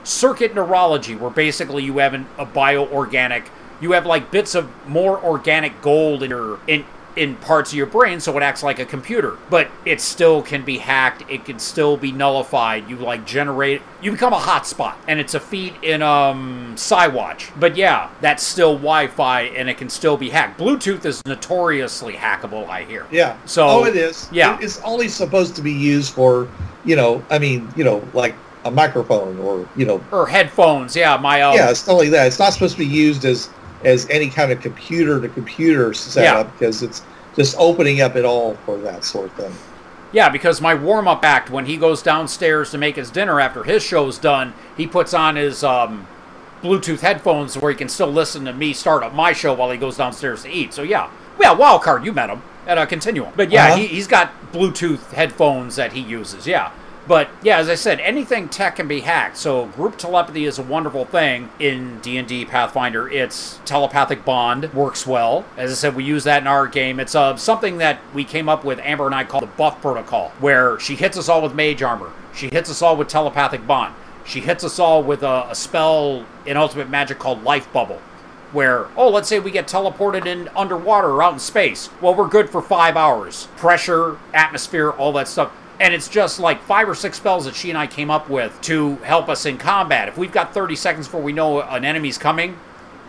Circuit 0.04 0.56
neurology, 0.56 1.16
where 1.16 1.30
basically 1.30 1.84
you 1.84 1.98
have 2.00 2.14
an, 2.14 2.26
a 2.38 2.46
bioorganic, 2.46 3.48
you 3.82 3.92
have 3.94 4.06
like 4.06 4.32
bits 4.32 4.56
of 4.56 4.70
more 4.88 5.20
organic 5.24 5.82
gold 5.82 6.24
in 6.24 6.30
your 6.32 6.60
in 6.68 6.86
in 7.16 7.36
parts 7.38 7.72
of 7.72 7.76
your 7.78 7.88
brain, 7.88 8.20
so 8.20 8.38
it 8.38 8.44
acts 8.44 8.62
like 8.62 8.78
a 8.78 8.86
computer. 8.86 9.38
But 9.50 9.70
it 9.86 10.00
still 10.02 10.44
can 10.44 10.64
be 10.64 10.78
hacked. 10.78 11.24
It 11.32 11.46
can 11.46 11.58
still 11.58 11.98
be 11.98 12.12
nullified. 12.12 12.88
You 12.88 12.96
like 12.98 13.26
generate. 13.26 13.82
You 14.04 14.12
become 14.12 14.34
a 14.34 14.38
hotspot, 14.40 14.94
and 15.08 15.20
it's 15.20 15.34
a 15.34 15.40
feat 15.40 15.74
in 15.82 16.04
um 16.04 16.74
Cywatch. 16.76 17.50
But 17.60 17.76
yeah, 17.76 18.10
that's 18.22 18.44
still 18.44 18.74
Wi-Fi, 18.76 19.42
and 19.42 19.68
it 19.68 19.78
can 19.80 19.90
still 19.90 20.16
be 20.16 20.30
hacked. 20.30 20.60
Bluetooth 20.60 21.06
is 21.06 21.26
notoriously 21.26 22.14
hackable. 22.14 22.68
I 22.70 22.84
hear. 22.84 23.08
Yeah. 23.12 23.36
So- 23.46 23.68
oh, 23.68 23.84
it 23.86 23.96
is. 23.96 24.30
yeah. 24.32 24.60
It's 24.62 24.80
only 24.82 25.08
supposed 25.08 25.56
to 25.56 25.62
be 25.64 25.74
used 25.74 26.14
for, 26.14 26.48
you 26.86 26.96
know, 26.96 27.24
I 27.32 27.40
mean, 27.40 27.68
you 27.76 27.84
know, 27.84 28.08
like 28.14 28.36
a 28.64 28.70
microphone 28.70 29.40
or 29.40 29.68
you 29.76 29.86
know, 29.86 30.04
Or 30.12 30.28
headphones. 30.28 30.96
Yeah, 30.96 31.18
my 31.18 31.42
um, 31.42 31.56
yeah, 31.56 31.74
stuff 31.74 31.98
like 31.98 32.10
that. 32.12 32.28
It's 32.28 32.38
not 32.38 32.54
supposed 32.54 32.74
to 32.74 32.80
be 32.80 32.86
used 32.86 33.26
as 33.26 33.50
as 33.84 34.08
any 34.10 34.30
kind 34.30 34.52
of 34.52 34.62
computer 34.62 35.20
to 35.22 35.28
computer 35.30 35.94
setup 35.94 36.52
because 36.54 36.82
it's 36.84 37.04
just 37.36 37.56
opening 37.60 38.02
up 38.02 38.16
at 38.16 38.26
all 38.26 38.56
for 38.66 38.78
that 38.80 39.04
sort 39.04 39.26
of 39.28 39.34
thing. 39.34 39.54
Yeah, 40.14 40.30
because 40.30 40.62
my 40.62 40.74
warm 40.74 41.08
up 41.08 41.24
act, 41.26 41.50
when 41.50 41.66
he 41.66 41.78
goes 41.78 42.02
downstairs 42.02 42.72
to 42.72 42.78
make 42.78 42.96
his 42.96 43.12
dinner 43.12 43.40
after 43.40 43.64
his 43.64 43.84
show's 43.84 44.18
done, 44.18 44.54
he 44.76 44.88
puts 44.88 45.14
on 45.14 45.36
his 45.36 45.64
um, 45.64 46.08
Bluetooth 46.64 47.02
headphones 47.02 47.58
where 47.58 47.72
he 47.72 47.78
can 47.78 47.90
still 47.90 48.08
listen 48.12 48.46
to 48.46 48.54
me 48.54 48.74
start 48.74 49.04
up 49.04 49.14
my 49.14 49.34
show 49.34 49.54
while 49.54 49.70
he 49.70 49.78
goes 49.78 49.98
downstairs 49.98 50.44
to 50.44 50.50
eat. 50.50 50.74
So 50.74 50.82
yeah, 50.82 51.12
yeah, 51.40 51.54
Wildcard, 51.54 52.04
you 52.06 52.14
met 52.14 52.30
him 52.30 52.42
at 52.66 52.78
a 52.78 52.88
Continuum. 52.88 53.34
But 53.36 53.52
yeah, 53.52 53.68
Uh-huh. 53.68 53.76
he, 53.78 53.88
he's 53.88 54.08
got 54.08 54.32
Bluetooth 54.52 55.12
headphones 55.12 55.76
that 55.76 55.94
he 55.94 56.00
uses. 56.02 56.48
Yeah. 56.48 56.72
But 57.08 57.30
yeah, 57.42 57.58
as 57.58 57.70
I 57.70 57.76
said, 57.76 58.00
anything 58.02 58.50
tech 58.50 58.76
can 58.76 58.88
be 58.88 59.00
hacked. 59.00 59.38
So 59.38 59.68
group 59.68 59.98
telepathy 59.98 60.46
is 60.46 60.60
a 60.60 60.64
wonderful 60.64 61.06
thing 61.06 61.50
in 61.58 62.00
D&D 62.02 62.46
Pathfinder. 62.46 63.10
It's 63.10 63.60
telepathic 63.64 64.26
bond 64.26 64.74
works 64.74 65.08
well. 65.08 65.46
As 65.56 65.72
I 65.72 65.76
said, 65.76 65.96
we 65.96 66.04
use 66.04 66.26
that 66.26 66.42
in 66.42 66.48
our 66.48 66.68
game. 66.68 67.00
It's 67.00 67.16
uh, 67.16 67.38
something 67.38 67.78
that 67.78 68.00
we 68.14 68.26
came 68.26 68.50
up 68.50 68.66
with 68.66 68.80
Amber 68.80 69.06
and 69.06 69.16
I 69.16 69.24
call 69.24 69.40
the 69.40 69.48
buff 69.48 69.82
protocol, 69.82 70.30
where 70.40 70.80
she 70.80 70.96
hits 70.96 71.18
us 71.18 71.30
all 71.30 71.42
with 71.42 71.54
mage 71.54 71.82
armor. 71.82 72.12
She 72.36 72.50
hits 72.50 72.70
us 72.70 72.82
all 72.82 72.98
with 72.98 73.08
telepathic 73.08 73.66
bond. 73.66 73.96
She 74.26 74.42
hits 74.42 74.66
us 74.66 74.78
all 74.78 75.02
with 75.02 75.24
a, 75.24 75.48
a 75.50 75.56
spell 75.56 76.26
in 76.46 76.58
ultimate 76.58 76.90
magic 76.90 77.20
called 77.20 77.44
life 77.44 77.72
bubble 77.72 78.02
where, 78.54 78.88
oh, 78.96 79.10
let's 79.10 79.28
say 79.28 79.40
we 79.40 79.52
get 79.52 79.68
teleported 79.68 80.26
in 80.26 80.48
underwater 80.56 81.10
or 81.10 81.24
out 81.24 81.34
in 81.34 81.40
space. 81.40 81.90
Well, 82.02 82.16
we're 82.16 82.30
good 82.30 82.50
for 82.50 82.62
five 82.62 82.96
hours. 82.96 83.48
Pressure, 83.58 84.18
atmosphere, 84.34 84.90
all 84.92 85.12
that 85.14 85.28
stuff. 85.28 85.52
And 85.80 85.94
it's 85.94 86.08
just 86.08 86.40
like 86.40 86.62
five 86.64 86.90
or 86.90 86.96
six 86.96 87.18
spells 87.18 87.46
that 87.46 87.56
she 87.56 87.70
and 87.70 87.78
I 87.78 87.88
came 87.88 88.10
up 88.10 88.30
with 88.30 88.60
to 88.62 88.96
help 88.98 89.30
us 89.30 89.46
in 89.46 89.58
combat. 89.58 90.08
If 90.08 90.18
we've 90.18 90.32
got 90.32 90.54
30 90.54 90.76
seconds 90.76 91.08
before 91.08 91.22
we 91.22 91.34
know 91.34 91.62
an 91.62 91.86
enemy's 91.86 92.18
coming, 92.18 92.58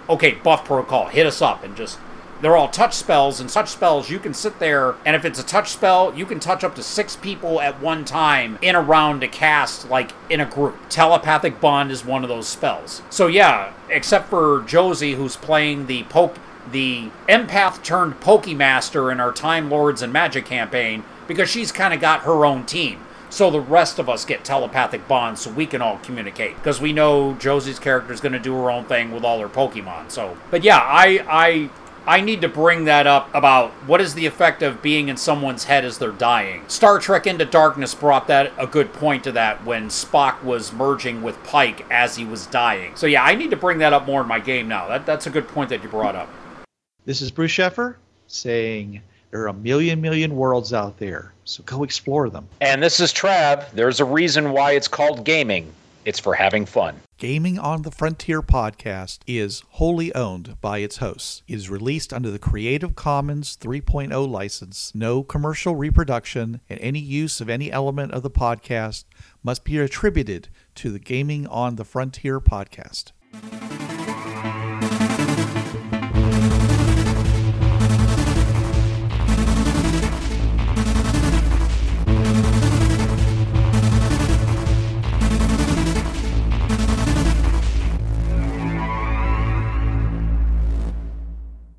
okay, 0.08 0.32
buff 0.34 0.64
protocol, 0.64 1.06
hit 1.06 1.26
us 1.26 1.40
up 1.42 1.64
and 1.64 1.76
just. 1.76 1.98
They're 2.40 2.56
all 2.56 2.68
touch 2.68 2.94
spells, 2.94 3.40
and 3.40 3.50
touch 3.50 3.68
spells, 3.68 4.10
you 4.10 4.20
can 4.20 4.32
sit 4.32 4.60
there, 4.60 4.94
and 5.04 5.16
if 5.16 5.24
it's 5.24 5.40
a 5.40 5.42
touch 5.44 5.70
spell, 5.70 6.14
you 6.16 6.24
can 6.24 6.38
touch 6.38 6.62
up 6.62 6.76
to 6.76 6.84
six 6.84 7.16
people 7.16 7.60
at 7.60 7.80
one 7.80 8.04
time 8.04 8.60
in 8.62 8.76
a 8.76 8.80
round 8.80 9.22
to 9.22 9.28
cast, 9.28 9.90
like 9.90 10.12
in 10.30 10.38
a 10.38 10.46
group. 10.46 10.76
Telepathic 10.88 11.60
Bond 11.60 11.90
is 11.90 12.04
one 12.04 12.22
of 12.22 12.28
those 12.28 12.46
spells. 12.46 13.02
So, 13.10 13.26
yeah, 13.26 13.72
except 13.90 14.28
for 14.28 14.62
Josie, 14.68 15.14
who's 15.14 15.34
playing 15.34 15.86
the 15.86 16.04
Pope, 16.04 16.38
the 16.70 17.10
empath 17.28 17.82
turned 17.82 18.20
Pokemaster 18.20 19.10
in 19.10 19.18
our 19.18 19.32
Time 19.32 19.68
Lords 19.68 20.00
and 20.00 20.12
Magic 20.12 20.46
campaign, 20.46 21.02
because 21.28 21.48
she's 21.48 21.70
kind 21.70 21.94
of 21.94 22.00
got 22.00 22.22
her 22.22 22.44
own 22.44 22.66
team. 22.66 23.04
So 23.30 23.50
the 23.50 23.60
rest 23.60 23.98
of 23.98 24.08
us 24.08 24.24
get 24.24 24.42
telepathic 24.42 25.06
bonds 25.06 25.42
so 25.42 25.50
we 25.50 25.66
can 25.66 25.82
all 25.82 25.98
communicate. 25.98 26.56
Because 26.56 26.80
we 26.80 26.92
know 26.92 27.34
Josie's 27.34 27.78
character 27.78 28.12
is 28.12 28.20
going 28.20 28.32
to 28.32 28.38
do 28.38 28.54
her 28.54 28.70
own 28.70 28.86
thing 28.86 29.12
with 29.12 29.22
all 29.22 29.38
her 29.40 29.48
Pokemon. 29.48 30.10
So, 30.10 30.36
but 30.50 30.64
yeah, 30.64 30.78
I, 30.78 31.22
I, 31.28 31.70
I 32.06 32.22
need 32.22 32.40
to 32.40 32.48
bring 32.48 32.86
that 32.86 33.06
up 33.06 33.28
about 33.34 33.70
what 33.86 34.00
is 34.00 34.14
the 34.14 34.24
effect 34.24 34.62
of 34.62 34.80
being 34.80 35.10
in 35.10 35.18
someone's 35.18 35.64
head 35.64 35.84
as 35.84 35.98
they're 35.98 36.10
dying. 36.10 36.64
Star 36.68 36.98
Trek 36.98 37.26
Into 37.26 37.44
Darkness 37.44 37.94
brought 37.94 38.28
that 38.28 38.50
a 38.56 38.66
good 38.66 38.94
point 38.94 39.24
to 39.24 39.32
that 39.32 39.62
when 39.66 39.88
Spock 39.88 40.42
was 40.42 40.72
merging 40.72 41.22
with 41.22 41.42
Pike 41.44 41.84
as 41.90 42.16
he 42.16 42.24
was 42.24 42.46
dying. 42.46 42.96
So 42.96 43.06
yeah, 43.06 43.22
I 43.22 43.34
need 43.34 43.50
to 43.50 43.56
bring 43.56 43.76
that 43.78 43.92
up 43.92 44.06
more 44.06 44.22
in 44.22 44.26
my 44.26 44.40
game 44.40 44.68
now. 44.68 44.88
That, 44.88 45.04
that's 45.04 45.26
a 45.26 45.30
good 45.30 45.46
point 45.48 45.68
that 45.68 45.82
you 45.82 45.90
brought 45.90 46.16
up. 46.16 46.30
This 47.04 47.20
is 47.20 47.30
Bruce 47.30 47.52
Sheffer 47.52 47.96
saying 48.26 49.02
there 49.30 49.42
are 49.42 49.48
a 49.48 49.54
million, 49.54 50.00
million 50.00 50.36
worlds 50.36 50.72
out 50.72 50.98
there, 50.98 51.32
so 51.44 51.62
go 51.64 51.82
explore 51.82 52.30
them. 52.30 52.48
And 52.60 52.82
this 52.82 53.00
is 53.00 53.12
Trav. 53.12 53.70
There's 53.72 54.00
a 54.00 54.04
reason 54.04 54.52
why 54.52 54.72
it's 54.72 54.88
called 54.88 55.24
gaming. 55.24 55.72
It's 56.04 56.18
for 56.18 56.34
having 56.34 56.64
fun. 56.64 56.98
Gaming 57.18 57.58
on 57.58 57.82
the 57.82 57.90
Frontier 57.90 58.40
podcast 58.40 59.18
is 59.26 59.62
wholly 59.72 60.14
owned 60.14 60.58
by 60.62 60.78
its 60.78 60.98
hosts. 60.98 61.42
It 61.46 61.56
is 61.56 61.68
released 61.68 62.14
under 62.14 62.30
the 62.30 62.38
Creative 62.38 62.94
Commons 62.94 63.58
3.0 63.60 64.26
license. 64.26 64.92
No 64.94 65.22
commercial 65.22 65.74
reproduction 65.76 66.62
and 66.70 66.80
any 66.80 67.00
use 67.00 67.42
of 67.42 67.50
any 67.50 67.70
element 67.70 68.12
of 68.12 68.22
the 68.22 68.30
podcast 68.30 69.04
must 69.42 69.64
be 69.64 69.76
attributed 69.78 70.48
to 70.76 70.90
the 70.90 70.98
Gaming 70.98 71.46
on 71.48 71.76
the 71.76 71.84
Frontier 71.84 72.40
podcast. 72.40 73.12